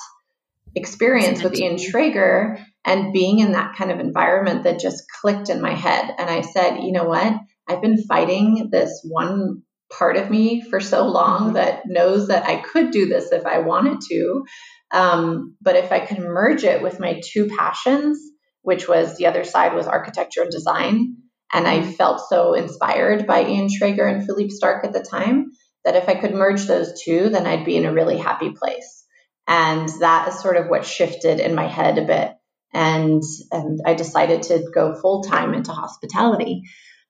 experience 0.74 1.42
with 1.42 1.56
Ian 1.56 1.76
Schrager 1.76 2.62
and 2.85 3.12
being 3.12 3.40
in 3.40 3.52
that 3.52 3.76
kind 3.76 3.90
of 3.90 4.00
environment 4.00 4.64
that 4.64 4.80
just 4.80 5.04
clicked 5.20 5.50
in 5.50 5.61
my 5.61 5.74
head. 5.74 6.14
And 6.18 6.30
I 6.30 6.40
said, 6.42 6.78
you 6.78 6.92
know 6.92 7.04
what? 7.04 7.35
I've 7.68 7.83
been 7.83 8.02
fighting 8.02 8.68
this 8.70 9.04
one 9.04 9.62
part 9.92 10.16
of 10.16 10.30
me 10.30 10.62
for 10.62 10.80
so 10.80 11.06
long 11.06 11.46
mm-hmm. 11.46 11.54
that 11.54 11.83
knows 11.87 12.28
that 12.28 12.46
I 12.46 12.56
could 12.56 12.90
do 12.90 13.06
this 13.06 13.33
if 13.33 13.44
I 13.44 13.59
wanted 13.59 14.00
to. 14.11 14.44
Um, 14.92 15.56
but 15.61 15.76
if 15.76 15.92
I 15.92 16.00
could 16.00 16.18
merge 16.18 16.64
it 16.64 16.83
with 16.83 17.00
my 17.00 17.20
two 17.24 17.48
passions, 17.48 18.18
which 18.62 18.88
was 18.88 19.16
the 19.16 19.26
other 19.26 19.44
side 19.44 19.74
was 19.74 19.87
architecture 19.87 20.42
and 20.42 20.50
design, 20.50 21.16
and 21.52 21.66
I 21.66 21.80
mm-hmm. 21.80 21.92
felt 21.92 22.20
so 22.28 22.54
inspired 22.54 23.26
by 23.26 23.44
Ian 23.44 23.68
Schrager 23.68 24.11
and 24.11 24.24
Philippe 24.24 24.50
Starck 24.50 24.85
at 24.85 24.92
the 24.92 25.02
time 25.02 25.50
that 25.85 25.96
if 25.96 26.09
I 26.09 26.14
could 26.14 26.35
merge 26.35 26.66
those 26.66 27.02
two, 27.02 27.30
then 27.30 27.46
I'd 27.46 27.64
be 27.64 27.76
in 27.76 27.87
a 27.87 27.92
really 27.92 28.18
happy 28.18 28.50
place. 28.50 28.99
And 29.46 29.88
that 30.00 30.29
is 30.29 30.40
sort 30.40 30.57
of 30.57 30.68
what 30.68 30.87
shifted 30.87 31.40
in 31.40 31.55
my 31.55 31.66
head 31.66 31.98
a 31.98 32.07
bit. 32.07 32.33
And, 32.72 33.22
and 33.50 33.81
I 33.85 33.94
decided 33.94 34.44
to 34.44 34.70
go 34.72 34.94
full 34.94 35.22
time 35.22 35.55
into 35.55 35.72
hospitality. 35.72 36.62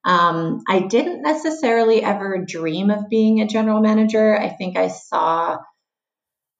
Um, 0.04 0.60
I 0.66 0.80
didn't 0.80 1.22
necessarily 1.22 2.02
ever 2.02 2.42
dream 2.46 2.90
of 2.90 3.10
being 3.10 3.40
a 3.40 3.46
general 3.46 3.80
manager. 3.80 4.38
I 4.38 4.48
think 4.48 4.78
I 4.78 4.88
saw 4.88 5.58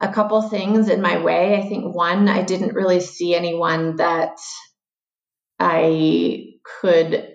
a 0.01 0.13
couple 0.13 0.43
things 0.43 0.89
in 0.89 1.01
my 1.01 1.23
way. 1.23 1.57
I 1.57 1.67
think 1.67 1.95
one, 1.95 2.29
I 2.29 2.43
didn't 2.43 2.75
really 2.75 3.01
see 3.01 3.35
anyone 3.35 3.97
that 3.97 4.37
I 5.59 6.45
could 6.81 7.30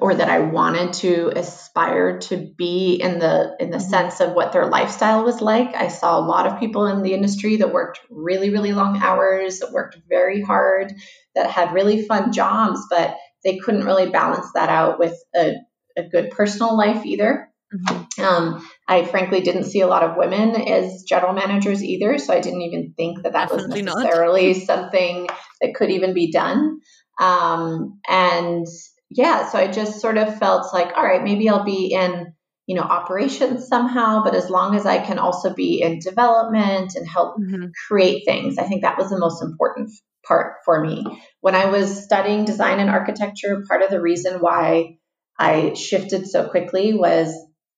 or 0.00 0.14
that 0.14 0.28
I 0.28 0.40
wanted 0.40 0.92
to 0.94 1.32
aspire 1.34 2.18
to 2.20 2.36
be 2.36 2.94
in 2.94 3.18
the 3.18 3.56
in 3.58 3.70
the 3.70 3.78
mm-hmm. 3.78 3.88
sense 3.88 4.20
of 4.20 4.32
what 4.32 4.52
their 4.52 4.66
lifestyle 4.66 5.24
was 5.24 5.40
like. 5.40 5.74
I 5.74 5.88
saw 5.88 6.18
a 6.18 6.26
lot 6.26 6.46
of 6.46 6.60
people 6.60 6.86
in 6.86 7.02
the 7.02 7.14
industry 7.14 7.56
that 7.56 7.72
worked 7.72 8.00
really 8.10 8.50
really 8.50 8.72
long 8.72 8.98
hours, 9.02 9.60
that 9.60 9.72
worked 9.72 9.98
very 10.08 10.42
hard, 10.42 10.92
that 11.34 11.50
had 11.50 11.72
really 11.72 12.06
fun 12.06 12.32
jobs, 12.32 12.80
but 12.90 13.16
they 13.42 13.58
couldn't 13.58 13.86
really 13.86 14.10
balance 14.10 14.46
that 14.54 14.68
out 14.68 14.98
with 14.98 15.14
a, 15.34 15.54
a 15.96 16.02
good 16.02 16.30
personal 16.30 16.76
life 16.76 17.06
either. 17.06 17.50
Mm-hmm. 17.72 18.22
Um, 18.22 18.68
I 18.88 19.04
frankly 19.04 19.40
didn't 19.40 19.64
see 19.64 19.80
a 19.80 19.86
lot 19.86 20.02
of 20.02 20.16
women 20.16 20.56
as 20.56 21.04
general 21.04 21.32
managers 21.32 21.82
either, 21.82 22.18
so 22.18 22.34
I 22.34 22.40
didn't 22.40 22.62
even 22.62 22.94
think 22.96 23.22
that 23.22 23.32
that 23.32 23.48
Definitely 23.48 23.82
was 23.82 23.94
necessarily 23.94 24.54
something 24.54 25.28
that 25.60 25.74
could 25.74 25.90
even 25.90 26.12
be 26.12 26.32
done. 26.32 26.80
Um, 27.20 28.00
and 28.08 28.66
yeah, 29.10 29.48
so 29.48 29.58
I 29.58 29.66
just 29.66 30.00
sort 30.00 30.16
of 30.16 30.38
felt 30.38 30.72
like, 30.72 30.96
all 30.96 31.04
right, 31.04 31.22
maybe 31.22 31.48
I'll 31.48 31.64
be 31.64 31.92
in, 31.92 32.32
you 32.66 32.76
know, 32.76 32.82
operations 32.82 33.66
somehow, 33.66 34.22
but 34.22 34.36
as 34.36 34.48
long 34.48 34.76
as 34.76 34.86
I 34.86 34.98
can 34.98 35.18
also 35.18 35.52
be 35.52 35.82
in 35.82 35.98
development 35.98 36.92
and 36.94 37.08
help 37.08 37.36
mm-hmm. 37.36 37.66
create 37.88 38.24
things, 38.24 38.56
I 38.56 38.64
think 38.64 38.82
that 38.82 38.98
was 38.98 39.10
the 39.10 39.18
most 39.18 39.42
important 39.42 39.90
part 40.24 40.58
for 40.64 40.80
me. 40.80 41.04
When 41.40 41.56
I 41.56 41.66
was 41.66 42.04
studying 42.04 42.44
design 42.44 42.78
and 42.78 42.88
architecture, 42.88 43.64
part 43.68 43.82
of 43.82 43.90
the 43.90 44.00
reason 44.00 44.40
why 44.40 44.98
I 45.36 45.74
shifted 45.74 46.28
so 46.28 46.48
quickly 46.48 46.94
was 46.94 47.34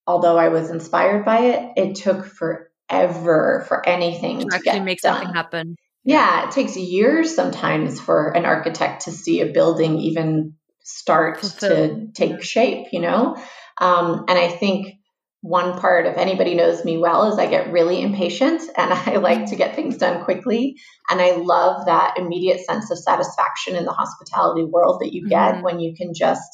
although 0.07 0.37
I 0.37 0.49
was 0.49 0.71
inspired 0.71 1.25
by 1.25 1.39
it, 1.39 1.73
it 1.77 1.95
took 1.95 2.27
forever 2.27 3.65
for 3.69 3.89
anything 3.89 4.41
to, 4.41 4.47
to 4.47 4.55
actually 4.57 4.81
make 4.81 5.01
done. 5.01 5.17
something 5.17 5.35
happen. 5.35 5.77
Yeah, 6.05 6.49
it 6.49 6.51
takes 6.51 6.77
years 6.77 7.35
sometimes 7.35 8.01
for 8.01 8.37
an 8.37 8.45
architect 8.45 9.05
to 9.05 9.13
see 9.13 9.41
a 9.41 9.47
building 9.47 9.99
even 10.01 10.55
start 10.83 11.43
to 11.43 12.09
take 12.15 12.43
shape, 12.43 12.89
you 12.93 13.01
know? 13.01 13.37
Um, 13.81 14.25
and 14.29 14.39
I 14.39 14.49
think 14.49 14.95
one 15.43 15.79
part, 15.81 16.07
if 16.07 16.17
anybody 16.17 16.55
knows 16.55 16.85
me 16.85 16.99
well, 16.99 17.33
is 17.33 17.39
I 17.39 17.47
get 17.47 17.73
really 17.73 18.01
impatient 18.01 18.63
and 18.77 18.93
I 18.93 19.17
like 19.17 19.47
to 19.47 19.57
get 19.57 19.75
things 19.75 19.99
done 19.99 20.25
quickly. 20.25 20.77
And 21.11 21.21
I 21.21 21.33
love 21.33 21.87
that 21.87 22.17
immediate 22.17 22.65
sense 22.65 22.91
of 22.91 22.99
satisfaction 22.99 23.77
in 23.77 23.85
the 23.85 23.93
hospitality 23.93 24.65
world 24.65 25.01
that 25.01 25.13
you 25.13 25.29
get 25.29 25.55
mm-hmm. 25.55 25.65
when 25.65 25.81
you 25.81 25.95
can 25.97 26.15
just 26.15 26.49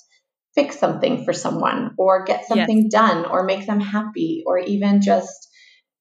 fix 0.54 0.78
something 0.78 1.24
for 1.24 1.32
someone 1.32 1.94
or 1.98 2.24
get 2.24 2.46
something 2.46 2.84
yes. 2.84 2.92
done 2.92 3.26
or 3.26 3.44
make 3.44 3.66
them 3.66 3.80
happy 3.80 4.42
or 4.46 4.58
even 4.58 5.02
just, 5.02 5.48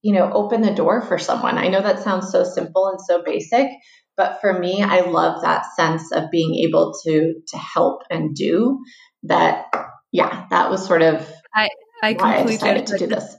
you 0.01 0.13
know, 0.13 0.31
open 0.31 0.61
the 0.61 0.73
door 0.73 1.01
for 1.01 1.19
someone. 1.19 1.57
I 1.57 1.67
know 1.67 1.81
that 1.81 1.99
sounds 1.99 2.31
so 2.31 2.43
simple 2.43 2.87
and 2.87 2.99
so 3.01 3.21
basic, 3.21 3.67
but 4.17 4.41
for 4.41 4.57
me, 4.57 4.81
I 4.81 5.01
love 5.01 5.43
that 5.43 5.63
sense 5.75 6.11
of 6.11 6.31
being 6.31 6.55
able 6.67 6.93
to 7.03 7.35
to 7.47 7.57
help 7.57 8.01
and 8.09 8.35
do 8.35 8.79
that. 9.23 9.65
Yeah, 10.11 10.47
that 10.49 10.69
was 10.69 10.85
sort 10.85 11.03
of 11.03 11.29
I 11.53 11.69
I 12.01 12.13
completely 12.15 12.53
I 12.53 12.57
decided 12.57 12.87
to 12.87 12.97
do 12.97 13.07
this. 13.07 13.37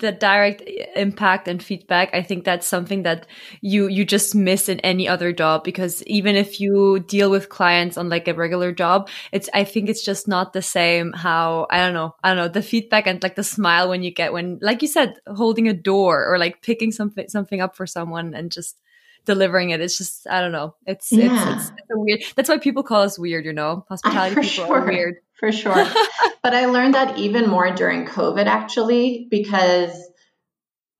The 0.00 0.12
direct 0.12 0.62
impact 0.94 1.48
and 1.48 1.60
feedback, 1.60 2.14
I 2.14 2.22
think 2.22 2.44
that's 2.44 2.68
something 2.68 3.02
that 3.02 3.26
you 3.60 3.88
you 3.88 4.04
just 4.04 4.32
miss 4.32 4.68
in 4.68 4.78
any 4.80 5.08
other 5.08 5.32
job 5.32 5.64
because 5.64 6.04
even 6.04 6.36
if 6.36 6.60
you 6.60 7.00
deal 7.00 7.30
with 7.30 7.48
clients 7.48 7.96
on 7.96 8.08
like 8.08 8.28
a 8.28 8.34
regular 8.34 8.70
job, 8.72 9.08
it's 9.32 9.48
I 9.54 9.64
think 9.64 9.88
it's 9.88 10.04
just 10.04 10.28
not 10.28 10.52
the 10.52 10.62
same 10.62 11.12
how 11.12 11.66
I 11.70 11.78
don't 11.78 11.94
know 11.94 12.14
I 12.22 12.28
don't 12.28 12.36
know 12.36 12.48
the 12.48 12.62
feedback 12.62 13.08
and 13.08 13.20
like 13.22 13.34
the 13.34 13.42
smile 13.42 13.88
when 13.88 14.04
you 14.04 14.12
get 14.12 14.32
when 14.32 14.58
like 14.62 14.82
you 14.82 14.88
said 14.88 15.14
holding 15.26 15.68
a 15.68 15.74
door 15.74 16.26
or 16.26 16.38
like 16.38 16.62
picking 16.62 16.92
something 16.92 17.28
something 17.28 17.60
up 17.60 17.74
for 17.76 17.86
someone 17.86 18.34
and 18.34 18.52
just 18.52 18.78
delivering 19.24 19.70
it. 19.70 19.80
It's 19.80 19.98
just 19.98 20.26
I 20.28 20.40
don't 20.40 20.52
know. 20.52 20.74
It's 20.86 21.12
yeah. 21.12 21.54
it's, 21.54 21.68
it's, 21.68 21.78
it's 21.78 21.88
weird. 21.90 22.22
That's 22.36 22.48
why 22.48 22.58
people 22.58 22.82
call 22.82 23.02
us 23.02 23.18
weird. 23.18 23.44
You 23.44 23.52
know, 23.52 23.84
hospitality 23.88 24.34
people 24.34 24.66
sure. 24.66 24.80
are 24.80 24.86
weird 24.86 25.16
for 25.38 25.52
sure. 25.52 25.74
but 26.42 26.54
I 26.54 26.66
learned 26.66 26.94
that 26.94 27.18
even 27.18 27.48
more 27.48 27.70
during 27.70 28.06
COVID 28.06 28.46
actually 28.46 29.28
because 29.30 29.92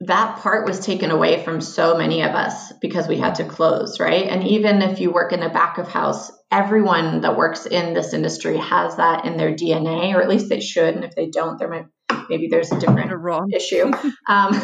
that 0.01 0.39
part 0.39 0.64
was 0.64 0.79
taken 0.79 1.11
away 1.11 1.43
from 1.43 1.61
so 1.61 1.97
many 1.97 2.23
of 2.23 2.31
us 2.31 2.73
because 2.81 3.09
we 3.09 3.19
had 3.19 3.37
to 3.37 3.45
close, 3.45 3.99
right? 3.99 4.29
And 4.29 4.47
even 4.47 4.81
if 4.81 5.01
you 5.01 5.11
work 5.11 5.33
in 5.33 5.41
the 5.41 5.49
back 5.49 5.79
of 5.79 5.89
house, 5.89 6.31
everyone 6.53 7.23
that 7.23 7.37
works 7.37 7.66
in 7.66 7.95
this 7.95 8.14
industry 8.14 8.59
has 8.59 8.97
that 8.97 9.25
in 9.25 9.37
their 9.37 9.53
DNA, 9.53 10.14
or 10.14 10.23
at 10.23 10.29
least 10.29 10.49
they 10.49 10.61
should. 10.61 10.95
And 10.95 11.05
if 11.05 11.16
they 11.16 11.29
don't, 11.31 11.59
there 11.59 11.69
might 11.69 11.87
maybe 12.29 12.49
there's 12.49 12.71
a 12.71 12.79
different 12.79 13.12
wrong 13.12 13.51
issue. 13.53 13.91
um, 14.29 14.61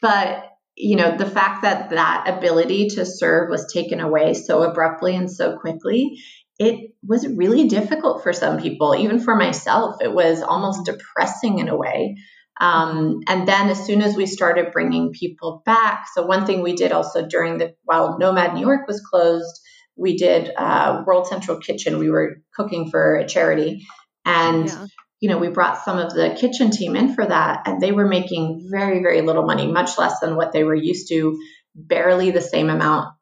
but 0.00 0.50
you 0.76 0.96
know, 0.96 1.16
the 1.16 1.26
fact 1.26 1.62
that 1.62 1.90
that 1.90 2.24
ability 2.28 2.88
to 2.88 3.06
serve 3.06 3.50
was 3.50 3.72
taken 3.72 4.00
away 4.00 4.34
so 4.34 4.62
abruptly 4.62 5.14
and 5.14 5.30
so 5.30 5.56
quickly, 5.56 6.18
it 6.58 6.92
was 7.02 7.26
really 7.26 7.68
difficult 7.68 8.22
for 8.22 8.32
some 8.32 8.60
people, 8.60 8.94
even 8.94 9.20
for 9.20 9.36
myself. 9.36 9.96
It 10.00 10.12
was 10.12 10.42
almost 10.42 10.86
depressing 10.86 11.58
in 11.58 11.68
a 11.68 11.76
way. 11.76 12.16
Um, 12.60 13.20
and 13.26 13.48
then 13.48 13.68
as 13.70 13.84
soon 13.84 14.00
as 14.00 14.16
we 14.16 14.26
started 14.26 14.72
bringing 14.72 15.12
people 15.12 15.62
back, 15.66 16.06
so 16.14 16.24
one 16.24 16.46
thing 16.46 16.62
we 16.62 16.74
did 16.74 16.92
also 16.92 17.26
during 17.26 17.58
the 17.58 17.74
while 17.82 18.16
Nomad 18.18 18.54
New 18.54 18.60
York 18.60 18.86
was 18.86 19.00
closed, 19.00 19.60
we 19.96 20.16
did 20.16 20.52
uh, 20.56 21.02
World 21.04 21.26
Central 21.26 21.58
Kitchen. 21.58 21.98
We 21.98 22.10
were 22.10 22.36
cooking 22.54 22.90
for 22.90 23.16
a 23.16 23.26
charity, 23.26 23.84
and 24.24 24.68
yeah. 24.68 24.86
You 25.20 25.28
know 25.28 25.38
we 25.38 25.48
brought 25.48 25.84
some 25.84 25.98
of 25.98 26.12
the 26.12 26.36
kitchen 26.38 26.70
team 26.70 26.96
in 26.96 27.14
for 27.14 27.24
that, 27.24 27.62
and 27.66 27.80
they 27.80 27.92
were 27.92 28.06
making 28.06 28.68
very 28.70 29.02
very 29.02 29.22
little 29.22 29.46
money, 29.46 29.66
much 29.66 29.98
less 29.98 30.20
than 30.20 30.36
what 30.36 30.52
they 30.52 30.64
were 30.64 30.74
used 30.74 31.08
to, 31.08 31.38
barely 31.74 32.30
the 32.30 32.40
same 32.40 32.70
amount 32.70 33.14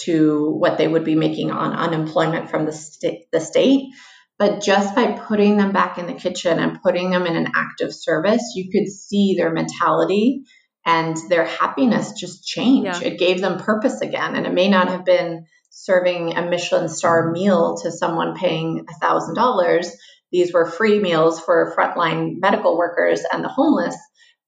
to 0.00 0.50
what 0.50 0.78
they 0.78 0.88
would 0.88 1.04
be 1.04 1.14
making 1.14 1.50
on 1.50 1.72
unemployment 1.74 2.50
from 2.50 2.64
the, 2.64 2.72
st- 2.72 3.24
the 3.30 3.40
state. 3.40 3.90
But 4.38 4.62
just 4.62 4.94
by 4.94 5.12
putting 5.12 5.56
them 5.56 5.72
back 5.72 5.98
in 5.98 6.06
the 6.06 6.14
kitchen 6.14 6.58
and 6.58 6.82
putting 6.82 7.10
them 7.10 7.26
in 7.26 7.36
an 7.36 7.52
active 7.54 7.94
service, 7.94 8.42
you 8.56 8.70
could 8.72 8.88
see 8.88 9.34
their 9.36 9.52
mentality 9.52 10.42
and 10.84 11.16
their 11.28 11.44
happiness 11.44 12.12
just 12.18 12.44
change. 12.44 12.86
Yeah. 12.86 13.00
It 13.00 13.18
gave 13.18 13.40
them 13.40 13.60
purpose 13.60 14.00
again. 14.00 14.34
And 14.34 14.46
it 14.46 14.52
may 14.52 14.68
not 14.68 14.88
have 14.88 15.04
been 15.04 15.46
serving 15.70 16.36
a 16.36 16.48
Michelin 16.48 16.88
star 16.88 17.30
meal 17.30 17.76
to 17.82 17.92
someone 17.92 18.34
paying 18.34 18.84
$1,000. 19.02 19.90
These 20.32 20.52
were 20.52 20.66
free 20.66 20.98
meals 20.98 21.40
for 21.40 21.74
frontline 21.76 22.36
medical 22.40 22.76
workers 22.76 23.22
and 23.32 23.44
the 23.44 23.48
homeless. 23.48 23.96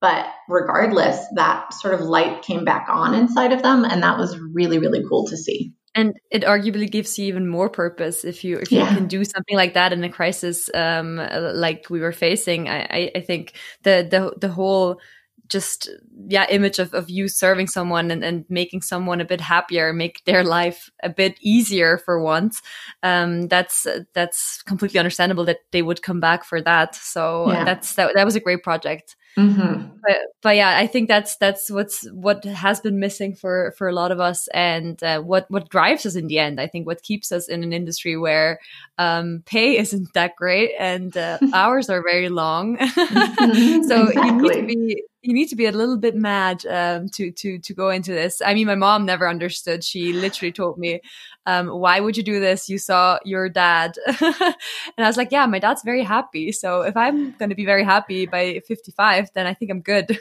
But 0.00 0.26
regardless, 0.48 1.24
that 1.34 1.72
sort 1.74 1.94
of 1.94 2.00
light 2.00 2.42
came 2.42 2.64
back 2.64 2.88
on 2.90 3.14
inside 3.14 3.52
of 3.52 3.62
them. 3.62 3.84
And 3.84 4.02
that 4.02 4.18
was 4.18 4.38
really, 4.38 4.78
really 4.78 5.02
cool 5.08 5.26
to 5.28 5.36
see 5.36 5.72
and 5.94 6.14
it 6.30 6.42
arguably 6.42 6.90
gives 6.90 7.18
you 7.18 7.26
even 7.26 7.46
more 7.46 7.70
purpose 7.70 8.24
if 8.24 8.44
you 8.44 8.58
if 8.58 8.72
you 8.72 8.84
can 8.84 9.06
do 9.06 9.24
something 9.24 9.56
like 9.56 9.74
that 9.74 9.92
in 9.92 10.02
a 10.04 10.08
crisis 10.08 10.68
um, 10.74 11.16
like 11.16 11.88
we 11.88 12.00
were 12.00 12.12
facing 12.12 12.68
I, 12.68 13.12
I 13.14 13.20
think 13.20 13.54
the 13.82 14.06
the 14.10 14.34
the 14.38 14.52
whole 14.52 15.00
just 15.48 15.90
yeah 16.26 16.46
image 16.48 16.78
of, 16.78 16.94
of 16.94 17.10
you 17.10 17.28
serving 17.28 17.66
someone 17.66 18.10
and, 18.10 18.24
and 18.24 18.44
making 18.48 18.80
someone 18.80 19.20
a 19.20 19.24
bit 19.24 19.40
happier 19.40 19.92
make 19.92 20.24
their 20.24 20.42
life 20.42 20.90
a 21.02 21.08
bit 21.08 21.38
easier 21.40 21.98
for 21.98 22.20
once 22.20 22.62
um, 23.02 23.46
that's 23.48 23.86
that's 24.14 24.62
completely 24.62 24.98
understandable 24.98 25.44
that 25.44 25.60
they 25.70 25.82
would 25.82 26.02
come 26.02 26.20
back 26.20 26.44
for 26.44 26.60
that 26.60 26.94
so 26.94 27.50
yeah. 27.50 27.64
that's 27.64 27.94
that, 27.94 28.12
that 28.14 28.24
was 28.24 28.36
a 28.36 28.40
great 28.40 28.62
project 28.62 29.16
Mm-hmm. 29.36 29.88
But, 30.02 30.16
but 30.42 30.56
yeah, 30.56 30.78
I 30.78 30.86
think 30.86 31.08
that's 31.08 31.36
that's 31.36 31.70
what's 31.70 32.08
what 32.12 32.44
has 32.44 32.80
been 32.80 33.00
missing 33.00 33.34
for 33.34 33.74
for 33.76 33.88
a 33.88 33.92
lot 33.92 34.12
of 34.12 34.20
us, 34.20 34.46
and 34.48 35.02
uh, 35.02 35.20
what 35.20 35.46
what 35.50 35.68
drives 35.70 36.06
us 36.06 36.14
in 36.14 36.28
the 36.28 36.38
end. 36.38 36.60
I 36.60 36.68
think 36.68 36.86
what 36.86 37.02
keeps 37.02 37.32
us 37.32 37.48
in 37.48 37.64
an 37.64 37.72
industry 37.72 38.16
where 38.16 38.60
um, 38.98 39.42
pay 39.46 39.76
isn't 39.84 40.12
that 40.14 40.36
great 40.36 40.72
and 40.78 41.16
uh, 41.16 41.38
hours 41.54 41.90
are 41.90 42.02
very 42.02 42.28
long. 42.28 42.78
Mm-hmm. 43.44 43.82
so 43.82 44.08
exactly. 44.08 44.56
you 44.56 44.62
need 44.62 44.94
to 44.94 44.94
be 44.94 45.04
you 45.22 45.32
need 45.32 45.48
to 45.48 45.56
be 45.56 45.66
a 45.66 45.72
little 45.72 45.96
bit 45.96 46.14
mad 46.14 46.64
um, 46.66 47.08
to 47.10 47.30
to 47.32 47.58
to 47.58 47.74
go 47.74 47.90
into 47.90 48.12
this. 48.12 48.40
I 48.44 48.54
mean, 48.54 48.66
my 48.66 48.74
mom 48.74 49.06
never 49.06 49.28
understood. 49.28 49.82
She 49.82 50.12
literally 50.12 50.52
told 50.52 50.78
me, 50.78 51.00
um, 51.46 51.68
"Why 51.68 52.00
would 52.00 52.16
you 52.16 52.22
do 52.22 52.40
this? 52.40 52.68
You 52.68 52.78
saw 52.78 53.18
your 53.24 53.48
dad," 53.48 53.96
and 54.06 54.54
I 54.98 55.06
was 55.06 55.16
like, 55.16 55.32
"Yeah, 55.32 55.46
my 55.46 55.58
dad's 55.58 55.82
very 55.82 56.02
happy. 56.02 56.52
So 56.52 56.82
if 56.82 56.96
I'm 56.96 57.32
going 57.32 57.50
to 57.50 57.56
be 57.56 57.66
very 57.66 57.84
happy 57.84 58.26
by 58.26 58.60
55, 58.66 59.30
then 59.34 59.46
I 59.46 59.54
think 59.54 59.70
I'm 59.70 59.80
good." 59.80 60.18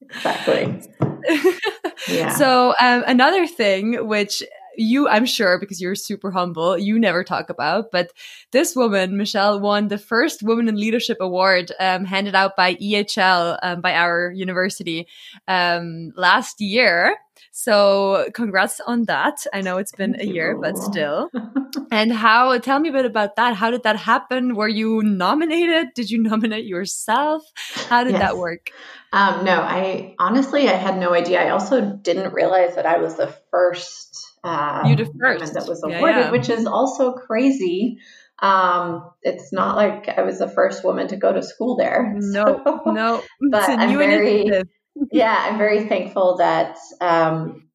exactly. 0.00 0.82
yeah. 2.08 2.34
So 2.34 2.74
um, 2.80 3.04
another 3.06 3.46
thing, 3.46 4.06
which 4.06 4.42
you, 4.76 5.08
I'm 5.08 5.26
sure, 5.26 5.58
because 5.58 5.80
you're 5.80 5.94
super 5.94 6.30
humble, 6.30 6.78
you 6.78 6.98
never 6.98 7.24
talk 7.24 7.50
about. 7.50 7.90
But 7.90 8.12
this 8.52 8.76
woman, 8.76 9.16
Michelle, 9.16 9.60
won 9.60 9.88
the 9.88 9.98
first 9.98 10.42
Women 10.42 10.68
in 10.68 10.76
Leadership 10.76 11.18
Award 11.20 11.72
um, 11.80 12.04
handed 12.04 12.34
out 12.34 12.56
by 12.56 12.74
EHL, 12.74 13.58
um, 13.62 13.80
by 13.80 13.94
our 13.94 14.30
university 14.30 15.06
um, 15.48 16.12
last 16.16 16.60
year. 16.60 17.16
So 17.58 18.28
congrats 18.34 18.80
on 18.80 19.04
that. 19.04 19.46
I 19.50 19.62
know 19.62 19.78
it's 19.78 19.90
been 19.90 20.12
Thank 20.12 20.28
a 20.28 20.30
year, 20.30 20.52
you. 20.52 20.60
but 20.60 20.76
still. 20.76 21.30
and 21.90 22.12
how, 22.12 22.58
tell 22.58 22.78
me 22.78 22.90
a 22.90 22.92
bit 22.92 23.06
about 23.06 23.36
that. 23.36 23.54
How 23.54 23.70
did 23.70 23.82
that 23.84 23.96
happen? 23.96 24.54
Were 24.54 24.68
you 24.68 25.02
nominated? 25.02 25.94
Did 25.94 26.10
you 26.10 26.22
nominate 26.22 26.66
yourself? 26.66 27.44
How 27.88 28.04
did 28.04 28.12
yes. 28.12 28.20
that 28.20 28.36
work? 28.36 28.72
Um, 29.10 29.46
no, 29.46 29.58
I 29.58 30.14
honestly, 30.18 30.68
I 30.68 30.74
had 30.74 30.98
no 30.98 31.14
idea. 31.14 31.40
I 31.42 31.48
also 31.48 31.80
didn't 31.80 32.34
realize 32.34 32.74
that 32.74 32.84
I 32.84 32.98
was 32.98 33.16
the 33.16 33.34
first 33.50 34.34
uh, 34.44 34.82
you 34.84 35.06
first. 35.18 35.54
that 35.54 35.66
was 35.66 35.82
awarded, 35.82 36.16
yeah, 36.16 36.20
yeah. 36.24 36.30
which 36.32 36.50
is 36.50 36.66
also 36.66 37.14
crazy. 37.14 38.00
Um, 38.38 39.10
it's 39.22 39.50
not 39.50 39.76
like 39.76 40.10
I 40.10 40.22
was 40.22 40.38
the 40.38 40.48
first 40.48 40.84
woman 40.84 41.08
to 41.08 41.16
go 41.16 41.32
to 41.32 41.42
school 41.42 41.78
there. 41.78 42.14
No, 42.20 42.60
so, 42.62 42.82
no. 42.92 43.22
But 43.50 43.70
I'm 43.70 43.96
very, 43.96 44.62
yeah, 45.12 45.36
I'm 45.38 45.58
very 45.58 45.88
thankful 45.88 46.36
that 46.38 46.78
um, 47.00 47.68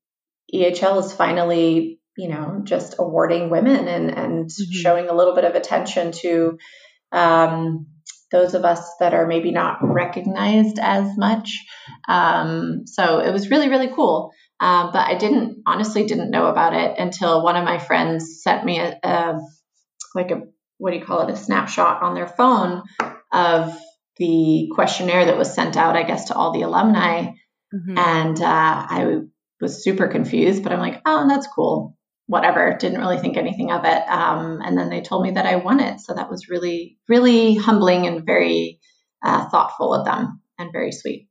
EHL 0.54 1.04
is 1.04 1.14
finally, 1.14 2.00
you 2.18 2.30
know, 2.30 2.62
just 2.64 2.96
awarding 3.00 3.50
women 3.50 3.88
and 3.88 4.10
and 4.10 4.46
mm-hmm. 4.46 4.72
showing 4.72 5.10
a 5.10 5.14
little 5.14 5.36
bit 5.36 5.46
of 5.46 5.56
attention 5.56 6.12
to 6.12 6.58
um, 7.12 7.88
those 8.32 8.54
of 8.54 8.64
us 8.64 8.96
that 9.00 9.14
are 9.14 9.28
maybe 9.28 9.52
not 9.52 9.78
recognized 9.82 10.80
as 10.80 11.18
much. 11.18 11.60
Um, 12.08 12.84
so 12.86 13.20
it 13.20 13.32
was 13.32 13.50
really, 13.50 13.70
really 13.70 13.90
cool. 13.94 14.32
Um, 14.60 14.92
but 14.94 15.08
I 15.08 15.16
didn't 15.16 15.64
honestly 15.66 16.06
didn't 16.06 16.32
know 16.32 16.46
about 16.46 16.74
it 16.74 16.98
until 16.98 17.44
one 17.44 17.56
of 17.56 17.66
my 17.66 17.78
friends 17.78 18.42
sent 18.44 18.64
me 18.64 18.80
a, 18.80 18.98
a 19.04 19.40
like 20.16 20.32
a 20.32 20.44
what 20.78 20.92
do 20.92 20.98
you 20.98 21.06
call 21.06 21.28
it 21.28 21.32
a 21.32 21.36
snapshot 21.36 22.02
on 22.04 22.16
their 22.16 22.28
phone 22.28 22.84
of 23.32 23.78
the 24.18 24.70
questionnaire 24.74 25.26
that 25.26 25.38
was 25.38 25.54
sent 25.54 25.78
out, 25.78 25.96
I 25.96 26.04
guess, 26.04 26.26
to 26.26 26.36
all 26.36 26.52
the 26.52 26.64
alumni. 26.64 27.32
Mm-hmm. 27.74 27.98
And 27.98 28.42
uh, 28.42 28.46
I 28.46 29.22
was 29.60 29.84
super 29.84 30.08
confused, 30.08 30.64
but 30.64 30.72
I'm 30.72 30.80
like, 30.80 31.02
oh, 31.06 31.28
that's 31.28 31.48
cool. 31.48 31.96
Whatever. 32.28 32.76
Didn't 32.78 33.00
really 33.00 33.20
think 33.20 33.38
anything 33.38 33.72
of 33.72 33.86
it. 33.86 34.10
Um, 34.10 34.62
and 34.64 34.78
then 34.78 34.90
they 34.90 35.02
told 35.02 35.24
me 35.24 35.32
that 35.32 35.46
I 35.46 35.56
won 35.58 35.80
it. 35.80 36.00
So 36.02 36.14
that 36.14 36.30
was 36.30 36.50
really, 36.50 36.98
really 37.08 37.56
humbling 37.56 38.08
and 38.08 38.26
very 38.26 38.80
uh, 39.24 39.50
thoughtful 39.50 39.94
of 39.94 40.06
them 40.06 40.42
and 40.58 40.72
very 40.72 40.92
sweet. 40.92 41.28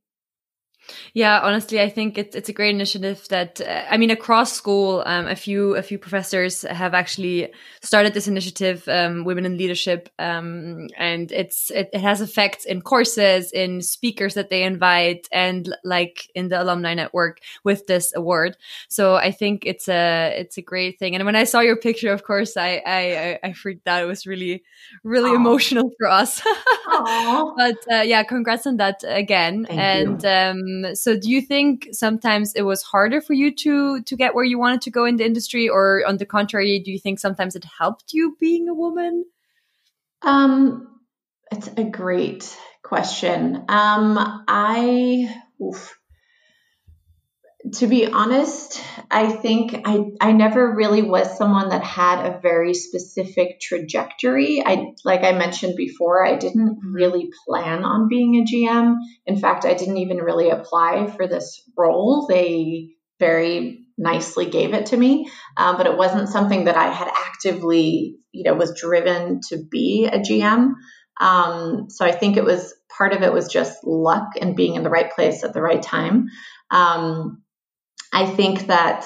Yeah, 1.13 1.39
honestly, 1.41 1.81
I 1.81 1.89
think 1.89 2.17
it's 2.17 2.35
it's 2.35 2.49
a 2.49 2.53
great 2.53 2.73
initiative 2.73 3.27
that 3.29 3.59
uh, 3.61 3.83
I 3.89 3.97
mean 3.97 4.11
across 4.11 4.53
school, 4.53 5.03
um, 5.05 5.27
a 5.27 5.35
few 5.35 5.75
a 5.75 5.81
few 5.81 5.97
professors 5.97 6.61
have 6.63 6.93
actually 6.93 7.51
started 7.81 8.13
this 8.13 8.27
initiative, 8.27 8.87
um, 8.87 9.25
Women 9.25 9.45
in 9.45 9.57
Leadership, 9.57 10.09
um, 10.19 10.87
and 10.97 11.31
it's 11.31 11.69
it, 11.71 11.89
it, 11.93 12.01
has 12.01 12.21
effects 12.21 12.65
in 12.65 12.81
courses, 12.81 13.51
in 13.51 13.81
speakers 13.81 14.33
that 14.35 14.49
they 14.49 14.63
invite, 14.63 15.27
and 15.31 15.75
like 15.83 16.29
in 16.35 16.49
the 16.49 16.61
alumni 16.61 16.93
network 16.93 17.39
with 17.63 17.87
this 17.87 18.13
award. 18.15 18.55
So 18.87 19.15
I 19.15 19.31
think 19.31 19.65
it's 19.65 19.87
a 19.87 20.33
it's 20.37 20.57
a 20.57 20.61
great 20.61 20.97
thing. 20.99 21.15
And 21.15 21.25
when 21.25 21.35
I 21.35 21.43
saw 21.43 21.59
your 21.59 21.77
picture, 21.77 22.13
of 22.13 22.23
course, 22.23 22.57
I 22.57 22.81
I 22.85 23.39
I 23.43 23.53
freaked 23.53 23.87
out. 23.87 24.03
It 24.03 24.07
was 24.07 24.25
really 24.25 24.63
really 25.03 25.31
Aww. 25.31 25.35
emotional 25.35 25.91
for 25.97 26.07
us. 26.07 26.41
but 26.87 27.77
uh, 27.91 28.01
yeah, 28.01 28.23
congrats 28.23 28.65
on 28.65 28.77
that 28.77 29.03
again, 29.05 29.65
Thank 29.65 29.79
and. 29.79 30.80
Um, 30.85 30.95
so 30.95 31.17
do 31.17 31.29
you 31.29 31.41
think 31.41 31.89
sometimes 31.91 32.53
it 32.53 32.63
was 32.63 32.83
harder 32.83 33.21
for 33.21 33.33
you 33.33 33.53
to 33.55 34.01
to 34.03 34.15
get 34.15 34.35
where 34.35 34.45
you 34.45 34.59
wanted 34.59 34.81
to 34.81 34.91
go 34.91 35.05
in 35.05 35.17
the 35.17 35.25
industry, 35.25 35.69
or 35.69 36.03
on 36.07 36.17
the 36.17 36.25
contrary, 36.25 36.79
do 36.79 36.91
you 36.91 36.99
think 36.99 37.19
sometimes 37.19 37.55
it 37.55 37.65
helped 37.65 38.13
you 38.13 38.37
being 38.39 38.67
a 38.67 38.73
woman? 38.73 39.25
Um, 40.21 40.99
it's 41.51 41.69
a 41.77 41.83
great 41.83 42.57
question. 42.83 43.65
Um, 43.69 44.43
I. 44.47 45.35
Oof 45.61 46.00
to 47.73 47.87
be 47.87 48.07
honest, 48.07 48.81
I 49.09 49.31
think 49.31 49.81
I, 49.85 50.03
I 50.19 50.31
never 50.31 50.75
really 50.75 51.01
was 51.01 51.37
someone 51.37 51.69
that 51.69 51.83
had 51.83 52.25
a 52.25 52.39
very 52.39 52.73
specific 52.73 53.59
trajectory. 53.59 54.63
I 54.65 54.93
like 55.05 55.23
I 55.23 55.31
mentioned 55.31 55.75
before, 55.75 56.25
I 56.25 56.35
didn't 56.35 56.79
really 56.83 57.29
plan 57.47 57.83
on 57.83 58.09
being 58.09 58.35
a 58.35 58.43
GM. 58.43 58.95
In 59.25 59.39
fact, 59.39 59.65
I 59.65 59.73
didn't 59.73 59.97
even 59.97 60.17
really 60.17 60.49
apply 60.49 61.07
for 61.07 61.27
this 61.27 61.61
role. 61.77 62.27
They 62.27 62.91
very 63.19 63.85
nicely 63.97 64.47
gave 64.47 64.73
it 64.73 64.87
to 64.87 64.97
me, 64.97 65.29
um, 65.55 65.77
but 65.77 65.85
it 65.85 65.97
wasn't 65.97 66.29
something 66.29 66.65
that 66.65 66.75
I 66.75 66.91
had 66.91 67.07
actively, 67.07 68.17
you 68.31 68.43
know, 68.43 68.55
was 68.55 68.79
driven 68.79 69.39
to 69.49 69.57
be 69.69 70.09
a 70.11 70.19
GM. 70.19 70.73
Um, 71.19 71.89
so 71.89 72.03
I 72.03 72.11
think 72.11 72.35
it 72.35 72.43
was 72.43 72.73
part 72.97 73.13
of 73.13 73.21
it 73.21 73.31
was 73.31 73.47
just 73.47 73.83
luck 73.83 74.29
and 74.41 74.55
being 74.55 74.75
in 74.75 74.83
the 74.83 74.89
right 74.89 75.11
place 75.11 75.43
at 75.43 75.53
the 75.53 75.61
right 75.61 75.81
time. 75.81 76.29
Um, 76.71 77.43
I 78.11 78.25
think 78.25 78.67
that 78.67 79.05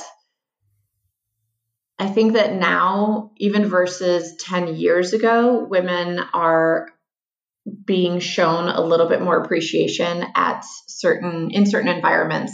I 1.97 2.07
think 2.07 2.33
that 2.33 2.53
now, 2.53 3.31
even 3.37 3.69
versus 3.69 4.35
10 4.39 4.75
years 4.75 5.13
ago, 5.13 5.65
women 5.69 6.19
are 6.33 6.89
being 7.85 8.19
shown 8.19 8.67
a 8.67 8.81
little 8.81 9.07
bit 9.07 9.21
more 9.21 9.41
appreciation 9.41 10.25
at 10.35 10.65
certain 10.87 11.51
in 11.51 11.65
certain 11.65 11.87
environments. 11.87 12.53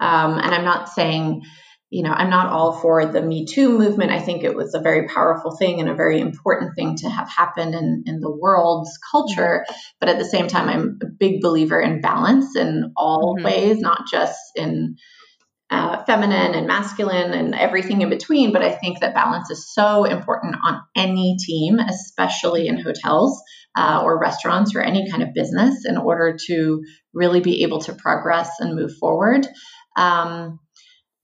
Um, 0.00 0.38
and 0.38 0.54
I'm 0.54 0.64
not 0.64 0.88
saying, 0.88 1.42
you 1.88 2.02
know, 2.02 2.10
I'm 2.10 2.30
not 2.30 2.52
all 2.52 2.72
for 2.72 3.06
the 3.06 3.22
Me 3.22 3.46
Too 3.46 3.78
movement. 3.78 4.10
I 4.10 4.18
think 4.20 4.42
it 4.42 4.56
was 4.56 4.74
a 4.74 4.80
very 4.80 5.08
powerful 5.08 5.56
thing 5.56 5.80
and 5.80 5.88
a 5.88 5.94
very 5.94 6.20
important 6.20 6.74
thing 6.74 6.96
to 6.96 7.08
have 7.08 7.28
happened 7.28 7.74
in, 7.74 8.04
in 8.06 8.20
the 8.20 8.30
world's 8.30 8.98
culture. 9.10 9.64
But 9.98 10.08
at 10.08 10.18
the 10.18 10.24
same 10.24 10.48
time, 10.48 10.68
I'm 10.68 10.98
a 11.02 11.06
big 11.06 11.40
believer 11.40 11.80
in 11.80 12.00
balance 12.00 12.56
in 12.56 12.92
all 12.96 13.36
mm-hmm. 13.36 13.44
ways, 13.44 13.78
not 13.80 14.02
just 14.10 14.38
in 14.56 14.96
uh, 15.70 16.04
feminine 16.04 16.54
and 16.54 16.66
masculine 16.66 17.32
and 17.32 17.54
everything 17.54 18.02
in 18.02 18.10
between. 18.10 18.52
But 18.52 18.62
I 18.62 18.72
think 18.72 19.00
that 19.00 19.14
balance 19.14 19.50
is 19.50 19.72
so 19.72 20.04
important 20.04 20.56
on 20.64 20.80
any 20.96 21.36
team, 21.38 21.78
especially 21.78 22.66
in 22.66 22.78
hotels 22.80 23.40
uh, 23.76 24.00
or 24.04 24.20
restaurants 24.20 24.74
or 24.74 24.80
any 24.80 25.10
kind 25.10 25.22
of 25.22 25.34
business, 25.34 25.84
in 25.86 25.96
order 25.96 26.36
to 26.48 26.82
really 27.14 27.40
be 27.40 27.62
able 27.62 27.80
to 27.82 27.94
progress 27.94 28.50
and 28.58 28.74
move 28.74 28.92
forward. 28.98 29.46
Um, 29.96 30.58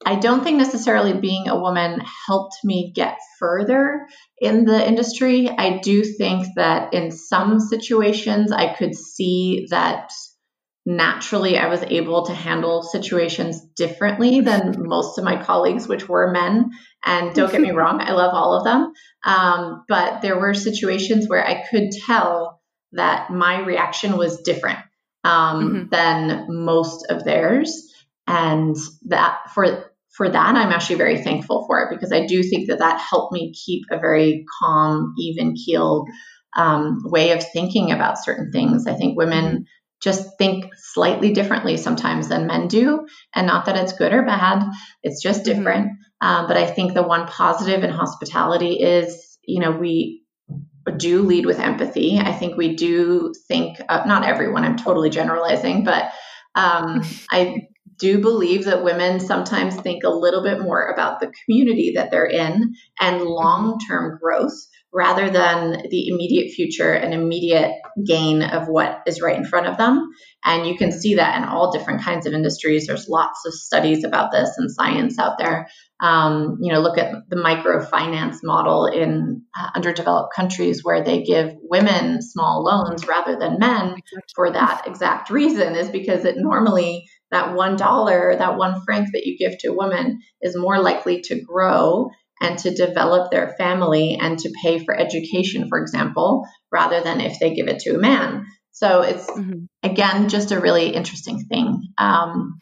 I 0.05 0.15
don't 0.15 0.43
think 0.43 0.57
necessarily 0.57 1.13
being 1.13 1.47
a 1.47 1.59
woman 1.59 2.01
helped 2.27 2.57
me 2.63 2.91
get 2.95 3.17
further 3.39 4.07
in 4.39 4.65
the 4.65 4.87
industry. 4.87 5.49
I 5.49 5.79
do 5.79 6.03
think 6.03 6.47
that 6.55 6.93
in 6.93 7.11
some 7.11 7.59
situations 7.59 8.51
I 8.51 8.73
could 8.75 8.95
see 8.95 9.65
that 9.71 10.11
naturally 10.87 11.57
I 11.57 11.67
was 11.67 11.83
able 11.83 12.27
to 12.27 12.33
handle 12.33 12.81
situations 12.81 13.59
differently 13.75 14.39
than 14.39 14.87
most 14.87 15.17
of 15.17 15.25
my 15.25 15.43
colleagues, 15.43 15.85
which 15.85 16.07
were 16.07 16.31
men. 16.31 16.71
And 17.05 17.35
don't 17.35 17.51
get 17.51 17.59
me 17.59 17.71
wrong, 17.75 17.99
I 17.99 18.13
love 18.13 18.33
all 18.33 18.57
of 18.57 18.63
them. 18.63 18.93
Um, 19.25 19.83
but 19.89 20.21
there 20.21 20.39
were 20.39 20.53
situations 20.53 21.27
where 21.27 21.45
I 21.45 21.65
could 21.69 21.91
tell 21.91 22.61
that 22.93 23.29
my 23.29 23.59
reaction 23.65 24.15
was 24.15 24.41
different 24.43 24.79
um, 25.25 25.61
mm-hmm. 25.61 25.89
than 25.89 26.45
most 26.47 27.05
of 27.09 27.25
theirs. 27.25 27.93
And 28.25 28.77
that 29.07 29.51
for 29.53 29.91
for 30.15 30.29
that, 30.29 30.55
I'm 30.55 30.71
actually 30.71 30.95
very 30.95 31.21
thankful 31.21 31.65
for 31.67 31.81
it 31.81 31.89
because 31.89 32.13
I 32.13 32.25
do 32.25 32.41
think 32.43 32.69
that 32.69 32.79
that 32.79 33.01
helped 33.01 33.33
me 33.33 33.53
keep 33.53 33.83
a 33.91 33.99
very 33.99 34.45
calm, 34.61 35.13
even 35.19 35.53
keel 35.53 36.05
um, 36.55 37.01
way 37.03 37.31
of 37.31 37.43
thinking 37.51 37.91
about 37.91 38.23
certain 38.23 38.53
things. 38.53 38.87
I 38.87 38.93
think 38.93 39.17
women 39.17 39.45
mm-hmm 39.45 39.63
just 40.01 40.37
think 40.37 40.71
slightly 40.75 41.33
differently 41.33 41.77
sometimes 41.77 42.27
than 42.27 42.47
men 42.47 42.67
do. 42.67 43.07
And 43.33 43.47
not 43.47 43.65
that 43.65 43.77
it's 43.77 43.93
good 43.93 44.13
or 44.13 44.23
bad, 44.23 44.63
it's 45.03 45.21
just 45.21 45.43
mm-hmm. 45.43 45.57
different. 45.57 45.85
Mm-hmm. 45.87 46.27
Um, 46.27 46.47
but 46.47 46.57
I 46.57 46.65
think 46.65 46.93
the 46.93 47.03
one 47.03 47.27
positive 47.27 47.83
in 47.83 47.89
hospitality 47.89 48.79
is, 48.79 49.37
you 49.43 49.59
know, 49.59 49.71
we 49.71 50.23
do 50.97 51.23
lead 51.23 51.45
with 51.45 51.59
empathy. 51.59 52.17
I 52.17 52.31
think 52.31 52.57
we 52.57 52.75
do 52.75 53.33
think, 53.47 53.79
uh, 53.89 54.03
not 54.05 54.25
everyone, 54.25 54.63
I'm 54.63 54.77
totally 54.77 55.09
generalizing, 55.09 55.83
but 55.83 56.11
um, 56.55 57.01
I 57.31 57.67
do 57.99 58.19
believe 58.19 58.65
that 58.65 58.83
women 58.83 59.19
sometimes 59.19 59.75
think 59.75 60.03
a 60.03 60.09
little 60.09 60.43
bit 60.43 60.61
more 60.61 60.87
about 60.87 61.19
the 61.19 61.31
community 61.43 61.93
that 61.95 62.11
they're 62.11 62.25
in 62.25 62.73
and 62.99 63.19
mm-hmm. 63.19 63.27
long 63.27 63.79
term 63.87 64.17
growth 64.21 64.55
rather 64.93 65.29
than 65.29 65.83
the 65.89 66.07
immediate 66.07 66.51
future 66.53 66.93
and 66.93 67.13
immediate 67.13 67.73
gain 68.05 68.41
of 68.41 68.67
what 68.67 69.01
is 69.05 69.21
right 69.21 69.37
in 69.37 69.45
front 69.45 69.67
of 69.67 69.77
them. 69.77 70.09
And 70.45 70.65
you 70.65 70.77
can 70.77 70.91
see 70.91 71.15
that 71.15 71.37
in 71.37 71.43
all 71.43 71.71
different 71.71 72.01
kinds 72.01 72.25
of 72.25 72.33
industries. 72.33 72.87
There's 72.87 73.09
lots 73.09 73.45
of 73.45 73.53
studies 73.53 74.03
about 74.03 74.31
this 74.31 74.49
and 74.57 74.71
science 74.71 75.19
out 75.19 75.37
there. 75.37 75.67
Um, 75.99 76.57
you 76.61 76.71
know, 76.71 76.79
look 76.79 76.97
at 76.97 77.11
the 77.29 77.35
microfinance 77.35 78.37
model 78.43 78.85
in 78.85 79.41
uh, 79.57 79.69
underdeveloped 79.75 80.33
countries 80.35 80.83
where 80.83 81.03
they 81.03 81.23
give 81.23 81.53
women 81.61 82.21
small 82.21 82.63
loans 82.63 83.07
rather 83.07 83.37
than 83.37 83.59
men 83.59 83.95
for 84.35 84.51
that 84.51 84.83
exact 84.85 85.29
reason, 85.29 85.75
is 85.75 85.89
because 85.89 86.23
it 86.23 86.35
normally 86.37 87.05
that 87.31 87.55
one 87.55 87.75
dollar, 87.75 88.35
that 88.37 88.57
one 88.57 88.81
franc 88.85 89.09
that 89.11 89.25
you 89.25 89.37
give 89.37 89.57
to 89.59 89.69
a 89.69 89.75
woman 89.75 90.19
is 90.41 90.55
more 90.55 90.79
likely 90.79 91.21
to 91.21 91.41
grow 91.41 92.09
and 92.41 92.57
to 92.59 92.73
develop 92.73 93.31
their 93.31 93.55
family 93.57 94.17
and 94.19 94.37
to 94.39 94.53
pay 94.61 94.83
for 94.83 94.95
education, 94.95 95.67
for 95.69 95.79
example, 95.79 96.47
rather 96.71 97.01
than 97.01 97.21
if 97.21 97.39
they 97.39 97.53
give 97.53 97.67
it 97.67 97.79
to 97.79 97.95
a 97.95 97.99
man. 97.99 98.45
So 98.71 99.01
it's 99.01 99.29
mm-hmm. 99.29 99.65
again 99.83 100.29
just 100.29 100.51
a 100.51 100.59
really 100.59 100.89
interesting 100.89 101.45
thing. 101.45 101.81
Um, 101.97 102.59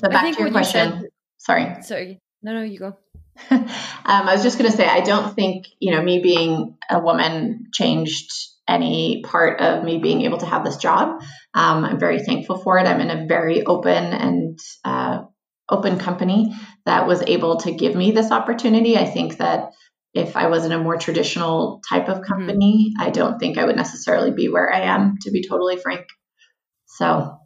but 0.00 0.10
back 0.10 0.34
to 0.34 0.42
your 0.42 0.50
question. 0.50 0.88
You 0.88 0.98
said, 1.00 1.08
sorry. 1.38 1.82
Sorry. 1.82 2.20
No, 2.42 2.52
no, 2.52 2.62
you 2.62 2.78
go. 2.78 2.96
um, 3.50 3.68
I 4.04 4.32
was 4.32 4.42
just 4.42 4.58
going 4.58 4.70
to 4.70 4.76
say, 4.76 4.86
I 4.86 5.00
don't 5.00 5.34
think 5.34 5.66
you 5.78 5.92
know 5.92 6.02
me 6.02 6.20
being 6.20 6.76
a 6.90 6.98
woman 6.98 7.66
changed 7.72 8.32
any 8.68 9.22
part 9.22 9.60
of 9.60 9.84
me 9.84 9.98
being 9.98 10.22
able 10.22 10.38
to 10.38 10.46
have 10.46 10.64
this 10.64 10.76
job. 10.76 11.22
Um, 11.54 11.84
I'm 11.84 12.00
very 12.00 12.20
thankful 12.20 12.58
for 12.58 12.78
it. 12.78 12.86
I'm 12.86 13.00
in 13.00 13.10
a 13.10 13.26
very 13.26 13.64
open 13.64 14.04
and 14.04 14.58
uh, 14.84 15.22
open 15.68 15.98
company 15.98 16.54
that 16.84 17.06
was 17.06 17.22
able 17.22 17.56
to 17.58 17.72
give 17.72 17.94
me 17.94 18.12
this 18.12 18.30
opportunity. 18.30 18.96
I 18.96 19.04
think 19.04 19.38
that 19.38 19.72
if 20.14 20.36
I 20.36 20.46
was 20.46 20.64
in 20.64 20.72
a 20.72 20.78
more 20.78 20.96
traditional 20.96 21.82
type 21.88 22.08
of 22.08 22.18
mm-hmm. 22.18 22.32
company, 22.32 22.90
mm-hmm. 22.90 23.06
I 23.06 23.10
don't 23.10 23.38
think 23.38 23.58
I 23.58 23.64
would 23.64 23.76
necessarily 23.76 24.30
be 24.30 24.48
where 24.48 24.72
I 24.72 24.80
am, 24.80 25.16
to 25.22 25.30
be 25.30 25.46
totally 25.46 25.76
frank. 25.76 26.06
So 26.86 27.36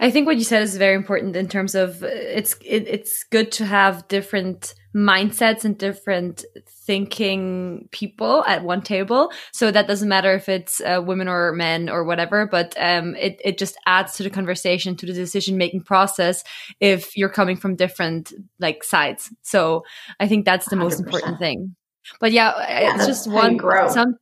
I 0.00 0.10
think 0.10 0.26
what 0.26 0.38
you 0.38 0.44
said 0.44 0.62
is 0.62 0.76
very 0.76 0.94
important 0.94 1.36
in 1.36 1.48
terms 1.48 1.74
of 1.74 2.02
it's 2.02 2.54
it, 2.64 2.88
it's 2.88 3.24
good 3.30 3.52
to 3.52 3.66
have 3.66 4.08
different 4.08 4.74
mindsets 4.98 5.64
and 5.64 5.78
different 5.78 6.44
thinking 6.66 7.88
people 7.92 8.44
at 8.46 8.64
one 8.64 8.82
table. 8.82 9.30
So 9.52 9.70
that 9.70 9.86
doesn't 9.86 10.08
matter 10.08 10.34
if 10.34 10.48
it's 10.48 10.80
uh, 10.80 11.00
women 11.04 11.28
or 11.28 11.52
men 11.52 11.88
or 11.88 12.04
whatever, 12.04 12.46
but 12.46 12.74
um, 12.78 13.14
it 13.14 13.40
it 13.44 13.58
just 13.58 13.76
adds 13.86 14.14
to 14.14 14.24
the 14.24 14.30
conversation 14.30 14.96
to 14.96 15.06
the 15.06 15.12
decision 15.12 15.56
making 15.56 15.82
process 15.82 16.42
if 16.80 17.16
you're 17.16 17.28
coming 17.28 17.56
from 17.56 17.76
different 17.76 18.32
like 18.58 18.82
sides. 18.82 19.32
So 19.42 19.84
I 20.18 20.26
think 20.26 20.44
that's 20.44 20.68
the 20.68 20.76
100%. 20.76 20.78
most 20.80 21.00
important 21.00 21.38
thing. 21.38 21.76
But 22.20 22.32
yeah, 22.32 22.52
yeah 22.58 22.94
it's 22.96 23.06
just 23.06 23.30
one 23.30 23.58
some 23.90 24.16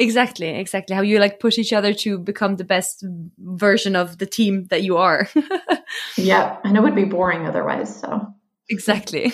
Exactly, 0.00 0.48
exactly. 0.48 0.94
How 0.94 1.02
you 1.02 1.18
like 1.18 1.40
push 1.40 1.58
each 1.58 1.72
other 1.72 1.92
to 1.92 2.18
become 2.18 2.54
the 2.54 2.64
best 2.64 3.04
version 3.38 3.96
of 3.96 4.18
the 4.18 4.26
team 4.26 4.66
that 4.70 4.84
you 4.84 4.96
are. 4.96 5.28
yeah, 6.16 6.56
and 6.62 6.76
it 6.76 6.80
would 6.80 6.94
be 6.94 7.04
boring 7.04 7.46
otherwise. 7.46 8.00
So 8.00 8.32
Exactly. 8.70 9.32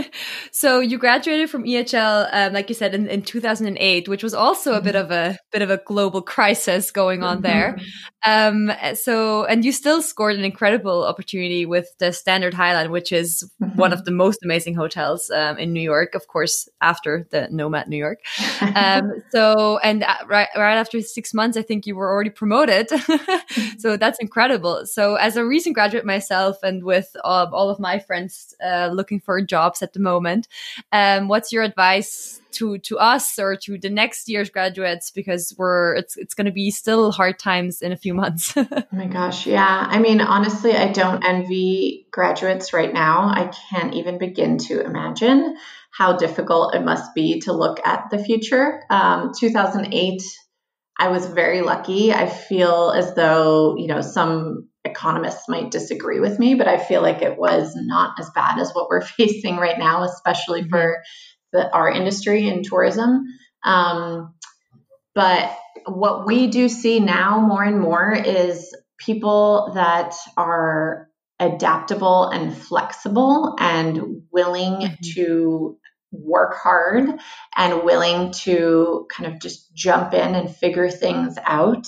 so 0.52 0.80
you 0.80 0.98
graduated 0.98 1.48
from 1.48 1.64
EHL, 1.64 2.28
um, 2.30 2.52
like 2.52 2.68
you 2.68 2.74
said, 2.74 2.94
in, 2.94 3.08
in 3.08 3.22
2008, 3.22 4.08
which 4.08 4.22
was 4.22 4.34
also 4.34 4.74
a 4.74 4.82
bit 4.82 4.94
mm-hmm. 4.94 5.06
of 5.06 5.10
a 5.10 5.38
bit 5.52 5.62
of 5.62 5.70
a 5.70 5.80
global 5.86 6.20
crisis 6.20 6.90
going 6.90 7.22
on 7.22 7.40
there. 7.40 7.78
Mm-hmm. 8.26 8.68
Um, 8.70 8.94
so, 8.94 9.44
and 9.44 9.64
you 9.64 9.72
still 9.72 10.02
scored 10.02 10.36
an 10.36 10.44
incredible 10.44 11.04
opportunity 11.04 11.64
with 11.64 11.88
the 11.98 12.12
Standard 12.12 12.52
Highline, 12.52 12.90
which 12.90 13.10
is 13.10 13.50
mm-hmm. 13.62 13.78
one 13.78 13.94
of 13.94 14.04
the 14.04 14.10
most 14.10 14.40
amazing 14.44 14.74
hotels 14.74 15.30
um, 15.30 15.56
in 15.56 15.72
New 15.72 15.80
York, 15.80 16.14
of 16.14 16.26
course, 16.26 16.68
after 16.82 17.26
the 17.30 17.48
Nomad 17.50 17.88
New 17.88 17.96
York. 17.96 18.18
Um, 18.60 19.12
so, 19.30 19.78
and 19.78 20.02
uh, 20.02 20.16
right 20.26 20.48
right 20.54 20.76
after 20.76 21.00
six 21.00 21.32
months, 21.32 21.56
I 21.56 21.62
think 21.62 21.86
you 21.86 21.96
were 21.96 22.10
already 22.12 22.30
promoted. 22.30 22.90
so 23.78 23.96
that's 23.96 24.18
incredible. 24.18 24.84
So, 24.84 25.14
as 25.14 25.38
a 25.38 25.44
recent 25.44 25.74
graduate 25.74 26.04
myself, 26.04 26.58
and 26.62 26.84
with 26.84 27.16
uh, 27.24 27.46
all 27.50 27.70
of 27.70 27.80
my 27.80 27.98
friends. 27.98 28.54
Uh, 28.62 28.73
uh, 28.74 28.90
looking 28.92 29.20
for 29.20 29.40
jobs 29.40 29.82
at 29.82 29.92
the 29.92 30.00
moment. 30.00 30.48
Um, 30.92 31.28
what's 31.28 31.52
your 31.52 31.62
advice 31.62 32.40
to 32.52 32.78
to 32.78 32.98
us 32.98 33.38
or 33.38 33.56
to 33.56 33.78
the 33.78 33.90
next 33.90 34.28
year's 34.28 34.50
graduates 34.50 35.10
because 35.10 35.54
we're 35.58 35.94
it's 35.96 36.16
it's 36.16 36.34
going 36.34 36.46
to 36.46 36.52
be 36.52 36.70
still 36.70 37.10
hard 37.10 37.38
times 37.38 37.82
in 37.82 37.92
a 37.92 37.96
few 37.96 38.14
months. 38.14 38.54
oh 38.56 38.66
my 38.92 39.06
gosh, 39.06 39.46
yeah. 39.46 39.86
I 39.88 39.98
mean, 39.98 40.20
honestly, 40.20 40.72
I 40.74 40.92
don't 40.92 41.24
envy 41.24 42.06
graduates 42.10 42.72
right 42.72 42.92
now. 42.92 43.28
I 43.28 43.50
can't 43.70 43.94
even 43.94 44.18
begin 44.18 44.58
to 44.58 44.80
imagine 44.80 45.56
how 45.90 46.16
difficult 46.16 46.74
it 46.74 46.84
must 46.84 47.14
be 47.14 47.40
to 47.40 47.52
look 47.52 47.84
at 47.86 48.10
the 48.10 48.18
future. 48.18 48.82
Um, 48.90 49.32
2008 49.38 50.22
I 50.98 51.08
was 51.08 51.26
very 51.26 51.60
lucky. 51.62 52.12
I 52.12 52.28
feel 52.28 52.92
as 52.94 53.14
though, 53.14 53.76
you 53.76 53.88
know, 53.88 54.00
some 54.00 54.68
economists 54.94 55.48
might 55.48 55.70
disagree 55.70 56.20
with 56.20 56.38
me, 56.38 56.54
but 56.54 56.68
I 56.68 56.78
feel 56.78 57.02
like 57.02 57.22
it 57.22 57.36
was 57.36 57.74
not 57.74 58.18
as 58.20 58.30
bad 58.30 58.58
as 58.58 58.72
what 58.72 58.88
we're 58.88 59.00
facing 59.18 59.56
right 59.56 59.78
now, 59.78 60.04
especially 60.04 60.62
mm-hmm. 60.62 60.70
for 60.70 61.02
the, 61.52 61.72
our 61.72 61.90
industry 61.90 62.48
in 62.48 62.62
tourism. 62.62 63.24
Um, 63.64 64.34
but 65.14 65.56
what 65.86 66.26
we 66.26 66.48
do 66.48 66.68
see 66.68 67.00
now 67.00 67.40
more 67.40 67.62
and 67.62 67.80
more 67.80 68.12
is 68.12 68.74
people 68.98 69.72
that 69.74 70.14
are 70.36 71.08
adaptable 71.38 72.28
and 72.28 72.56
flexible 72.56 73.56
and 73.58 74.22
willing 74.30 74.72
mm-hmm. 74.72 74.94
to 75.14 75.78
work 76.12 76.54
hard 76.54 77.18
and 77.56 77.82
willing 77.82 78.32
to 78.32 79.06
kind 79.10 79.32
of 79.32 79.40
just 79.40 79.74
jump 79.74 80.14
in 80.14 80.34
and 80.34 80.54
figure 80.54 80.88
things 80.90 81.36
out 81.44 81.86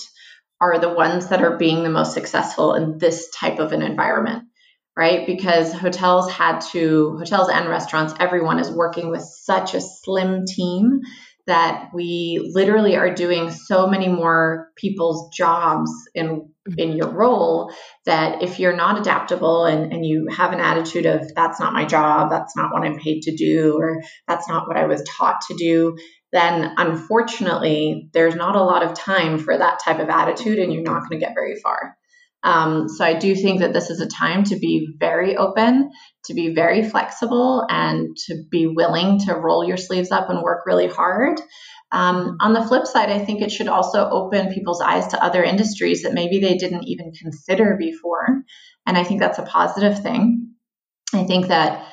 are 0.61 0.79
the 0.79 0.93
ones 0.93 1.29
that 1.29 1.43
are 1.43 1.57
being 1.57 1.83
the 1.83 1.91
most 1.91 2.15
successful 2.15 2.75
in 2.75 2.99
this 2.99 3.31
type 3.31 3.59
of 3.59 3.73
an 3.73 3.83
environment 3.83 4.45
right 4.97 5.27
because 5.27 5.73
hotels 5.73 6.31
had 6.31 6.61
to 6.61 7.17
hotels 7.19 7.49
and 7.49 7.69
restaurants 7.69 8.15
everyone 8.19 8.59
is 8.59 8.71
working 8.71 9.11
with 9.11 9.23
such 9.23 9.75
a 9.75 9.81
slim 9.81 10.45
team 10.47 11.01
that 11.47 11.91
we 11.95 12.51
literally 12.53 12.97
are 12.97 13.15
doing 13.15 13.51
so 13.51 13.87
many 13.87 14.09
more 14.09 14.71
people's 14.77 15.35
jobs 15.35 15.91
in. 16.15 16.51
In 16.77 16.97
your 16.97 17.09
role 17.09 17.73
that 18.05 18.43
if 18.43 18.59
you're 18.59 18.77
not 18.77 18.99
adaptable 18.99 19.65
and, 19.65 19.93
and 19.93 20.05
you 20.05 20.29
have 20.31 20.53
an 20.53 20.61
attitude 20.61 21.07
of 21.07 21.35
that's 21.35 21.61
not 21.61 21.73
my 21.73 21.85
job 21.85 22.31
that's 22.31 22.57
not 22.57 22.73
what 22.73 22.83
i'm 22.83 22.99
paid 22.99 23.23
to 23.23 23.37
do 23.37 23.77
or 23.79 24.03
that's 24.27 24.49
not 24.49 24.67
what 24.67 24.77
i 24.77 24.87
was 24.87 25.03
taught 25.09 25.41
to 25.43 25.55
do 25.55 25.97
then 26.33 26.73
unfortunately 26.77 28.09
there's 28.13 28.35
not 28.35 28.57
a 28.57 28.63
lot 28.63 28.83
of 28.83 28.95
time 28.95 29.39
for 29.39 29.57
that 29.57 29.81
type 29.85 29.99
of 29.99 30.09
attitude 30.09 30.59
and 30.59 30.73
you're 30.73 30.83
not 30.83 31.01
going 31.01 31.21
to 31.21 31.25
get 31.25 31.35
very 31.35 31.57
far 31.63 31.97
um, 32.43 32.89
so 32.89 33.05
I 33.05 33.15
do 33.15 33.35
think 33.35 33.59
that 33.61 33.73
this 33.73 33.91
is 33.91 34.01
a 34.01 34.07
time 34.07 34.45
to 34.45 34.57
be 34.57 34.95
very 35.01 35.37
open, 35.37 35.91
to 36.27 36.35
be 36.35 36.55
very 36.55 36.89
flexible, 36.89 37.67
and 37.69 38.17
to 38.27 38.45
be 38.49 38.69
willing 38.69 39.19
to 39.21 39.35
roll 39.35 39.67
your 39.67 39.77
sleeves 39.77 40.13
up 40.13 40.31
and 40.31 40.43
work 40.43 40.61
really 40.65 40.87
hard. 40.87 41.41
Um, 41.97 42.37
on 42.41 42.53
the 42.53 42.63
flip 42.63 42.87
side, 42.87 43.09
I 43.09 43.25
think 43.25 43.41
it 43.41 43.51
should 43.51 43.69
also 43.69 44.07
open 44.11 44.53
people's 44.53 44.83
eyes 44.83 45.07
to 45.09 45.25
other 45.25 45.43
industries 45.43 46.03
that 46.03 46.13
maybe 46.13 46.41
they 46.41 46.59
didn't 46.59 46.85
even 46.85 47.13
consider 47.13 47.75
before. 47.79 48.43
And 48.87 48.99
I 48.99 49.03
think 49.03 49.19
that's 49.19 49.39
a 49.39 49.45
positive 49.45 50.03
thing. 50.03 50.53
I 51.15 51.25
think 51.25 51.47
that 51.47 51.87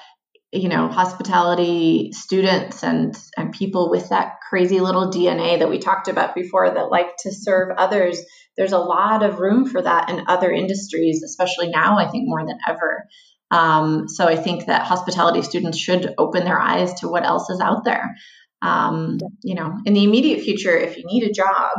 you 0.52 0.68
know 0.68 0.90
hospitality 0.90 2.12
students 2.12 2.84
and 2.84 3.18
and 3.38 3.54
people 3.54 3.90
with 3.90 4.10
that 4.10 4.34
crazy 4.50 4.82
little 4.82 5.10
DNA 5.10 5.60
that 5.60 5.70
we 5.70 5.80
talked 5.80 6.10
about 6.10 6.36
before 6.36 6.70
that 6.70 6.92
like 6.92 7.16
to 7.20 7.32
serve 7.32 7.76
others 7.78 8.22
there's 8.56 8.74
a 8.74 8.78
lot 8.78 9.24
of 9.24 9.40
room 9.40 9.66
for 9.66 9.82
that 9.82 10.12
in 10.12 10.26
other 10.28 10.52
industries 10.52 11.24
especially 11.24 11.70
now 11.70 11.98
I 11.98 12.08
think 12.08 12.28
more 12.28 12.46
than 12.46 12.60
ever 12.68 13.08
um, 13.50 14.08
so 14.08 14.26
I 14.26 14.36
think 14.36 14.68
that 14.68 14.84
hospitality 14.84 15.42
students 15.42 15.78
should 15.78 16.14
open 16.20 16.44
their 16.44 16.60
eyes 16.60 16.94
to 17.00 17.08
what 17.08 17.26
else 17.26 17.50
is 17.50 17.60
out 17.60 17.84
there 17.84 18.16
um, 18.64 19.20
you 19.44 19.56
know 19.56 19.78
in 19.86 19.94
the 19.94 20.04
immediate 20.04 20.42
future 20.42 20.76
if 20.76 20.98
you 20.98 21.04
need 21.06 21.24
a 21.24 21.34
job 21.34 21.78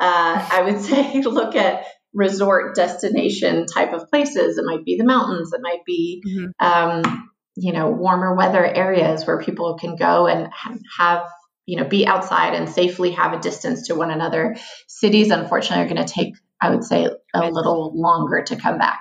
uh, 0.00 0.48
I 0.50 0.62
would 0.62 0.80
say 0.84 1.20
look 1.22 1.54
at 1.54 1.84
resort 2.12 2.74
destination 2.74 3.66
type 3.66 3.92
of 3.92 4.08
places. 4.08 4.58
It 4.58 4.64
might 4.64 4.84
be 4.84 4.96
the 4.96 5.04
mountains. 5.04 5.52
It 5.52 5.60
might 5.62 5.84
be 5.86 6.22
mm-hmm. 6.26 6.66
um, 6.66 7.30
you 7.56 7.72
know 7.72 7.90
warmer 7.90 8.34
weather 8.34 8.64
areas 8.64 9.26
where 9.26 9.40
people 9.40 9.76
can 9.78 9.96
go 9.96 10.26
and 10.26 10.48
have 10.98 11.26
you 11.66 11.76
know 11.76 11.84
be 11.84 12.06
outside 12.06 12.54
and 12.54 12.68
safely 12.68 13.12
have 13.12 13.32
a 13.32 13.38
distance 13.38 13.88
to 13.88 13.94
one 13.94 14.10
another. 14.10 14.56
Cities 14.88 15.30
unfortunately 15.30 15.84
are 15.84 15.94
going 15.94 16.06
to 16.06 16.12
take 16.12 16.34
i 16.60 16.70
would 16.70 16.84
say 16.84 17.08
a 17.34 17.50
little 17.50 17.92
longer 17.94 18.42
to 18.42 18.56
come 18.56 18.78
back 18.78 19.00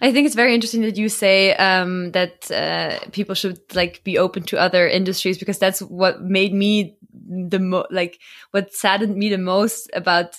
I 0.00 0.12
think 0.12 0.26
it's 0.26 0.34
very 0.34 0.54
interesting 0.54 0.82
that 0.82 0.96
you 0.96 1.08
say 1.08 1.54
um, 1.56 2.12
that 2.12 2.50
uh, 2.50 2.98
people 3.12 3.34
should 3.34 3.60
like 3.74 4.02
be 4.04 4.18
open 4.18 4.42
to 4.44 4.58
other 4.58 4.88
industries 4.88 5.38
because 5.38 5.58
that's 5.58 5.80
what 5.80 6.22
made 6.22 6.54
me 6.54 6.96
the 7.12 7.58
mo- 7.58 7.86
like 7.90 8.18
what 8.52 8.72
saddened 8.72 9.16
me 9.16 9.28
the 9.28 9.38
most 9.38 9.90
about 9.92 10.36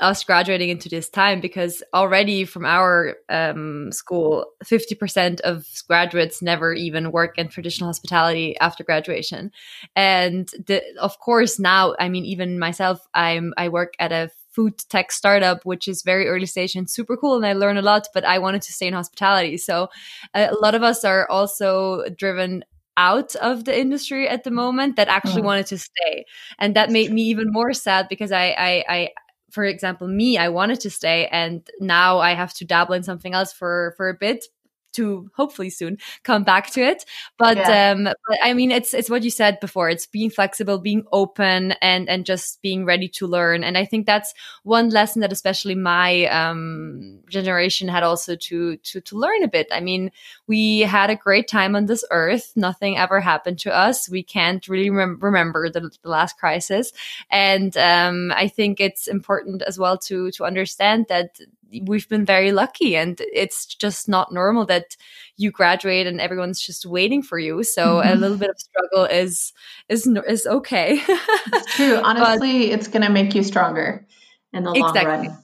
us 0.00 0.22
graduating 0.22 0.68
into 0.68 0.88
this 0.88 1.08
time 1.08 1.40
because 1.40 1.82
already 1.92 2.44
from 2.44 2.64
our 2.64 3.16
um, 3.28 3.90
school 3.90 4.46
50% 4.64 5.40
of 5.40 5.66
graduates 5.88 6.40
never 6.42 6.72
even 6.72 7.10
work 7.12 7.36
in 7.38 7.48
traditional 7.48 7.88
hospitality 7.88 8.56
after 8.60 8.84
graduation. 8.84 9.50
And 9.96 10.48
the, 10.66 10.82
of 11.00 11.18
course 11.18 11.58
now 11.58 11.94
i 11.98 12.08
mean 12.08 12.24
even 12.24 12.58
myself 12.58 13.00
i'm 13.14 13.52
i 13.56 13.68
work 13.68 13.94
at 13.98 14.12
a 14.12 14.30
food 14.52 14.78
tech 14.88 15.10
startup 15.10 15.64
which 15.64 15.88
is 15.88 16.02
very 16.02 16.28
early 16.28 16.46
stage 16.46 16.76
and 16.76 16.88
super 16.88 17.16
cool 17.16 17.36
and 17.36 17.46
i 17.46 17.52
learn 17.52 17.76
a 17.76 17.82
lot 17.82 18.06
but 18.14 18.24
i 18.24 18.38
wanted 18.38 18.62
to 18.62 18.72
stay 18.72 18.86
in 18.86 18.94
hospitality. 18.94 19.56
So 19.56 19.88
a 20.34 20.54
lot 20.60 20.74
of 20.74 20.82
us 20.82 21.04
are 21.04 21.28
also 21.30 22.04
driven 22.16 22.64
out 22.96 23.34
of 23.36 23.64
the 23.64 23.78
industry 23.78 24.28
at 24.28 24.44
the 24.44 24.50
moment 24.50 24.96
that 24.96 25.08
actually 25.08 25.42
oh. 25.42 25.46
wanted 25.46 25.66
to 25.66 25.78
stay. 25.78 26.26
And 26.58 26.76
that 26.76 26.90
made 26.90 27.10
me 27.10 27.22
even 27.22 27.50
more 27.50 27.72
sad 27.72 28.06
because 28.08 28.32
I, 28.32 28.54
I 28.58 28.84
i 28.88 29.08
for 29.50 29.64
example, 29.64 30.08
me, 30.08 30.38
I 30.38 30.48
wanted 30.48 30.80
to 30.80 30.90
stay 30.90 31.26
and 31.26 31.60
now 31.78 32.20
I 32.20 32.32
have 32.32 32.54
to 32.54 32.64
dabble 32.64 32.94
in 32.94 33.02
something 33.02 33.34
else 33.34 33.52
for, 33.52 33.92
for 33.98 34.08
a 34.08 34.14
bit 34.14 34.46
to 34.92 35.30
hopefully 35.34 35.70
soon 35.70 35.98
come 36.22 36.44
back 36.44 36.70
to 36.70 36.82
it. 36.82 37.04
But 37.38 37.56
yeah. 37.56 37.92
um, 37.92 38.04
but 38.04 38.38
I 38.42 38.54
mean, 38.54 38.70
it's 38.70 38.94
it's 38.94 39.10
what 39.10 39.22
you 39.22 39.30
said 39.30 39.60
before. 39.60 39.88
It's 39.88 40.06
being 40.06 40.30
flexible, 40.30 40.78
being 40.78 41.04
open, 41.12 41.72
and 41.82 42.08
and 42.08 42.24
just 42.24 42.60
being 42.62 42.84
ready 42.84 43.08
to 43.08 43.26
learn. 43.26 43.64
And 43.64 43.76
I 43.76 43.84
think 43.84 44.06
that's 44.06 44.34
one 44.62 44.90
lesson 44.90 45.20
that 45.20 45.32
especially 45.32 45.74
my 45.74 46.26
um, 46.26 47.20
generation 47.28 47.88
had 47.88 48.02
also 48.02 48.36
to 48.36 48.76
to 48.76 49.00
to 49.00 49.16
learn 49.16 49.42
a 49.42 49.48
bit. 49.48 49.68
I 49.72 49.80
mean, 49.80 50.10
we 50.46 50.80
had 50.80 51.10
a 51.10 51.16
great 51.16 51.48
time 51.48 51.76
on 51.76 51.86
this 51.86 52.04
earth. 52.10 52.52
Nothing 52.56 52.98
ever 52.98 53.20
happened 53.20 53.58
to 53.60 53.74
us. 53.74 54.08
We 54.08 54.22
can't 54.22 54.66
really 54.68 54.90
rem- 54.90 55.18
remember 55.20 55.70
the, 55.70 55.90
the, 56.02 56.08
last 56.08 56.38
crisis, 56.38 56.92
and 57.30 57.76
um, 57.76 58.32
I 58.34 58.48
think 58.48 58.80
it's 58.80 59.06
important 59.06 59.62
as 59.62 59.78
well 59.78 59.98
to 59.98 60.30
to 60.32 60.44
understand 60.44 61.06
that 61.08 61.38
we've 61.84 62.08
been 62.08 62.24
very 62.24 62.52
lucky 62.52 62.96
and 62.96 63.20
it's 63.32 63.66
just 63.66 64.08
not 64.08 64.32
normal 64.32 64.66
that 64.66 64.96
you 65.36 65.50
graduate 65.50 66.06
and 66.06 66.20
everyone's 66.20 66.60
just 66.60 66.86
waiting 66.86 67.22
for 67.22 67.38
you 67.38 67.62
so 67.62 67.96
mm-hmm. 67.96 68.08
a 68.08 68.14
little 68.14 68.36
bit 68.36 68.50
of 68.50 68.58
struggle 68.58 69.04
is 69.04 69.52
is 69.88 70.06
is 70.28 70.46
okay 70.46 71.00
it's 71.06 71.76
true 71.76 71.96
honestly 72.04 72.68
but, 72.68 72.78
it's 72.78 72.88
going 72.88 73.02
to 73.02 73.10
make 73.10 73.34
you 73.34 73.42
stronger 73.42 74.06
in 74.52 74.64
the 74.64 74.72
exactly. 74.72 75.28
long 75.28 75.28
run 75.28 75.42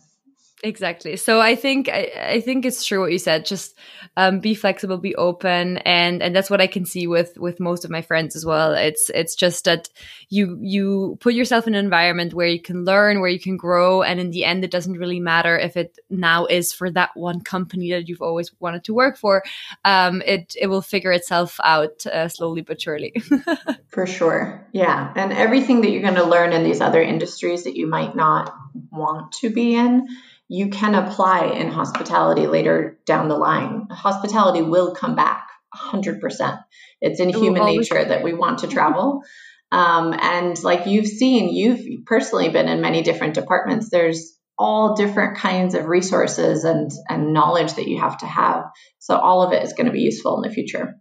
exactly. 0.62 1.16
So 1.16 1.40
i 1.40 1.54
think 1.54 1.88
I, 1.88 2.10
I, 2.34 2.40
think 2.40 2.64
it's 2.64 2.84
true 2.84 3.00
what 3.00 3.12
you 3.12 3.18
said 3.18 3.44
just 3.44 3.76
um, 4.16 4.40
be 4.40 4.54
flexible 4.54 4.98
be 4.98 5.14
open 5.14 5.78
and 5.78 6.22
and 6.22 6.34
that's 6.34 6.50
what 6.50 6.60
i 6.60 6.66
can 6.66 6.84
see 6.84 7.06
with 7.06 7.38
with 7.38 7.60
most 7.60 7.84
of 7.84 7.90
my 7.90 8.02
friends 8.02 8.34
as 8.36 8.44
well. 8.44 8.72
It's 8.72 9.10
it's 9.14 9.34
just 9.34 9.64
that 9.64 9.88
you 10.28 10.58
you 10.60 11.16
put 11.20 11.34
yourself 11.34 11.66
in 11.66 11.74
an 11.74 11.84
environment 11.84 12.34
where 12.34 12.46
you 12.46 12.60
can 12.60 12.84
learn 12.84 13.20
where 13.20 13.30
you 13.30 13.40
can 13.40 13.56
grow 13.56 14.02
and 14.02 14.18
in 14.20 14.30
the 14.30 14.44
end 14.44 14.64
it 14.64 14.70
doesn't 14.70 14.98
really 14.98 15.20
matter 15.20 15.56
if 15.58 15.76
it 15.76 15.98
now 16.10 16.46
is 16.46 16.72
for 16.72 16.90
that 16.90 17.10
one 17.14 17.40
company 17.40 17.90
that 17.92 18.08
you've 18.08 18.22
always 18.22 18.50
wanted 18.60 18.84
to 18.84 18.94
work 18.94 19.16
for. 19.16 19.42
Um, 19.84 20.22
it 20.26 20.54
it 20.60 20.66
will 20.66 20.82
figure 20.82 21.12
itself 21.12 21.58
out 21.62 22.04
uh, 22.06 22.28
slowly 22.28 22.62
but 22.62 22.80
surely. 22.80 23.12
For 23.88 24.06
sure. 24.06 24.66
Yeah. 24.72 25.12
And 25.16 25.32
everything 25.32 25.80
that 25.80 25.90
you're 25.90 26.02
going 26.02 26.14
to 26.14 26.24
learn 26.24 26.52
in 26.52 26.62
these 26.62 26.80
other 26.80 27.02
industries 27.02 27.64
that 27.64 27.76
you 27.76 27.86
might 27.86 28.14
not 28.14 28.54
want 28.90 29.32
to 29.40 29.50
be 29.50 29.74
in 29.74 30.06
you 30.48 30.70
can 30.70 30.94
apply 30.94 31.46
in 31.46 31.70
hospitality 31.70 32.46
later 32.46 32.98
down 33.04 33.28
the 33.28 33.36
line. 33.36 33.86
Hospitality 33.90 34.62
will 34.62 34.94
come 34.94 35.14
back 35.14 35.46
100%. 35.76 36.58
It's 37.00 37.20
in 37.20 37.28
human 37.28 37.64
nature 37.64 38.02
that 38.02 38.24
we 38.24 38.32
want 38.32 38.60
to 38.60 38.68
travel. 38.68 39.22
Um, 39.70 40.14
and 40.18 40.60
like 40.62 40.86
you've 40.86 41.06
seen, 41.06 41.54
you've 41.54 42.06
personally 42.06 42.48
been 42.48 42.68
in 42.68 42.80
many 42.80 43.02
different 43.02 43.34
departments. 43.34 43.90
There's 43.90 44.38
all 44.58 44.96
different 44.96 45.36
kinds 45.36 45.74
of 45.74 45.86
resources 45.86 46.64
and, 46.64 46.90
and 47.08 47.32
knowledge 47.32 47.74
that 47.74 47.86
you 47.86 48.00
have 48.00 48.18
to 48.18 48.26
have. 48.26 48.64
So 48.98 49.16
all 49.16 49.42
of 49.42 49.52
it 49.52 49.62
is 49.62 49.74
going 49.74 49.86
to 49.86 49.92
be 49.92 50.00
useful 50.00 50.42
in 50.42 50.48
the 50.48 50.54
future. 50.54 50.94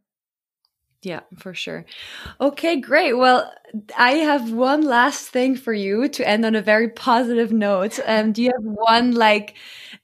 Yeah, 1.03 1.21
for 1.37 1.53
sure. 1.53 1.85
Okay, 2.41 2.81
great. 2.81 3.13
Well, 3.13 3.53
I 3.97 4.13
have 4.13 4.51
one 4.51 4.81
last 4.81 5.27
thing 5.29 5.55
for 5.55 5.71
you 5.73 6.09
to 6.09 6.27
end 6.27 6.43
on 6.45 6.55
a 6.55 6.61
very 6.61 6.89
positive 6.89 7.53
note. 7.53 7.99
Um, 8.05 8.31
do 8.31 8.41
you 8.41 8.51
have 8.51 8.63
one 8.63 9.13
like 9.13 9.55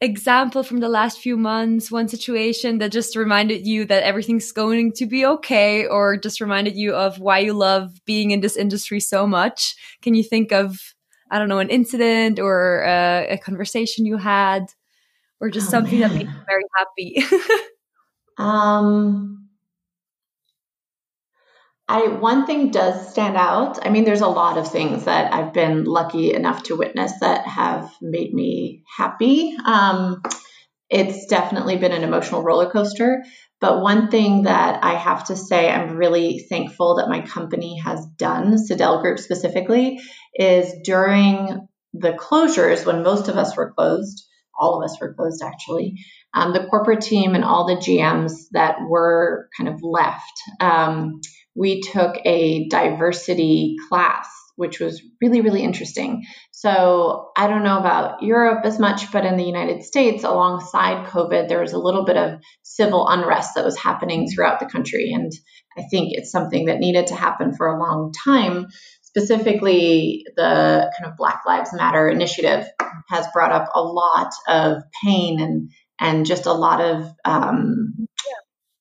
example 0.02 0.64
from 0.64 0.80
the 0.82 0.90
last 0.90 1.20
few 1.20 1.36
months, 1.36 1.92
one 1.92 2.08
situation 2.08 2.78
that 2.78 2.92
just 2.92 3.16
reminded 3.16 3.66
you 3.66 3.86
that 3.86 4.04
everything's 4.04 4.52
going 4.52 4.94
to 4.94 5.06
be 5.08 5.26
okay, 5.26 5.88
or 5.88 6.16
just 6.16 6.40
reminded 6.40 6.76
you 6.76 6.94
of 6.96 7.20
why 7.20 7.40
you 7.40 7.54
love 7.54 8.00
being 8.06 8.32
in 8.32 8.42
this 8.42 8.56
industry 8.56 9.00
so 9.00 9.26
much? 9.26 9.76
Can 10.04 10.14
you 10.16 10.24
think 10.24 10.52
of, 10.52 10.94
I 11.32 11.40
don't 11.40 11.50
know, 11.50 11.60
an 11.60 11.70
incident 11.70 12.40
or 12.40 12.86
uh, 12.86 13.26
a 13.30 13.38
conversation 13.38 14.06
you 14.06 14.18
had, 14.18 14.68
or 15.42 15.50
just 15.50 15.70
oh, 15.70 15.72
something 15.72 16.00
man. 16.00 16.10
that 16.10 16.14
made 16.14 16.30
you 16.34 16.44
very 16.48 16.64
happy? 16.78 17.64
um 18.38 19.43
I 21.88 22.08
one 22.08 22.46
thing 22.46 22.72
does 22.72 23.12
stand 23.12 23.36
out. 23.36 23.86
I 23.86 23.90
mean, 23.90 24.06
there's 24.06 24.22
a 24.22 24.28
lot 24.28 24.58
of 24.58 24.72
things 24.72 25.06
that 25.06 25.34
I've 25.34 25.54
been 25.54 25.84
lucky 25.84 26.34
enough 26.34 26.64
to 26.64 26.76
witness 26.76 27.12
that 27.20 27.46
have 27.46 27.92
made 28.02 28.34
me 28.34 28.84
happy. 28.98 29.56
Um, 29.66 30.22
it's 30.90 31.26
definitely 31.26 31.78
been 31.78 31.92
an 31.92 32.04
emotional 32.04 32.44
roller 32.44 32.70
coaster. 32.70 33.24
But 33.60 33.82
one 33.82 34.10
thing 34.10 34.44
that 34.44 34.84
I 34.84 34.96
have 34.96 35.26
to 35.26 35.36
say, 35.36 35.70
I'm 35.70 35.96
really 35.96 36.46
thankful 36.50 36.98
that 36.98 37.10
my 37.10 37.22
company 37.22 37.80
has 37.80 38.06
done, 38.18 38.56
Sydell 38.58 39.02
Group 39.02 39.20
specifically, 39.20 40.02
is 40.36 40.74
during 40.84 41.68
the 41.94 42.12
closures 42.12 42.86
when 42.86 43.04
most 43.04 43.30
of 43.30 43.38
us 43.38 43.56
were 43.56 43.72
closed, 43.72 44.26
all 44.60 44.78
of 44.78 44.84
us 44.84 45.00
were 45.00 45.14
closed 45.14 45.42
actually. 45.44 45.96
Um, 46.34 46.54
the 46.54 46.66
corporate 46.66 47.02
team 47.02 47.36
and 47.36 47.44
all 47.44 47.66
the 47.66 47.76
GMs 47.76 48.48
that 48.52 48.78
were 48.88 49.50
kind 49.58 49.70
of 49.70 49.82
left. 49.82 50.42
Um, 50.60 51.22
we 51.56 51.82
took 51.82 52.16
a 52.26 52.68
diversity 52.70 53.76
class 53.90 54.28
which 54.56 54.80
was 54.80 55.02
really, 55.22 55.42
really 55.42 55.64
interesting. 55.64 56.24
So 56.52 57.32
I 57.36 57.48
don't 57.48 57.64
know 57.64 57.80
about 57.80 58.22
Europe 58.22 58.66
as 58.66 58.80
much, 58.80 59.12
but 59.12 59.26
in 59.26 59.38
the 59.38 59.44
United 59.44 59.84
States, 59.84 60.24
alongside 60.24 61.08
COVID, 61.08 61.48
there 61.48 61.62
was 61.62 61.74
a 61.74 61.80
little 61.80 62.06
bit 62.06 62.18
of 62.18 62.40
civil 62.62 63.08
unrest 63.08 63.56
that 63.56 63.66
was 63.66 63.78
happening 63.78 64.28
throughout 64.28 64.60
the 64.60 64.68
country. 64.68 65.12
And 65.14 65.32
I 65.78 65.84
think 65.90 66.10
it's 66.12 66.32
something 66.32 66.66
that 66.66 66.80
needed 66.80 67.08
to 67.08 67.16
happen 67.16 67.56
for 67.56 67.68
a 67.68 67.80
long 67.80 68.12
time. 68.24 68.68
Specifically, 69.02 70.24
the 70.36 70.92
kind 70.98 71.12
of 71.12 71.18
Black 71.18 71.42
Lives 71.48 71.74
Matter 71.74 72.10
initiative 72.10 72.66
has 73.10 73.28
brought 73.34 73.52
up 73.52 73.70
a 73.74 73.82
lot 73.82 74.32
of 74.48 74.84
pain 75.04 75.40
and 75.40 75.70
and 76.00 76.26
just 76.26 76.48
a 76.48 76.54
lot 76.54 76.82
of, 76.82 77.08
um, 77.24 78.08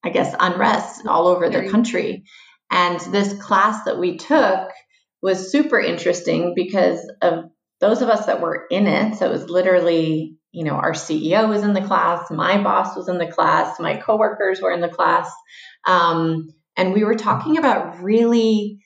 I 0.02 0.08
guess, 0.08 0.34
unrest 0.40 1.06
all 1.06 1.28
over 1.28 1.50
the 1.50 1.68
country. 1.68 2.24
And 2.72 2.98
this 3.12 3.34
class 3.34 3.84
that 3.84 3.98
we 3.98 4.16
took 4.16 4.70
was 5.22 5.52
super 5.52 5.78
interesting 5.78 6.54
because 6.56 7.00
of 7.20 7.44
those 7.80 8.00
of 8.00 8.08
us 8.08 8.26
that 8.26 8.40
were 8.40 8.66
in 8.70 8.86
it. 8.86 9.16
So 9.16 9.26
it 9.26 9.32
was 9.32 9.50
literally, 9.50 10.36
you 10.52 10.64
know, 10.64 10.74
our 10.74 10.92
CEO 10.92 11.48
was 11.48 11.62
in 11.62 11.74
the 11.74 11.82
class, 11.82 12.30
my 12.30 12.62
boss 12.62 12.96
was 12.96 13.08
in 13.08 13.18
the 13.18 13.30
class, 13.30 13.78
my 13.78 13.96
coworkers 13.96 14.60
were 14.62 14.72
in 14.72 14.80
the 14.80 14.88
class. 14.88 15.30
Um, 15.86 16.48
and 16.76 16.94
we 16.94 17.04
were 17.04 17.14
talking 17.14 17.58
about 17.58 18.00
really 18.00 18.80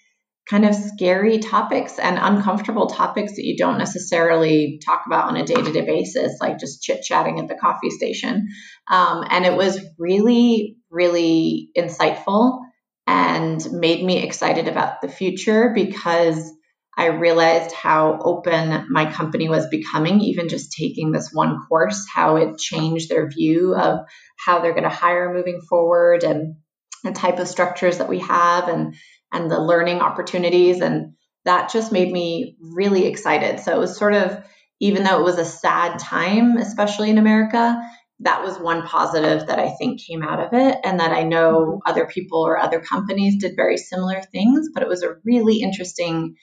kind 0.50 0.64
of 0.64 0.74
scary 0.74 1.38
topics 1.38 1.98
and 1.98 2.18
uncomfortable 2.20 2.86
topics 2.86 3.32
that 3.32 3.44
you 3.44 3.56
don't 3.56 3.78
necessarily 3.78 4.80
talk 4.84 5.02
about 5.06 5.28
on 5.28 5.36
a 5.36 5.44
day 5.44 5.54
to 5.54 5.72
day 5.72 5.84
basis, 5.84 6.38
like 6.40 6.58
just 6.58 6.82
chit 6.82 7.02
chatting 7.02 7.38
at 7.38 7.48
the 7.48 7.54
coffee 7.54 7.90
station. 7.90 8.48
Um, 8.90 9.24
and 9.28 9.44
it 9.44 9.56
was 9.56 9.80
really, 9.98 10.76
really 10.90 11.70
insightful 11.76 12.65
and 13.06 13.64
made 13.72 14.04
me 14.04 14.22
excited 14.22 14.68
about 14.68 15.00
the 15.00 15.08
future 15.08 15.72
because 15.74 16.52
I 16.96 17.06
realized 17.06 17.72
how 17.72 18.18
open 18.22 18.86
my 18.88 19.12
company 19.12 19.48
was 19.48 19.68
becoming, 19.68 20.20
even 20.20 20.48
just 20.48 20.72
taking 20.72 21.12
this 21.12 21.30
one 21.30 21.58
course, 21.68 22.06
how 22.12 22.36
it 22.36 22.58
changed 22.58 23.10
their 23.10 23.28
view 23.28 23.74
of 23.74 24.00
how 24.38 24.60
they're 24.60 24.72
going 24.72 24.84
to 24.84 24.88
hire 24.88 25.34
moving 25.34 25.60
forward 25.60 26.24
and 26.24 26.56
the 27.04 27.12
type 27.12 27.38
of 27.38 27.48
structures 27.48 27.98
that 27.98 28.08
we 28.08 28.18
have 28.20 28.68
and 28.68 28.94
and 29.32 29.50
the 29.50 29.60
learning 29.60 30.00
opportunities 30.00 30.80
and 30.80 31.12
that 31.44 31.70
just 31.70 31.92
made 31.92 32.10
me 32.10 32.56
really 32.60 33.06
excited. 33.06 33.60
So 33.60 33.76
it 33.76 33.78
was 33.78 33.96
sort 33.96 34.14
of 34.14 34.42
even 34.80 35.04
though 35.04 35.20
it 35.20 35.24
was 35.24 35.38
a 35.38 35.44
sad 35.44 35.98
time 35.98 36.56
especially 36.56 37.10
in 37.10 37.18
America, 37.18 37.78
that 38.20 38.42
was 38.42 38.58
one 38.58 38.82
positive 38.82 39.46
that 39.46 39.58
I 39.58 39.74
think 39.78 40.00
came 40.00 40.22
out 40.22 40.40
of 40.40 40.52
it, 40.52 40.78
and 40.84 41.00
that 41.00 41.12
I 41.12 41.22
know 41.22 41.60
mm-hmm. 41.60 41.90
other 41.90 42.06
people 42.06 42.46
or 42.46 42.58
other 42.58 42.80
companies 42.80 43.36
did 43.40 43.56
very 43.56 43.76
similar 43.76 44.22
things. 44.22 44.68
But 44.72 44.82
it 44.82 44.88
was 44.88 45.02
a 45.02 45.16
really 45.24 45.60
interesting 45.60 46.36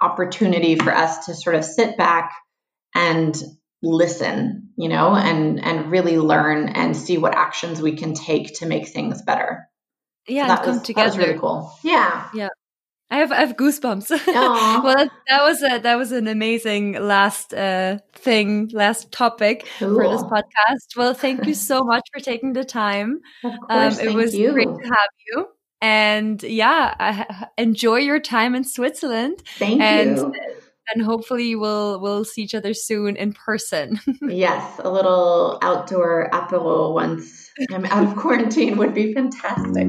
opportunity 0.00 0.76
for 0.76 0.92
us 0.92 1.26
to 1.26 1.34
sort 1.34 1.56
of 1.56 1.64
sit 1.64 1.96
back 1.96 2.32
and 2.94 3.36
listen, 3.82 4.70
you 4.76 4.88
know, 4.88 5.14
and 5.14 5.62
and 5.64 5.90
really 5.90 6.18
learn 6.18 6.68
and 6.68 6.96
see 6.96 7.18
what 7.18 7.36
actions 7.36 7.80
we 7.80 7.96
can 7.96 8.14
take 8.14 8.58
to 8.58 8.66
make 8.66 8.88
things 8.88 9.22
better. 9.22 9.68
Yeah, 10.26 10.44
so 10.44 10.48
that 10.48 10.64
come 10.64 10.74
was, 10.74 10.82
together. 10.82 11.10
That 11.10 11.16
was 11.16 11.26
really 11.26 11.38
cool. 11.38 11.72
Yeah. 11.82 12.28
Yeah. 12.34 12.48
I 13.10 13.16
have 13.16 13.32
I 13.32 13.40
have 13.40 13.56
goosebumps. 13.56 14.10
well, 14.26 14.96
that, 14.96 15.10
that, 15.28 15.42
was 15.42 15.62
a 15.62 15.78
that 15.78 15.96
was 15.96 16.12
an 16.12 16.28
amazing 16.28 16.92
last 16.92 17.52
uh, 17.52 17.98
thing, 18.12 18.70
last 18.72 19.10
topic 19.10 19.66
cool. 19.78 19.96
for 19.96 20.08
this 20.08 20.22
podcast. 20.22 20.96
Well, 20.96 21.14
thank 21.14 21.44
you 21.44 21.54
so 21.70 21.82
much 21.82 22.06
for 22.12 22.20
taking 22.20 22.52
the 22.52 22.64
time. 22.64 23.20
Of 23.42 23.58
course, 23.60 23.98
um, 23.98 24.08
it 24.08 24.14
was 24.14 24.34
you. 24.34 24.52
great 24.52 24.68
to 24.68 24.84
have 24.84 25.08
you. 25.26 25.48
And 25.82 26.42
yeah, 26.42 26.94
I, 26.98 27.46
enjoy 27.58 27.96
your 27.96 28.20
time 28.20 28.54
in 28.54 28.64
Switzerland. 28.64 29.42
Thank 29.58 29.80
and, 29.80 30.16
you. 30.16 30.34
And 30.94 31.04
hopefully 31.04 31.56
we'll 31.56 32.00
we'll 32.00 32.24
see 32.24 32.42
each 32.42 32.54
other 32.54 32.74
soon 32.74 33.16
in 33.16 33.32
person. 33.32 34.00
yes, 34.22 34.80
a 34.84 34.90
little 34.90 35.58
outdoor 35.62 36.28
apero 36.32 36.94
once 36.94 37.50
I'm 37.72 37.86
out 37.86 38.06
of 38.06 38.16
quarantine 38.16 38.76
would 38.76 38.94
be 38.94 39.14
fantastic. 39.14 39.88